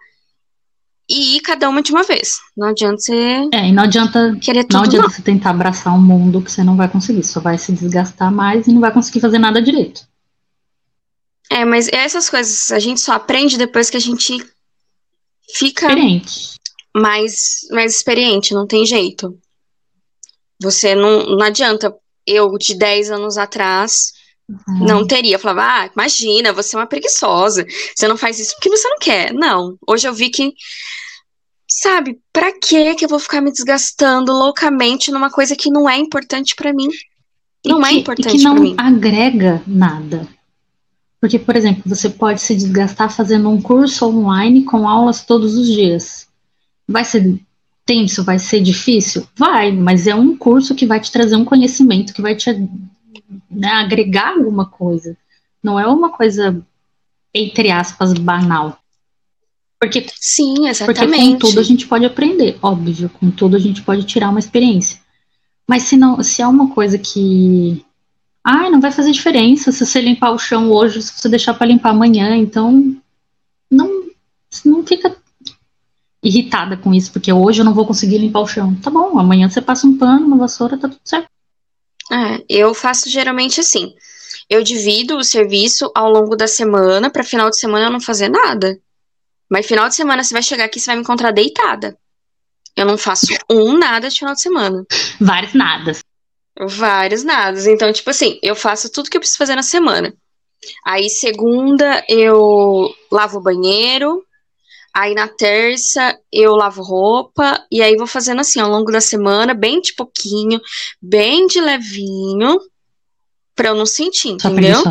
e 1.09 1.37
ir 1.37 1.41
cada 1.41 1.69
uma 1.69 1.83
de 1.83 1.91
uma 1.91 2.03
vez. 2.03 2.39
Não 2.57 2.69
adianta 2.69 2.99
você 2.99 3.49
é, 3.53 3.69
e 3.69 3.73
não 3.73 3.85
adianta, 3.85 4.37
querer 4.41 4.61
não 4.61 4.69
tudo, 4.69 4.85
adianta 4.85 5.07
não. 5.07 5.11
você 5.11 5.23
tentar 5.23 5.51
abraçar 5.51 5.95
um 5.95 6.01
mundo 6.01 6.43
que 6.43 6.53
você 6.53 6.63
não 6.63 6.77
vai 6.77 6.89
conseguir. 6.89 7.23
Só 7.25 7.41
vai 7.41 7.57
se 7.57 7.73
desgastar 7.73 8.31
mais 8.31 8.67
e 8.67 8.73
não 8.73 8.81
vai 8.81 8.93
conseguir 8.93 9.21
fazer 9.21 9.39
nada 9.39 9.63
direito. 9.63 10.07
É, 11.51 11.65
mas 11.65 11.89
essas 11.89 12.29
coisas 12.29 12.71
a 12.71 12.79
gente 12.79 13.01
só 13.01 13.13
aprende 13.13 13.57
depois 13.57 13.89
que 13.89 13.97
a 13.97 14.01
gente 14.01 14.37
fica 15.55 15.89
Diferente. 15.89 16.59
mais, 16.95 17.61
mais 17.71 17.97
experiente, 17.97 18.53
não 18.53 18.67
tem 18.67 18.85
jeito. 18.85 19.39
Você 20.61 20.95
não, 20.95 21.25
não 21.25 21.43
adianta. 21.43 21.95
Eu, 22.27 22.51
de 22.59 22.75
10 22.75 23.11
anos 23.11 23.39
atrás, 23.39 24.13
Uhum. 24.49 24.87
não 24.87 25.07
teria. 25.07 25.35
Eu 25.37 25.39
falava, 25.39 25.63
ah, 25.85 25.91
imagina, 25.95 26.53
você 26.53 26.75
é 26.75 26.79
uma 26.79 26.87
preguiçosa. 26.87 27.67
Você 27.95 28.09
não 28.09 28.17
faz 28.17 28.39
isso 28.39 28.55
porque 28.55 28.71
você 28.71 28.89
não 28.89 28.99
quer. 28.99 29.33
Não. 29.35 29.77
Hoje 29.87 30.09
eu 30.09 30.15
vi 30.15 30.31
que, 30.31 30.55
sabe, 31.71 32.19
pra 32.33 32.53
que 32.59 32.95
que 32.95 33.05
eu 33.05 33.09
vou 33.09 33.19
ficar 33.19 33.41
me 33.41 33.53
desgastando 33.53 34.33
loucamente 34.33 35.11
numa 35.11 35.31
coisa 35.31 35.55
que 35.55 35.71
não 35.71 35.89
é 35.89 35.97
importante 35.99 36.55
pra 36.57 36.73
mim? 36.73 36.89
Não 37.67 37.85
é 37.85 37.91
que- 37.91 37.99
importante 37.99 38.29
e 38.35 38.39
que 38.39 38.45
não 38.45 38.55
mim. 38.55 38.75
agrega 38.79 39.63
nada. 39.67 40.27
Porque, 41.21 41.39
por 41.39 41.57
exemplo, 41.57 41.83
você 41.85 42.09
pode 42.09 42.41
se 42.41 42.55
desgastar 42.55 43.11
fazendo 43.13 43.51
um 43.51 43.61
curso 43.61 44.07
online 44.07 44.65
com 44.65 44.89
aulas 44.89 45.25
todos 45.25 45.57
os 45.57 45.67
dias. 45.67 46.29
Vai 46.89 47.05
ser 47.05 47.39
tenso, 47.85 48.23
vai 48.23 48.39
ser 48.39 48.61
difícil? 48.61 49.27
Vai, 49.37 49.73
mas 49.73 50.07
é 50.07 50.15
um 50.15 50.37
curso 50.37 50.75
que 50.75 50.87
vai 50.87 51.01
te 51.01 51.11
trazer 51.11 51.35
um 51.37 51.45
conhecimento, 51.45 52.15
que 52.15 52.23
vai 52.23 52.37
te 52.37 52.49
né, 53.51 53.69
agregar 53.69 54.35
alguma 54.35 54.67
coisa. 54.67 55.17
Não 55.63 55.79
é 55.79 55.87
uma 55.87 56.11
coisa, 56.11 56.61
entre 57.35 57.71
aspas, 57.71 58.13
banal. 58.13 58.79
Porque, 59.81 60.07
Sim, 60.15 60.55
porque 60.55 60.69
exatamente. 60.69 61.33
com 61.33 61.39
tudo 61.39 61.61
a 61.61 61.63
gente 61.63 61.87
pode 61.87 62.05
aprender, 62.05 62.59
óbvio. 62.63 63.09
Com 63.11 63.31
tudo 63.31 63.57
a 63.57 63.61
gente 63.61 63.83
pode 63.83 64.05
tirar 64.05 64.31
uma 64.31 64.41
experiência. 64.41 65.01
Mas 65.69 65.85
se 65.85 65.97
não, 65.97 66.23
se 66.23 66.43
é 66.43 66.47
uma 66.47 66.71
coisa 66.71 66.99
que. 66.99 67.85
Ai, 68.43 68.71
não 68.71 68.81
vai 68.81 68.91
fazer 68.91 69.13
diferença 69.13 69.71
se 69.71 69.85
você 69.85 70.01
limpar 70.01 70.31
o 70.33 70.39
chão 70.39 70.71
hoje, 70.71 71.03
se 71.03 71.13
você 71.13 71.29
deixar 71.29 71.55
para 71.55 71.67
limpar 71.67 71.91
amanhã, 71.91 72.35
então. 72.35 72.97
Não, 73.71 74.09
não 74.65 74.85
fica 74.85 75.15
irritada 76.23 76.77
com 76.77 76.93
isso, 76.95 77.13
porque 77.13 77.33
hoje 77.33 77.61
eu 77.61 77.65
não 77.65 77.75
vou 77.75 77.87
conseguir 77.87 78.19
limpar 78.19 78.41
o 78.41 78.47
chão. 78.47 78.75
Tá 78.77 78.91
bom, 78.91 79.19
amanhã 79.19 79.49
você 79.49 79.61
passa 79.61 79.87
um 79.87 79.97
pano, 79.97 80.27
uma 80.27 80.39
vassoura, 80.39 80.79
tá 80.79 80.89
tudo 80.89 81.01
certo. 81.05 81.29
É, 82.11 82.45
eu 82.49 82.75
faço 82.75 83.09
geralmente 83.09 83.61
assim. 83.61 83.95
Eu 84.49 84.63
divido 84.63 85.17
o 85.19 85.25
serviço 85.25 85.91
ao 85.95 86.11
longo 86.11 86.35
da 86.35 86.47
semana, 86.47 87.11
para 87.11 87.23
final 87.23 87.51
de 87.51 87.59
semana 87.59 87.87
eu 87.87 87.93
não 87.93 88.01
fazer 88.01 88.29
nada. 88.29 88.79
Mas 89.51 89.67
final 89.67 89.89
de 89.89 89.95
semana 89.95 90.23
você 90.23 90.33
vai 90.33 90.43
chegar 90.43 90.65
aqui, 90.65 90.81
você 90.81 90.87
vai 90.87 90.97
me 90.97 91.03
encontrar 91.03 91.31
deitada. 91.31 91.97
Eu 92.77 92.87
não 92.87 92.97
faço 92.97 93.27
um 93.51 93.77
nada 93.77 94.09
de 94.09 94.19
final 94.19 94.35
de 94.35 94.41
semana. 94.41 94.87
Vários 95.21 95.53
nadas. 95.55 96.01
Vários 96.61 97.25
nadas. 97.25 97.67
Então, 97.67 97.93
tipo 97.93 98.11
assim, 98.11 98.39
eu 98.43 98.55
faço 98.55 98.91
tudo 98.91 99.11
que 99.11 99.17
eu 99.17 99.21
preciso 99.21 99.39
fazer 99.39 99.55
na 99.55 99.63
semana. 99.63 100.15
Aí, 100.85 101.09
segunda, 101.09 102.05
eu 102.09 102.95
lavo 103.11 103.39
o 103.39 103.43
banheiro. 103.43 104.25
Aí, 105.01 105.15
na 105.15 105.29
terça, 105.29 106.19
eu 106.33 106.57
lavo 106.57 106.83
roupa. 106.83 107.65
E 107.71 107.81
aí, 107.81 107.97
vou 107.97 108.07
fazendo 108.07 108.41
assim, 108.41 108.59
ao 108.59 108.69
longo 108.69 108.91
da 108.91 109.01
semana, 109.01 109.55
bem 109.55 109.81
de 109.81 109.95
pouquinho, 109.95 110.61
bem 111.01 111.47
de 111.47 111.61
levinho, 111.61 112.59
pra 113.55 113.69
eu 113.69 113.77
não 113.77 113.87
sentir, 113.87 114.37
Só 114.41 114.49
entendeu? 114.49 114.83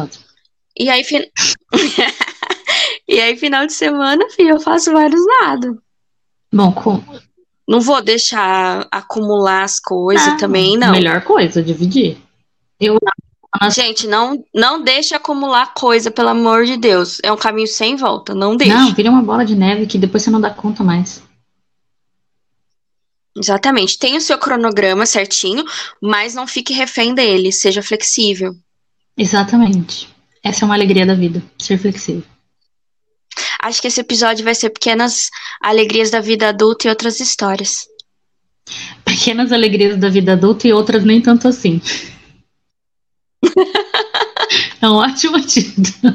E 0.79 0.89
aí, 0.89 1.03
fin- 1.03 1.29
e 3.05 3.19
aí, 3.19 3.35
final 3.35 3.65
de 3.65 3.73
semana, 3.73 4.29
filho, 4.29 4.51
eu 4.51 4.59
faço 4.61 4.93
vários 4.93 5.21
nada. 5.41 5.77
Bom, 6.53 6.71
com, 6.71 7.03
Não 7.67 7.81
vou 7.81 8.01
deixar 8.01 8.87
acumular 8.89 9.63
as 9.63 9.77
coisas 9.77 10.25
Ah, 10.25 10.37
também, 10.37 10.77
não. 10.77 10.93
Melhor 10.93 11.21
coisa, 11.25 11.61
dividir. 11.61 12.17
Eu 12.79 12.97
Gente, 13.73 14.07
não, 14.07 14.43
não 14.53 14.83
deixe 14.83 15.15
acumular 15.15 15.73
coisa, 15.73 16.11
pelo 16.11 16.29
amor 16.29 16.65
de 16.65 16.77
Deus. 16.77 17.19
É 17.23 17.31
um 17.31 17.37
caminho 17.37 17.67
sem 17.67 17.95
volta, 17.95 18.35
não 18.35 18.55
deixe. 18.55 18.73
Não, 18.73 18.93
vira 18.93 19.09
uma 19.09 19.21
bola 19.21 19.45
de 19.45 19.55
neve 19.55 19.87
que 19.87 19.97
depois 19.97 20.23
você 20.23 20.29
não 20.29 20.41
dá 20.41 20.49
conta 20.49 20.83
mais. 20.83 21.23
Exatamente. 23.35 23.97
Tenha 23.97 24.17
o 24.17 24.21
seu 24.21 24.37
cronograma 24.37 25.05
certinho, 25.05 25.63
mas 26.01 26.33
não 26.33 26.47
fique 26.47 26.73
refém 26.73 27.13
dele. 27.13 27.51
Seja 27.51 27.81
flexível. 27.81 28.53
Exatamente. 29.15 30.09
Essa 30.43 30.63
é 30.63 30.65
uma 30.65 30.75
alegria 30.75 31.05
da 31.05 31.15
vida, 31.15 31.41
ser 31.57 31.77
flexível. 31.77 32.23
Acho 33.61 33.81
que 33.81 33.87
esse 33.87 34.01
episódio 34.01 34.43
vai 34.43 34.55
ser 34.55 34.69
pequenas 34.69 35.29
alegrias 35.61 36.09
da 36.09 36.21
vida 36.21 36.49
adulta 36.49 36.87
e 36.87 36.89
outras 36.89 37.19
histórias. 37.19 37.87
Pequenas 39.03 39.51
alegrias 39.51 39.97
da 39.97 40.09
vida 40.09 40.33
adulta 40.33 40.67
e 40.67 40.73
outras 40.73 41.03
nem 41.03 41.21
tanto 41.21 41.47
assim. 41.47 41.81
É 44.81 44.87
um 44.87 44.93
ótimo 44.95 45.41
título. 45.41 46.13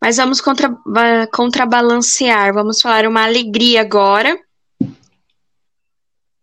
Mas 0.00 0.16
vamos 0.18 0.40
contra, 0.40 0.68
ba- 0.68 1.26
contrabalancear. 1.32 2.52
Vamos 2.52 2.80
falar 2.80 3.06
uma 3.06 3.24
alegria 3.24 3.80
agora. 3.80 4.38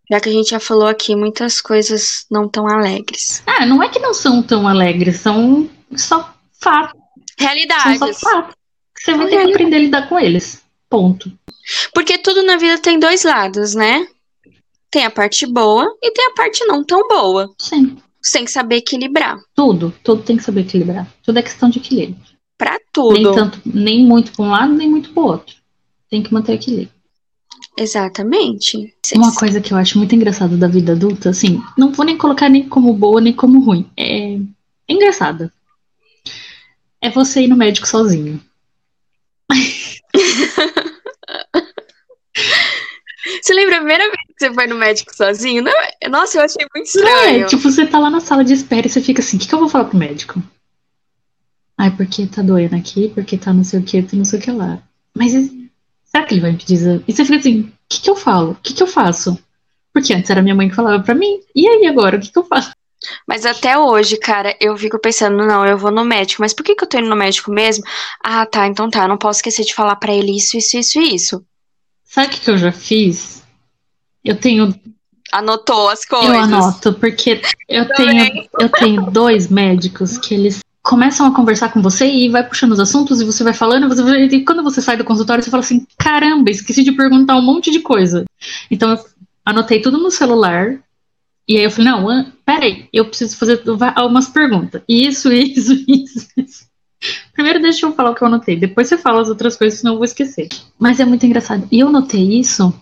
Já 0.10 0.20
que 0.20 0.28
a 0.30 0.32
gente 0.32 0.50
já 0.50 0.60
falou 0.60 0.88
aqui 0.88 1.16
muitas 1.16 1.62
coisas 1.62 2.26
não 2.30 2.50
tão 2.50 2.68
alegres. 2.68 3.42
Ah, 3.46 3.66
não 3.66 3.82
é 3.82 3.88
que 3.88 4.00
não 4.00 4.14
são 4.14 4.42
tão 4.44 4.68
alegres, 4.68 5.20
são 5.22 5.70
só 5.96 6.34
fatos. 6.60 7.00
São 7.00 7.02
só 7.40 7.46
Realidades. 7.46 8.20
fatos. 8.20 8.56
Você 8.98 9.14
vai 9.14 9.26
ter 9.28 9.30
que 9.30 9.36
realidades. 9.38 9.54
aprender 9.56 9.76
a 9.76 9.80
lidar 9.80 10.10
com 10.10 10.20
eles. 10.20 10.62
Ponto. 10.90 11.32
Porque 11.94 12.18
tudo 12.18 12.44
na 12.44 12.58
vida 12.58 12.78
tem 12.80 13.00
dois 13.00 13.24
lados, 13.24 13.74
né? 13.76 14.06
Tem 14.92 15.06
a 15.06 15.10
parte 15.12 15.48
boa 15.48 15.90
e 16.04 16.12
tem 16.12 16.26
a 16.28 16.34
parte 16.34 16.66
não 16.66 16.84
tão 16.84 17.08
boa. 17.08 17.50
Sim. 17.58 17.98
Você 18.22 18.38
tem 18.38 18.46
que 18.46 18.52
saber 18.52 18.76
equilibrar. 18.76 19.40
Tudo. 19.56 19.94
Tudo 20.04 20.22
tem 20.22 20.38
que 20.38 20.44
saber 20.44 20.62
equilibrar. 20.62 21.08
Tudo 21.24 21.40
é 21.40 21.42
questão 21.42 21.70
de 21.70 21.80
equilíbrio. 21.80 22.18
Pra 22.58 22.74
Nem 22.74 22.82
tudo. 22.94 23.34
tanto, 23.34 23.60
nem 23.66 24.06
muito 24.06 24.32
para 24.34 24.46
um 24.46 24.50
lado, 24.50 24.74
nem 24.74 24.88
muito 24.90 25.12
para 25.12 25.24
o 25.24 25.26
outro. 25.26 25.56
Tem 26.10 26.22
que 26.22 26.32
manter 26.34 26.54
equilíbrio. 26.54 26.92
Exatamente. 27.78 28.94
Uma 29.16 29.34
coisa 29.34 29.62
que 29.62 29.74
eu 29.74 29.78
acho 29.78 29.98
muito 29.98 30.14
engraçada 30.14 30.56
da 30.58 30.68
vida 30.68 30.92
adulta, 30.92 31.30
assim, 31.30 31.62
não 31.78 31.92
vou 31.92 32.06
nem 32.06 32.18
colocar 32.18 32.50
nem 32.50 32.68
como 32.68 32.94
boa 32.94 33.22
nem 33.22 33.34
como 33.34 33.62
ruim. 33.62 33.90
É, 33.98 34.36
é 34.36 34.40
engraçada. 34.94 35.52
É 37.00 37.10
você 37.10 37.42
ir 37.42 37.48
no 37.48 37.56
médico 37.56 37.88
sozinho. 37.88 38.40
Você 43.52 43.56
lembra 43.56 43.76
a 43.76 43.80
primeira 43.80 44.04
vez 44.06 44.16
que 44.28 44.34
você 44.40 44.54
foi 44.54 44.68
no 44.68 44.76
médico 44.76 45.14
sozinho? 45.14 45.62
Não, 45.62 45.74
é- 45.74 46.08
nossa, 46.08 46.38
eu 46.38 46.44
achei 46.46 46.66
muito 46.74 46.86
é, 46.86 46.88
estranho. 46.88 47.48
tipo, 47.48 47.64
você 47.64 47.86
tá 47.86 48.00
lá 48.00 48.10
na 48.10 48.22
sala 48.22 48.46
de 48.46 48.54
espera 48.54 48.88
e 48.88 48.90
você 48.90 49.02
fica 49.02 49.22
assim, 49.22 49.36
o 49.36 49.40
que, 49.42 49.48
que 49.48 49.54
eu 49.54 49.60
vou 49.60 49.68
falar 49.68 49.86
pro 49.86 49.98
médico? 49.98 50.42
Ai, 51.78 51.92
porque 51.92 52.26
tá 52.28 52.42
doendo 52.42 52.78
aqui, 52.78 53.10
porque 53.14 53.38
tá 53.38 53.52
não 53.52 53.66
sei 53.66 53.82
o 53.82 53.84
que, 53.84 54.08
não 54.16 54.24
sei 54.24 54.40
o 54.40 54.42
que 54.42 54.52
lá. 54.52 54.82
Mas 55.14 55.34
será 56.06 56.26
que 56.26 56.34
ele 56.34 56.40
vai 56.40 56.52
me 56.54 56.58
pedir 56.58 56.76
exame? 56.76 57.04
E 57.06 57.12
você 57.12 57.26
fica 57.26 57.40
assim, 57.40 57.60
o 57.62 57.72
que, 57.90 58.02
que 58.02 58.10
eu 58.10 58.16
falo? 58.16 58.52
O 58.52 58.56
que, 58.56 58.74
que 58.74 58.82
eu 58.84 58.88
faço? 58.88 59.38
Porque 59.94 60.14
antes 60.14 60.30
era 60.30 60.42
minha 60.42 60.56
mãe 60.56 60.70
que 60.70 60.76
falava 60.76 61.04
pra 61.04 61.14
mim. 61.14 61.42
E 61.54 61.68
aí 61.68 61.86
agora, 61.88 62.16
o 62.16 62.22
que, 62.22 62.32
que 62.32 62.40
eu 62.40 62.46
faço? 62.46 62.72
Mas 63.28 63.46
até 63.46 63.78
hoje, 63.78 64.16
cara, 64.16 64.56
eu 64.62 64.78
fico 64.78 64.98
pensando, 64.98 65.46
não, 65.46 65.66
eu 65.66 65.78
vou 65.78 65.92
no 65.92 66.06
médico. 66.06 66.42
Mas 66.42 66.54
por 66.54 66.64
que 66.64 66.74
que 66.74 66.86
eu 66.86 66.88
tô 66.88 67.00
indo 67.00 67.10
no 67.10 67.18
médico 67.18 67.52
mesmo? 67.52 67.84
Ah, 68.24 68.46
tá, 68.46 68.66
então 68.66 68.90
tá, 68.90 69.04
eu 69.04 69.10
não 69.10 69.18
posso 69.18 69.40
esquecer 69.40 69.66
de 69.66 69.74
falar 69.74 69.98
pra 69.98 70.14
ele 70.14 70.38
isso, 70.38 70.56
isso, 70.56 70.78
isso 70.78 71.00
e 71.02 71.16
isso. 71.16 71.44
Sabe 72.06 72.28
o 72.28 72.30
que, 72.30 72.40
que 72.40 72.50
eu 72.50 72.58
já 72.58 72.72
fiz? 72.72 73.41
Eu 74.24 74.36
tenho 74.38 74.74
Anotou 75.32 75.88
as 75.90 76.04
coisas. 76.04 76.30
Eu 76.30 76.42
anoto, 76.42 76.94
porque 76.94 77.42
eu 77.70 77.88
tenho, 77.88 78.46
eu 78.60 78.70
tenho 78.70 79.10
dois 79.10 79.48
médicos 79.48 80.18
que 80.18 80.34
eles 80.34 80.60
começam 80.84 81.26
a 81.26 81.34
conversar 81.34 81.72
com 81.72 81.82
você 81.82 82.06
e 82.06 82.28
vai 82.28 82.46
puxando 82.46 82.74
os 82.74 82.80
assuntos 82.80 83.22
e 83.22 83.26
você 83.26 83.44
vai 83.44 83.54
falando, 83.54 83.88
você 83.88 84.04
vai- 84.04 84.24
e 84.24 84.44
quando 84.44 84.64
você 84.64 84.82
sai 84.82 84.98
do 84.98 85.06
consultório, 85.06 85.42
você 85.44 85.50
fala 85.50 85.64
assim, 85.64 85.86
caramba, 85.98 86.52
esqueci 86.52 86.84
de 86.84 86.92
perguntar 86.92 87.38
um 87.38 87.42
monte 87.42 87.72
de 87.72 87.80
coisa. 87.80 88.26
Então 88.70 88.92
eu 88.92 89.00
anotei 89.46 89.80
tudo 89.80 89.98
no 90.00 90.12
celular, 90.12 90.80
e 91.48 91.56
aí 91.58 91.64
eu 91.64 91.72
falei, 91.72 91.92
não, 91.92 92.32
peraí, 92.46 92.90
eu 92.92 93.06
preciso 93.06 93.38
fazer 93.38 93.62
algumas 93.96 94.28
perguntas. 94.28 94.82
Isso, 94.90 95.32
isso, 95.32 95.74
isso, 95.88 96.28
isso. 96.36 96.66
Primeiro 97.34 97.62
deixa 97.62 97.86
eu 97.86 97.94
falar 97.94 98.12
o 98.12 98.16
que 98.16 98.24
eu 98.24 98.28
anotei, 98.28 98.58
depois 98.58 98.90
você 98.90 98.98
fala 98.98 99.22
as 99.22 99.30
outras 99.30 99.56
coisas, 99.56 99.80
senão 99.80 99.94
eu 99.94 99.98
vou 99.98 100.06
esquecer. 100.06 100.50
Mas 100.78 101.00
é 101.00 101.06
muito 101.06 101.26
engraçado. 101.26 101.68
E 101.72 101.80
eu 101.80 101.90
notei 101.90 102.40
isso 102.40 102.74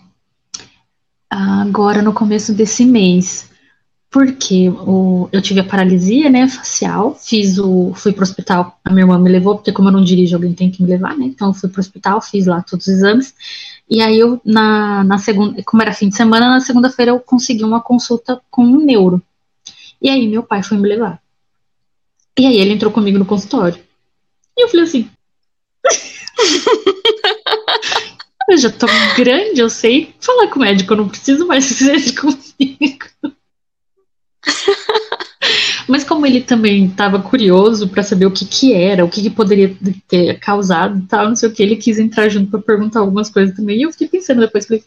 agora 1.30 2.02
no 2.02 2.12
começo 2.12 2.52
desse 2.52 2.84
mês. 2.84 3.48
Porque 4.10 4.68
o, 4.68 5.28
eu 5.30 5.40
tive 5.40 5.60
a 5.60 5.64
paralisia, 5.64 6.28
né, 6.28 6.48
facial, 6.48 7.14
fiz 7.14 7.60
o, 7.60 7.94
fui 7.94 8.12
pro 8.12 8.24
hospital, 8.24 8.76
a 8.84 8.90
minha 8.90 9.04
irmã 9.04 9.16
me 9.16 9.30
levou, 9.30 9.54
porque 9.54 9.70
como 9.70 9.86
eu 9.86 9.92
não 9.92 10.02
dirijo, 10.02 10.34
alguém 10.34 10.52
tem 10.52 10.68
que 10.68 10.82
me 10.82 10.88
levar, 10.88 11.16
né, 11.16 11.26
então 11.26 11.46
eu 11.46 11.54
fui 11.54 11.68
pro 11.68 11.78
hospital, 11.78 12.20
fiz 12.20 12.44
lá 12.44 12.60
todos 12.60 12.88
os 12.88 12.92
exames, 12.92 13.32
e 13.88 14.02
aí 14.02 14.18
eu, 14.18 14.40
na, 14.44 15.04
na 15.04 15.16
segunda, 15.18 15.62
como 15.62 15.80
era 15.80 15.92
fim 15.92 16.08
de 16.08 16.16
semana, 16.16 16.48
na 16.48 16.60
segunda-feira 16.60 17.12
eu 17.12 17.20
consegui 17.20 17.62
uma 17.62 17.80
consulta 17.80 18.42
com 18.50 18.64
um 18.64 18.84
neuro, 18.84 19.22
e 20.02 20.10
aí 20.10 20.26
meu 20.26 20.42
pai 20.42 20.64
foi 20.64 20.76
me 20.76 20.88
levar, 20.88 21.22
e 22.36 22.46
aí 22.46 22.56
ele 22.56 22.72
entrou 22.72 22.90
comigo 22.90 23.16
no 23.16 23.24
consultório, 23.24 23.80
e 24.58 24.64
eu 24.64 24.68
falei 24.68 24.86
assim, 24.86 25.08
eu 28.52 28.58
já 28.58 28.70
tô 28.70 28.86
grande, 29.16 29.60
eu 29.60 29.70
sei 29.70 30.14
falar 30.20 30.48
com 30.48 30.58
o 30.58 30.62
médico, 30.62 30.92
eu 30.92 30.96
não 30.98 31.08
preciso 31.08 31.46
mais 31.46 31.66
que 31.68 31.74
seja 31.74 32.20
comigo. 32.20 33.06
Mas 35.88 36.04
como 36.04 36.24
ele 36.24 36.40
também 36.40 36.86
estava 36.86 37.20
curioso 37.20 37.88
para 37.88 38.02
saber 38.02 38.26
o 38.26 38.30
que 38.30 38.44
que 38.44 38.72
era, 38.72 39.04
o 39.04 39.08
que, 39.08 39.22
que 39.22 39.30
poderia 39.30 39.76
ter 40.06 40.38
causado 40.38 40.98
e 40.98 41.02
tal, 41.02 41.28
não 41.28 41.36
sei 41.36 41.48
o 41.48 41.52
que, 41.52 41.62
ele 41.62 41.76
quis 41.76 41.98
entrar 41.98 42.28
junto 42.28 42.50
para 42.50 42.60
perguntar 42.60 43.00
algumas 43.00 43.28
coisas 43.28 43.56
também. 43.56 43.78
E 43.78 43.82
eu 43.82 43.90
fiquei 43.90 44.06
pensando 44.08 44.40
depois, 44.40 44.66
falei, 44.66 44.84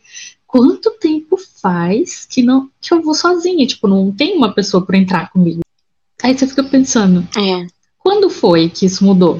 quanto 0.48 0.92
tempo 1.00 1.38
faz 1.62 2.26
que 2.26 2.42
não 2.42 2.70
que 2.80 2.94
eu 2.94 3.02
vou 3.02 3.14
sozinha? 3.14 3.68
Tipo, 3.68 3.88
não 3.88 4.12
tem 4.12 4.38
uma 4.38 4.54
pessoa 4.54 4.86
para 4.86 4.98
entrar 4.98 5.30
comigo. 5.30 5.60
Aí 6.22 6.38
você 6.38 6.48
fica 6.48 6.64
pensando, 6.64 7.28
É. 7.38 7.68
quando 8.00 8.30
foi 8.30 8.70
que 8.70 8.86
isso 8.86 9.04
mudou? 9.04 9.40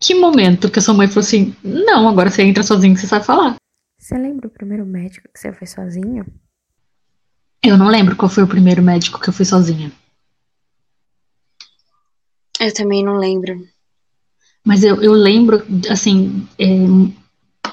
Que 0.00 0.14
momento 0.14 0.70
que 0.70 0.78
a 0.78 0.82
sua 0.82 0.94
mãe 0.94 1.06
falou 1.06 1.20
assim, 1.20 1.54
não, 1.62 2.08
agora 2.08 2.30
você 2.30 2.42
entra 2.42 2.62
sozinho 2.62 2.94
que 2.94 3.00
você 3.00 3.06
sabe 3.06 3.26
falar. 3.26 3.56
Você 3.98 4.16
lembra 4.16 4.48
o 4.48 4.50
primeiro 4.50 4.86
médico 4.86 5.28
que 5.32 5.38
você 5.38 5.52
foi 5.52 5.66
sozinho? 5.66 6.26
Eu 7.62 7.76
não 7.76 7.88
lembro 7.88 8.16
qual 8.16 8.30
foi 8.30 8.42
o 8.42 8.48
primeiro 8.48 8.82
médico 8.82 9.20
que 9.20 9.28
eu 9.28 9.32
fui 9.32 9.44
sozinha. 9.44 9.92
Eu 12.58 12.72
também 12.72 13.04
não 13.04 13.16
lembro. 13.16 13.66
Mas 14.64 14.82
eu, 14.82 15.02
eu 15.02 15.12
lembro, 15.12 15.62
assim, 15.90 16.48
é, 16.58 16.66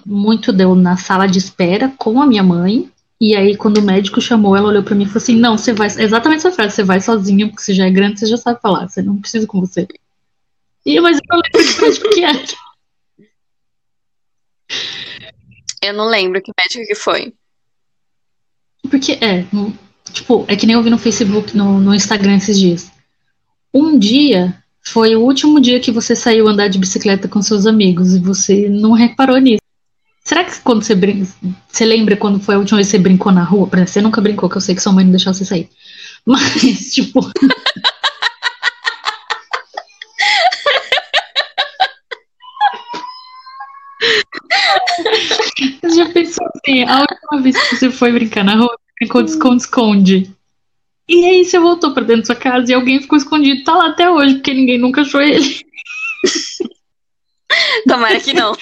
muito 0.05 0.51
deu 0.51 0.75
na 0.75 0.97
sala 0.97 1.27
de 1.27 1.37
espera 1.37 1.93
com 1.97 2.21
a 2.21 2.27
minha 2.27 2.43
mãe. 2.43 2.91
E 3.19 3.35
aí, 3.35 3.55
quando 3.55 3.77
o 3.77 3.81
médico 3.81 4.21
chamou, 4.21 4.55
ela 4.55 4.67
olhou 4.67 4.83
pra 4.83 4.95
mim 4.95 5.03
e 5.03 5.07
falou 5.07 5.17
assim: 5.17 5.35
Não, 5.35 5.57
você 5.57 5.73
vai. 5.73 5.87
Exatamente 5.87 6.39
essa 6.39 6.51
frase: 6.51 6.75
Você 6.75 6.83
vai 6.83 7.01
sozinha, 7.01 7.47
porque 7.47 7.63
você 7.63 7.73
já 7.73 7.85
é 7.85 7.91
grande, 7.91 8.19
você 8.19 8.27
já 8.27 8.37
sabe 8.37 8.61
falar, 8.61 8.87
você 8.87 9.01
não 9.01 9.17
precisa 9.17 9.47
com 9.47 9.59
você. 9.59 9.87
E 10.87 11.01
mas 11.01 11.17
eu 11.17 11.21
não 11.29 11.41
lembro 11.43 11.73
que 11.73 11.81
médico 11.81 12.09
que 12.11 12.23
era. 12.23 12.43
Eu 15.83 15.93
não 15.93 16.07
lembro 16.07 16.41
que 16.41 16.51
médico 16.57 16.87
que 16.87 16.95
foi. 16.95 17.33
Porque, 18.89 19.19
é, 19.19 19.45
tipo, 20.13 20.45
é 20.47 20.55
que 20.55 20.65
nem 20.65 20.75
eu 20.75 20.81
vi 20.81 20.89
no 20.89 20.97
Facebook, 20.97 21.57
no, 21.57 21.81
no 21.81 21.93
Instagram 21.93 22.37
esses 22.37 22.57
dias. 22.57 22.89
Um 23.73 23.99
dia 23.99 24.63
foi 24.81 25.13
o 25.13 25.21
último 25.21 25.59
dia 25.59 25.81
que 25.81 25.91
você 25.91 26.15
saiu 26.15 26.47
andar 26.47 26.69
de 26.69 26.79
bicicleta 26.79 27.27
com 27.27 27.41
seus 27.41 27.65
amigos 27.65 28.15
e 28.15 28.19
você 28.19 28.69
não 28.69 28.93
reparou 28.93 29.37
nisso. 29.39 29.61
Será 30.23 30.45
que 30.45 30.57
quando 30.61 30.83
você 30.83 30.95
brinca, 30.95 31.29
você 31.67 31.83
lembra 31.83 32.15
quando 32.15 32.39
foi 32.39 32.55
a 32.55 32.59
última 32.59 32.77
vez 32.77 32.87
que 32.87 32.91
você 32.91 33.03
brincou 33.03 33.33
na 33.33 33.43
rua? 33.43 33.69
Você 33.85 34.01
nunca 34.01 34.21
brincou, 34.21 34.49
que 34.49 34.55
eu 34.55 34.61
sei 34.61 34.73
que 34.73 34.81
sua 34.81 34.93
mãe 34.93 35.03
não 35.03 35.11
deixou 35.11 35.33
você 35.33 35.43
sair. 35.43 35.69
Mas, 36.25 36.91
tipo. 36.95 37.19
Você 45.81 45.95
já 45.95 46.09
pensou 46.09 46.45
assim, 46.55 46.83
a 46.83 47.01
última 47.01 47.41
vez 47.41 47.57
que 47.69 47.75
você 47.75 47.91
foi 47.91 48.11
brincar 48.11 48.43
na 48.43 48.55
rua, 48.55 48.69
você 48.69 48.93
brincou 48.99 49.23
de 49.23 49.31
esconde-esconde. 49.31 50.31
E 51.07 51.25
aí 51.25 51.45
você 51.45 51.57
voltou 51.59 51.93
pra 51.93 52.03
dentro 52.03 52.21
da 52.23 52.25
sua 52.25 52.35
casa 52.35 52.71
e 52.71 52.73
alguém 52.75 52.99
ficou 52.99 53.17
escondido, 53.17 53.63
tá 53.63 53.75
lá 53.75 53.87
até 53.87 54.09
hoje, 54.09 54.35
porque 54.35 54.53
ninguém 54.53 54.77
nunca 54.77 55.01
achou 55.01 55.21
ele. 55.21 55.65
Tomara 57.87 58.19
que 58.19 58.33
não. 58.33 58.53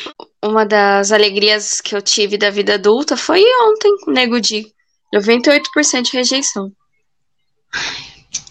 Uma 0.44 0.66
das 0.66 1.12
alegrias 1.12 1.82
que 1.82 1.96
eu 1.96 2.02
tive 2.02 2.38
da 2.38 2.52
vida 2.52 2.76
adulta 2.76 3.18
foi 3.18 3.42
ontem, 3.64 3.92
Nego 4.08 4.40
Di. 4.40 4.68
98% 5.14 6.04
de 6.04 6.12
rejeição. 6.12 6.72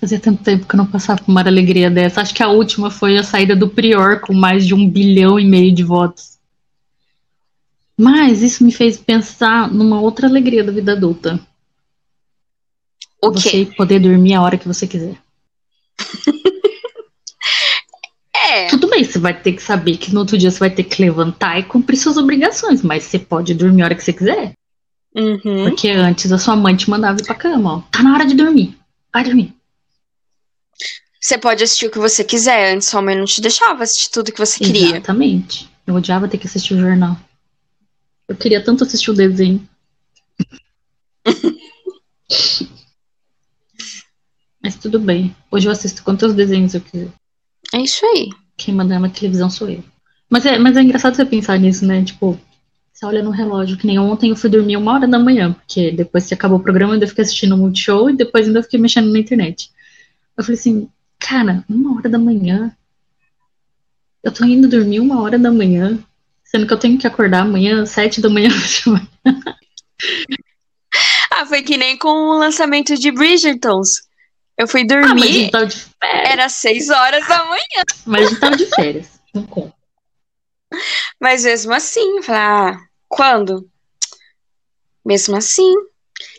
Fazia 0.00 0.18
tanto 0.18 0.42
tempo 0.42 0.66
que 0.66 0.74
eu 0.74 0.78
não 0.78 0.86
passava 0.86 1.22
por 1.22 1.30
uma 1.30 1.40
alegria 1.40 1.90
dessa. 1.90 2.20
Acho 2.20 2.34
que 2.34 2.42
a 2.42 2.48
última 2.48 2.90
foi 2.90 3.16
a 3.16 3.22
saída 3.22 3.54
do 3.54 3.68
Prior 3.68 4.20
com 4.20 4.34
mais 4.34 4.66
de 4.66 4.74
um 4.74 4.88
bilhão 4.88 5.38
e 5.38 5.44
meio 5.44 5.72
de 5.72 5.84
votos. 5.84 6.33
Mas 7.96 8.42
isso 8.42 8.64
me 8.64 8.72
fez 8.72 8.96
pensar 8.96 9.70
numa 9.72 10.00
outra 10.00 10.26
alegria 10.26 10.64
da 10.64 10.72
vida 10.72 10.92
adulta. 10.92 11.38
O 13.22 13.30
você 13.30 13.64
quê? 13.64 13.72
poder 13.76 14.00
dormir 14.00 14.34
a 14.34 14.42
hora 14.42 14.58
que 14.58 14.66
você 14.66 14.86
quiser. 14.86 15.16
É. 18.46 18.68
Tudo 18.68 18.88
bem, 18.88 19.02
você 19.02 19.18
vai 19.18 19.32
ter 19.40 19.52
que 19.52 19.62
saber 19.62 19.96
que 19.96 20.12
no 20.12 20.20
outro 20.20 20.36
dia 20.36 20.50
você 20.50 20.58
vai 20.58 20.70
ter 20.70 20.84
que 20.84 21.00
levantar 21.00 21.58
e 21.58 21.62
cumprir 21.62 21.96
suas 21.96 22.16
obrigações, 22.16 22.82
mas 22.82 23.04
você 23.04 23.18
pode 23.18 23.54
dormir 23.54 23.82
a 23.82 23.84
hora 23.86 23.94
que 23.94 24.04
você 24.04 24.12
quiser. 24.12 24.52
Uhum. 25.16 25.64
Porque 25.64 25.88
antes 25.88 26.30
a 26.30 26.38
sua 26.38 26.54
mãe 26.54 26.76
te 26.76 26.90
mandava 26.90 27.18
ir 27.18 27.24
pra 27.24 27.34
cama, 27.34 27.76
ó. 27.76 27.80
Tá 27.90 28.02
na 28.02 28.12
hora 28.12 28.26
de 28.26 28.34
dormir. 28.34 28.76
Vai 29.12 29.24
dormir. 29.24 29.54
Você 31.20 31.38
pode 31.38 31.64
assistir 31.64 31.86
o 31.86 31.90
que 31.90 31.98
você 31.98 32.22
quiser. 32.22 32.74
Antes 32.74 32.88
sua 32.88 33.00
mãe 33.00 33.16
não 33.16 33.24
te 33.24 33.40
deixava 33.40 33.82
assistir 33.82 34.10
tudo 34.10 34.30
que 34.30 34.38
você 34.38 34.58
queria. 34.58 34.96
Exatamente. 34.96 35.70
Eu 35.86 35.94
odiava 35.94 36.28
ter 36.28 36.36
que 36.36 36.46
assistir 36.46 36.74
o 36.74 36.80
jornal. 36.80 37.16
Eu 38.28 38.36
queria 38.36 38.62
tanto 38.62 38.84
assistir 38.84 39.10
o 39.10 39.14
desenho. 39.14 39.68
Mas 44.62 44.76
tudo 44.76 44.98
bem. 44.98 45.36
Hoje 45.50 45.68
eu 45.68 45.72
assisto 45.72 46.02
quantos 46.02 46.32
desenhos 46.32 46.74
eu 46.74 46.80
quiser. 46.80 47.12
É 47.74 47.82
isso 47.82 48.04
aí. 48.06 48.30
Quem 48.56 48.74
manda 48.74 48.98
na 48.98 49.10
televisão 49.10 49.50
sou 49.50 49.68
eu. 49.68 49.84
Mas 50.30 50.46
é, 50.46 50.58
mas 50.58 50.76
é 50.76 50.82
engraçado 50.82 51.14
você 51.14 51.24
pensar 51.24 51.58
nisso, 51.58 51.84
né? 51.84 52.02
Tipo, 52.02 52.40
você 52.92 53.04
olha 53.04 53.22
no 53.22 53.30
relógio, 53.30 53.76
que 53.76 53.86
nem 53.86 53.98
ontem 53.98 54.30
eu 54.30 54.36
fui 54.36 54.48
dormir 54.48 54.76
uma 54.76 54.92
hora 54.92 55.06
da 55.06 55.18
manhã, 55.18 55.52
porque 55.52 55.90
depois 55.90 56.26
que 56.26 56.34
acabou 56.34 56.58
o 56.58 56.62
programa 56.62 56.92
eu 56.92 56.94
ainda 56.94 57.06
fiquei 57.06 57.22
assistindo 57.22 57.54
o 57.54 57.58
Multishow 57.58 58.08
e 58.08 58.16
depois 58.16 58.46
ainda 58.46 58.62
fiquei 58.62 58.80
mexendo 58.80 59.12
na 59.12 59.18
internet. 59.18 59.70
Eu 60.36 60.42
falei 60.42 60.58
assim, 60.58 60.88
cara, 61.18 61.64
uma 61.68 61.96
hora 61.96 62.08
da 62.08 62.18
manhã. 62.18 62.74
Eu 64.22 64.32
tô 64.32 64.44
indo 64.44 64.66
dormir 64.66 65.00
uma 65.00 65.20
hora 65.20 65.38
da 65.38 65.52
manhã, 65.52 65.98
sendo 66.54 66.68
que 66.68 66.72
eu 66.72 66.78
tenho 66.78 66.96
que 66.96 67.06
acordar 67.06 67.40
amanhã 67.42 67.82
às 67.82 67.90
sete 67.90 68.20
da 68.20 68.28
manhã. 68.28 68.48
Ah, 71.36 71.44
foi 71.46 71.62
que 71.62 71.76
nem 71.76 71.98
com 71.98 72.08
o 72.08 72.38
lançamento 72.38 72.96
de 72.96 73.10
Bridgertons. 73.10 73.88
Eu 74.56 74.68
fui 74.68 74.82
Ah, 74.82 74.86
dormir, 74.86 75.50
férias. 75.50 75.88
era 76.00 76.48
6 76.48 76.90
horas 76.90 77.26
da 77.26 77.44
manhã. 77.46 77.82
Mas 78.06 78.26
a 78.26 78.28
gente 78.30 78.38
tava 78.40 78.56
de 78.56 78.66
férias. 78.66 79.08
Não 79.34 79.42
conta. 79.44 79.74
Mas 81.20 81.42
mesmo 81.42 81.72
assim, 81.74 82.18
eu 82.18 82.22
falei, 82.22 82.40
ah, 82.40 82.76
quando? 83.08 83.68
Mesmo 85.04 85.34
assim, 85.36 85.74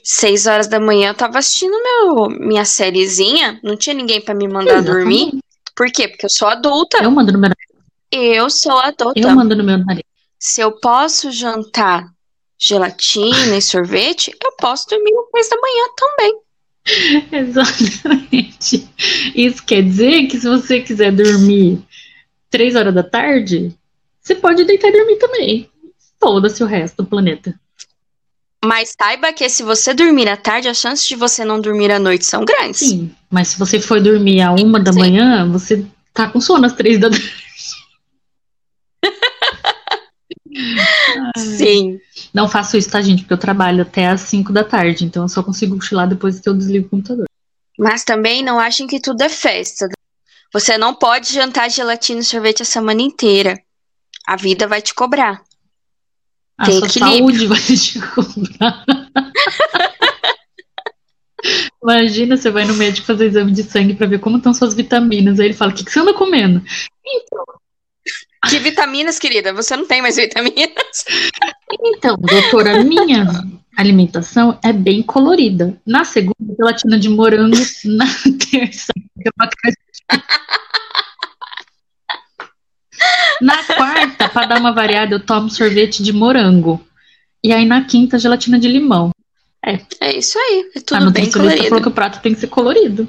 6 0.01 0.47
horas 0.47 0.67
da 0.67 0.79
manhã 0.79 1.09
eu 1.09 1.15
tava 1.15 1.39
assistindo 1.39 1.75
meu, 1.83 2.29
minha 2.29 2.63
sériezinha, 2.63 3.59
não 3.61 3.75
tinha 3.75 3.93
ninguém 3.93 4.21
pra 4.21 4.33
me 4.33 4.47
mandar 4.47 4.81
dormir. 4.81 5.23
Exatamente. 5.23 5.43
Por 5.75 5.91
quê? 5.91 6.07
Porque 6.07 6.25
eu 6.25 6.29
sou 6.29 6.47
adulta. 6.47 7.03
Eu 7.03 7.11
mando 7.11 7.33
no 7.33 7.39
meu, 7.39 7.51
Eu 8.11 8.49
sou 8.49 8.77
adulta. 8.77 9.19
eu 9.19 9.29
mando 9.31 9.55
no 9.55 9.63
meu 9.63 9.77
nariz. 9.77 10.03
Se 10.39 10.61
eu 10.61 10.79
posso 10.79 11.31
jantar 11.31 12.05
gelatina 12.59 13.57
e 13.57 13.61
sorvete, 13.61 14.35
eu 14.43 14.51
posso 14.57 14.87
dormir 14.89 15.13
às 15.13 15.31
10 15.33 15.49
da 15.49 15.57
manhã 15.61 15.85
também. 15.97 16.39
Exatamente. 17.31 18.87
Isso 19.35 19.63
quer 19.65 19.83
dizer 19.83 20.27
que 20.27 20.39
se 20.39 20.47
você 20.47 20.79
quiser 20.81 21.11
dormir 21.11 21.81
três 22.49 22.75
horas 22.75 22.93
da 22.93 23.03
tarde, 23.03 23.75
você 24.21 24.35
pode 24.35 24.63
deitar 24.63 24.89
e 24.89 24.93
dormir 24.93 25.17
também. 25.17 25.69
Foda-se 26.19 26.63
o 26.63 26.67
resto 26.67 26.97
do 26.97 27.05
planeta. 27.05 27.53
Mas 28.63 28.93
saiba 28.99 29.31
que 29.31 29.47
se 29.47 29.61
você 29.61 29.93
dormir 29.93 30.27
à 30.27 30.35
tarde, 30.35 30.67
as 30.67 30.77
chances 30.77 31.07
de 31.07 31.15
você 31.15 31.45
não 31.45 31.61
dormir 31.61 31.91
à 31.91 31.99
noite 31.99 32.25
são 32.25 32.43
grandes. 32.43 32.79
Sim, 32.79 33.11
mas 33.29 33.49
se 33.49 33.59
você 33.59 33.79
for 33.79 34.01
dormir 34.01 34.41
a 34.41 34.51
uma 34.51 34.79
da 34.79 34.91
Sim. 34.91 34.99
manhã, 34.99 35.47
você 35.51 35.85
tá 36.13 36.27
com 36.27 36.41
sono 36.41 36.65
às 36.65 36.73
três 36.73 36.99
da 36.99 37.09
tarde. 37.09 37.44
Sim. 41.37 41.99
Não 42.33 42.47
faço 42.47 42.77
isso, 42.77 42.89
tá, 42.89 43.01
gente? 43.01 43.23
Porque 43.23 43.33
eu 43.33 43.37
trabalho 43.37 43.81
até 43.81 44.07
às 44.07 44.21
cinco 44.21 44.53
da 44.53 44.63
tarde, 44.63 45.05
então 45.05 45.23
eu 45.23 45.29
só 45.29 45.43
consigo 45.43 45.75
cochilar 45.75 46.07
depois 46.07 46.39
que 46.39 46.47
eu 46.47 46.53
desligo 46.53 46.87
o 46.87 46.89
computador. 46.89 47.25
Mas 47.77 48.03
também 48.03 48.43
não 48.43 48.59
achem 48.59 48.87
que 48.87 48.99
tudo 48.99 49.21
é 49.21 49.29
festa. 49.29 49.89
Você 50.53 50.77
não 50.77 50.93
pode 50.93 51.33
jantar 51.33 51.69
gelatina 51.69 52.21
e 52.21 52.23
sorvete 52.23 52.61
a 52.61 52.65
semana 52.65 53.01
inteira. 53.01 53.61
A 54.25 54.37
vida 54.37 54.67
vai 54.67 54.81
te 54.81 54.93
cobrar. 54.93 55.41
A 56.57 56.65
Tem 56.65 56.77
sua 56.79 56.87
equilíbrio. 56.87 57.17
saúde 57.17 57.47
vai 57.47 57.59
te 57.59 57.99
cobrar. 57.99 58.85
Imagina, 61.83 62.37
você 62.37 62.49
vai 62.49 62.65
no 62.65 62.73
médico 62.73 63.05
fazer 63.05 63.27
exame 63.27 63.51
de 63.51 63.63
sangue 63.63 63.93
pra 63.93 64.07
ver 64.07 64.19
como 64.19 64.37
estão 64.37 64.53
suas 64.53 64.73
vitaminas. 64.73 65.39
Aí 65.39 65.47
ele 65.47 65.53
fala: 65.53 65.71
o 65.71 65.75
que, 65.75 65.83
que 65.83 65.91
você 65.91 65.99
anda 65.99 66.13
comendo? 66.13 66.63
Que 68.49 68.59
vitaminas, 68.59 69.19
querida? 69.19 69.53
Você 69.53 69.75
não 69.75 69.85
tem 69.85 70.01
mais 70.01 70.15
vitaminas. 70.15 71.05
Então, 71.83 72.15
doutora, 72.17 72.83
minha 72.83 73.27
alimentação 73.77 74.57
é 74.63 74.71
bem 74.71 75.01
colorida. 75.01 75.79
Na 75.85 76.05
segunda, 76.05 76.35
gelatina 76.57 76.99
de 76.99 77.09
morango. 77.09 77.57
Na 77.85 78.05
terça, 78.51 78.93
Na 83.41 83.63
quarta, 83.63 84.29
pra 84.29 84.45
dar 84.45 84.59
uma 84.59 84.71
variada, 84.71 85.15
eu 85.15 85.19
tomo 85.19 85.49
sorvete 85.49 86.01
de 86.01 86.13
morango. 86.13 86.85
E 87.43 87.51
aí 87.51 87.65
na 87.65 87.83
quinta, 87.83 88.17
gelatina 88.17 88.57
de 88.57 88.67
limão. 88.67 89.11
É 89.99 90.15
isso 90.15 90.37
aí. 90.37 90.71
É 90.75 90.79
a 90.79 90.81
tudo 90.81 91.11
bem 91.11 91.25
nutricionista 91.25 91.39
colorido. 91.39 91.69
falou 91.69 91.81
que 91.81 91.87
o 91.87 91.91
prato 91.91 92.21
tem 92.21 92.33
que 92.33 92.39
ser 92.39 92.47
colorido. 92.47 93.07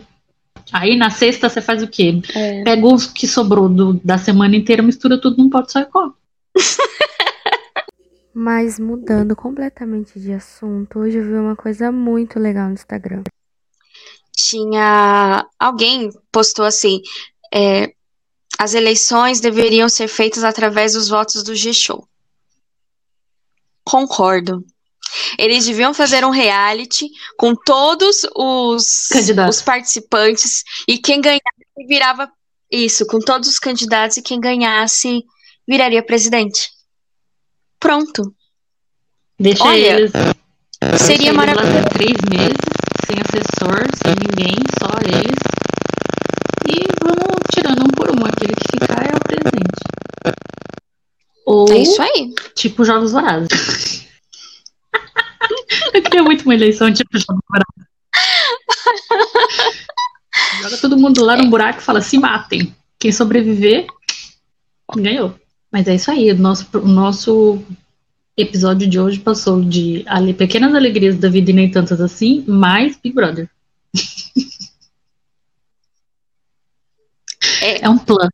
Aí 0.72 0.96
na 0.96 1.10
sexta 1.10 1.48
você 1.48 1.60
faz 1.60 1.82
o 1.82 1.88
quê? 1.88 2.20
É. 2.34 2.64
Pega 2.64 2.86
os 2.86 3.06
que 3.06 3.26
sobrou 3.26 3.68
do- 3.68 4.00
da 4.04 4.18
semana 4.18 4.56
inteira, 4.56 4.82
mistura 4.82 5.20
tudo 5.20 5.36
num 5.38 5.48
pote 5.50 5.72
só 5.72 5.80
e 5.80 5.86
come. 5.86 6.12
Mas 8.34 8.78
mudando 8.78 9.34
completamente 9.34 10.20
de 10.20 10.32
assunto, 10.32 10.98
hoje 10.98 11.16
eu 11.18 11.24
vi 11.24 11.32
uma 11.34 11.56
coisa 11.56 11.90
muito 11.90 12.38
legal 12.38 12.68
no 12.68 12.74
Instagram. 12.74 13.22
Tinha. 14.36 15.46
Alguém 15.58 16.10
postou 16.30 16.64
assim: 16.66 17.00
é, 17.54 17.92
as 18.58 18.74
eleições 18.74 19.40
deveriam 19.40 19.88
ser 19.88 20.08
feitas 20.08 20.44
através 20.44 20.92
dos 20.92 21.08
votos 21.08 21.42
do 21.42 21.54
G-Show. 21.54 22.06
Concordo. 23.82 24.64
Eles 25.38 25.64
deviam 25.66 25.92
fazer 25.94 26.24
um 26.24 26.30
reality 26.30 27.08
com 27.36 27.54
todos 27.54 28.26
os, 28.34 29.08
Candidatos. 29.12 29.56
os 29.56 29.62
participantes 29.62 30.62
e 30.88 30.98
quem 30.98 31.20
ganhasse 31.20 31.42
virava 31.88 32.30
isso, 32.70 33.06
com 33.06 33.18
todos 33.18 33.48
os 33.48 33.58
candidatos 33.58 34.16
e 34.16 34.22
quem 34.22 34.40
ganhasse 34.40 35.22
viraria 35.68 36.02
presidente. 36.04 36.70
Pronto. 37.78 38.34
Deixa 39.38 39.62
Olha, 39.64 39.76
eles. 39.98 40.12
Seria 40.98 41.32
maravilhoso. 41.32 41.88
três 41.90 42.16
meses, 42.28 42.56
sem 43.06 43.16
assessor, 43.20 43.86
sem 44.02 44.14
ninguém, 44.14 44.56
só 44.78 44.88
eles. 45.04 45.36
E 46.68 46.86
vamos 47.02 47.36
tirando 47.54 47.82
um 47.82 47.88
por 47.88 48.10
um. 48.10 48.24
Aquele 48.24 48.54
que 48.54 48.80
ficar 48.80 49.04
é 49.06 49.14
o 49.16 49.20
presidente. 49.20 49.82
Ou, 51.46 51.70
É 51.72 51.78
isso 51.78 52.00
aí. 52.02 52.34
tipo, 52.54 52.84
Jogos 52.84 53.12
Vorazes. 53.12 54.04
Eu 55.98 56.02
queria 56.02 56.22
muito 56.22 56.42
uma 56.42 56.54
eleição 56.54 56.92
tipo 56.92 57.18
Jogos 57.18 57.42
Vorazes. 57.48 57.86
Joga 60.62 60.76
todo 60.78 60.98
mundo 60.98 61.24
lá 61.24 61.36
num 61.36 61.48
buraco 61.48 61.80
e 61.80 61.82
fala: 61.82 62.02
se 62.02 62.18
matem. 62.18 62.74
Quem 62.98 63.10
sobreviver, 63.12 63.86
ganhou. 64.94 65.34
Mas 65.72 65.86
é 65.88 65.94
isso 65.94 66.10
aí. 66.10 66.30
O 66.32 66.38
nosso, 66.38 66.66
o 66.74 66.86
nosso 66.88 67.62
episódio 68.36 68.88
de 68.88 69.00
hoje 69.00 69.18
passou 69.18 69.62
de 69.62 70.04
ale- 70.06 70.34
pequenas 70.34 70.74
alegrias 70.74 71.16
da 71.16 71.28
vida 71.30 71.50
e 71.50 71.54
nem 71.54 71.70
tantas 71.70 72.00
assim, 72.00 72.44
mais 72.46 72.96
Big 72.96 73.14
Brother. 73.14 73.48
É. 77.62 77.84
É 77.84 77.88
um 77.88 77.98
plano. 77.98 78.30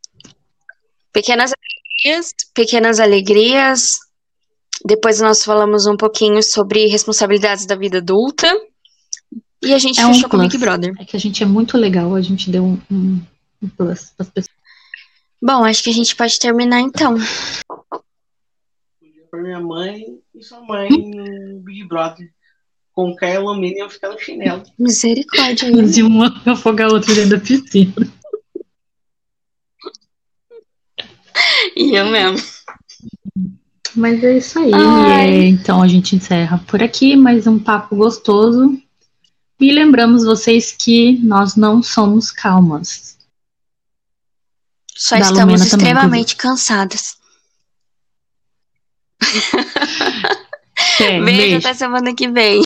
Pequenas 1.13 1.53
alegrias, 1.53 2.33
pequenas 2.55 2.99
alegrias. 3.01 3.83
Depois 4.85 5.21
nós 5.21 5.45
falamos 5.45 5.87
um 5.87 5.97
pouquinho 5.97 6.43
sobre 6.43 6.87
responsabilidades 6.87 7.67
da 7.67 7.77
vida 7.77 7.99
adulta. 7.99 8.49
E 9.63 9.73
a 9.73 9.79
gente 9.79 10.01
É 10.01 10.07
um 10.07 10.13
fechou 10.13 10.29
com 10.29 10.39
plus. 10.39 10.49
Big 10.51 10.59
Brother. 10.59 10.93
É 10.99 11.05
que 11.05 11.17
a 11.17 11.21
gente 11.21 11.43
é 11.43 11.47
muito 11.47 11.79
legal, 11.79 12.15
a 12.15 12.21
gente 12.21 12.51
deu 12.51 12.65
um, 12.65 12.81
um, 12.91 13.21
um 13.63 13.69
plus 13.69 14.13
pras 14.17 14.29
pessoas. 14.31 14.57
Bom, 15.41 15.65
acho 15.65 15.83
que 15.83 15.91
a 15.91 15.95
gente 15.95 16.15
pode 16.17 16.39
terminar 16.39 16.81
então. 16.81 17.17
Pôr 19.31 19.43
minha 19.43 19.61
mãe 19.61 20.19
e 20.35 20.43
sua 20.43 20.61
mãe 20.61 20.89
no 20.89 21.61
Big 21.61 21.85
Brother. 21.87 22.29
Com 22.93 23.15
Caio 23.17 23.41
Alumínio 23.41 23.89
ficar 23.89 24.11
no 24.11 24.19
chinelo. 24.19 24.63
Misericórdia. 24.79 25.71
De 25.87 26.03
uma 26.03 26.27
afogar 26.45 26.91
a 26.91 26.93
outra 26.93 27.15
dentro 27.15 27.31
da 27.31 27.41
piscina. 27.41 27.95
E 31.75 31.97
eu 31.97 32.07
mesmo. 32.07 32.39
Mas 33.95 34.23
é 34.25 34.39
isso 34.39 34.59
aí. 34.59 34.73
É, 34.73 35.47
então 35.49 35.83
a 35.83 35.89
gente 35.89 36.17
encerra 36.17 36.59
por 36.67 36.83
aqui, 36.83 37.15
mais 37.17 37.47
um 37.47 37.59
papo 37.59 37.95
gostoso. 37.97 38.79
E 39.61 39.71
lembramos 39.71 40.25
vocês 40.25 40.73
que 40.73 41.19
nós 41.19 41.55
não 41.57 41.83
somos 41.83 42.31
calmas. 42.31 43.17
Só 44.97 45.17
Da 45.17 45.23
estamos 45.23 45.41
Lumena 45.41 45.71
também, 45.71 45.87
extremamente 45.87 46.37
cansadas. 46.37 47.17
É, 51.01 51.21
Beijo 51.21 51.25
beijo. 51.25 51.57
até 51.59 51.75
semana 51.75 52.15
que 52.15 52.29
vem. 52.29 52.63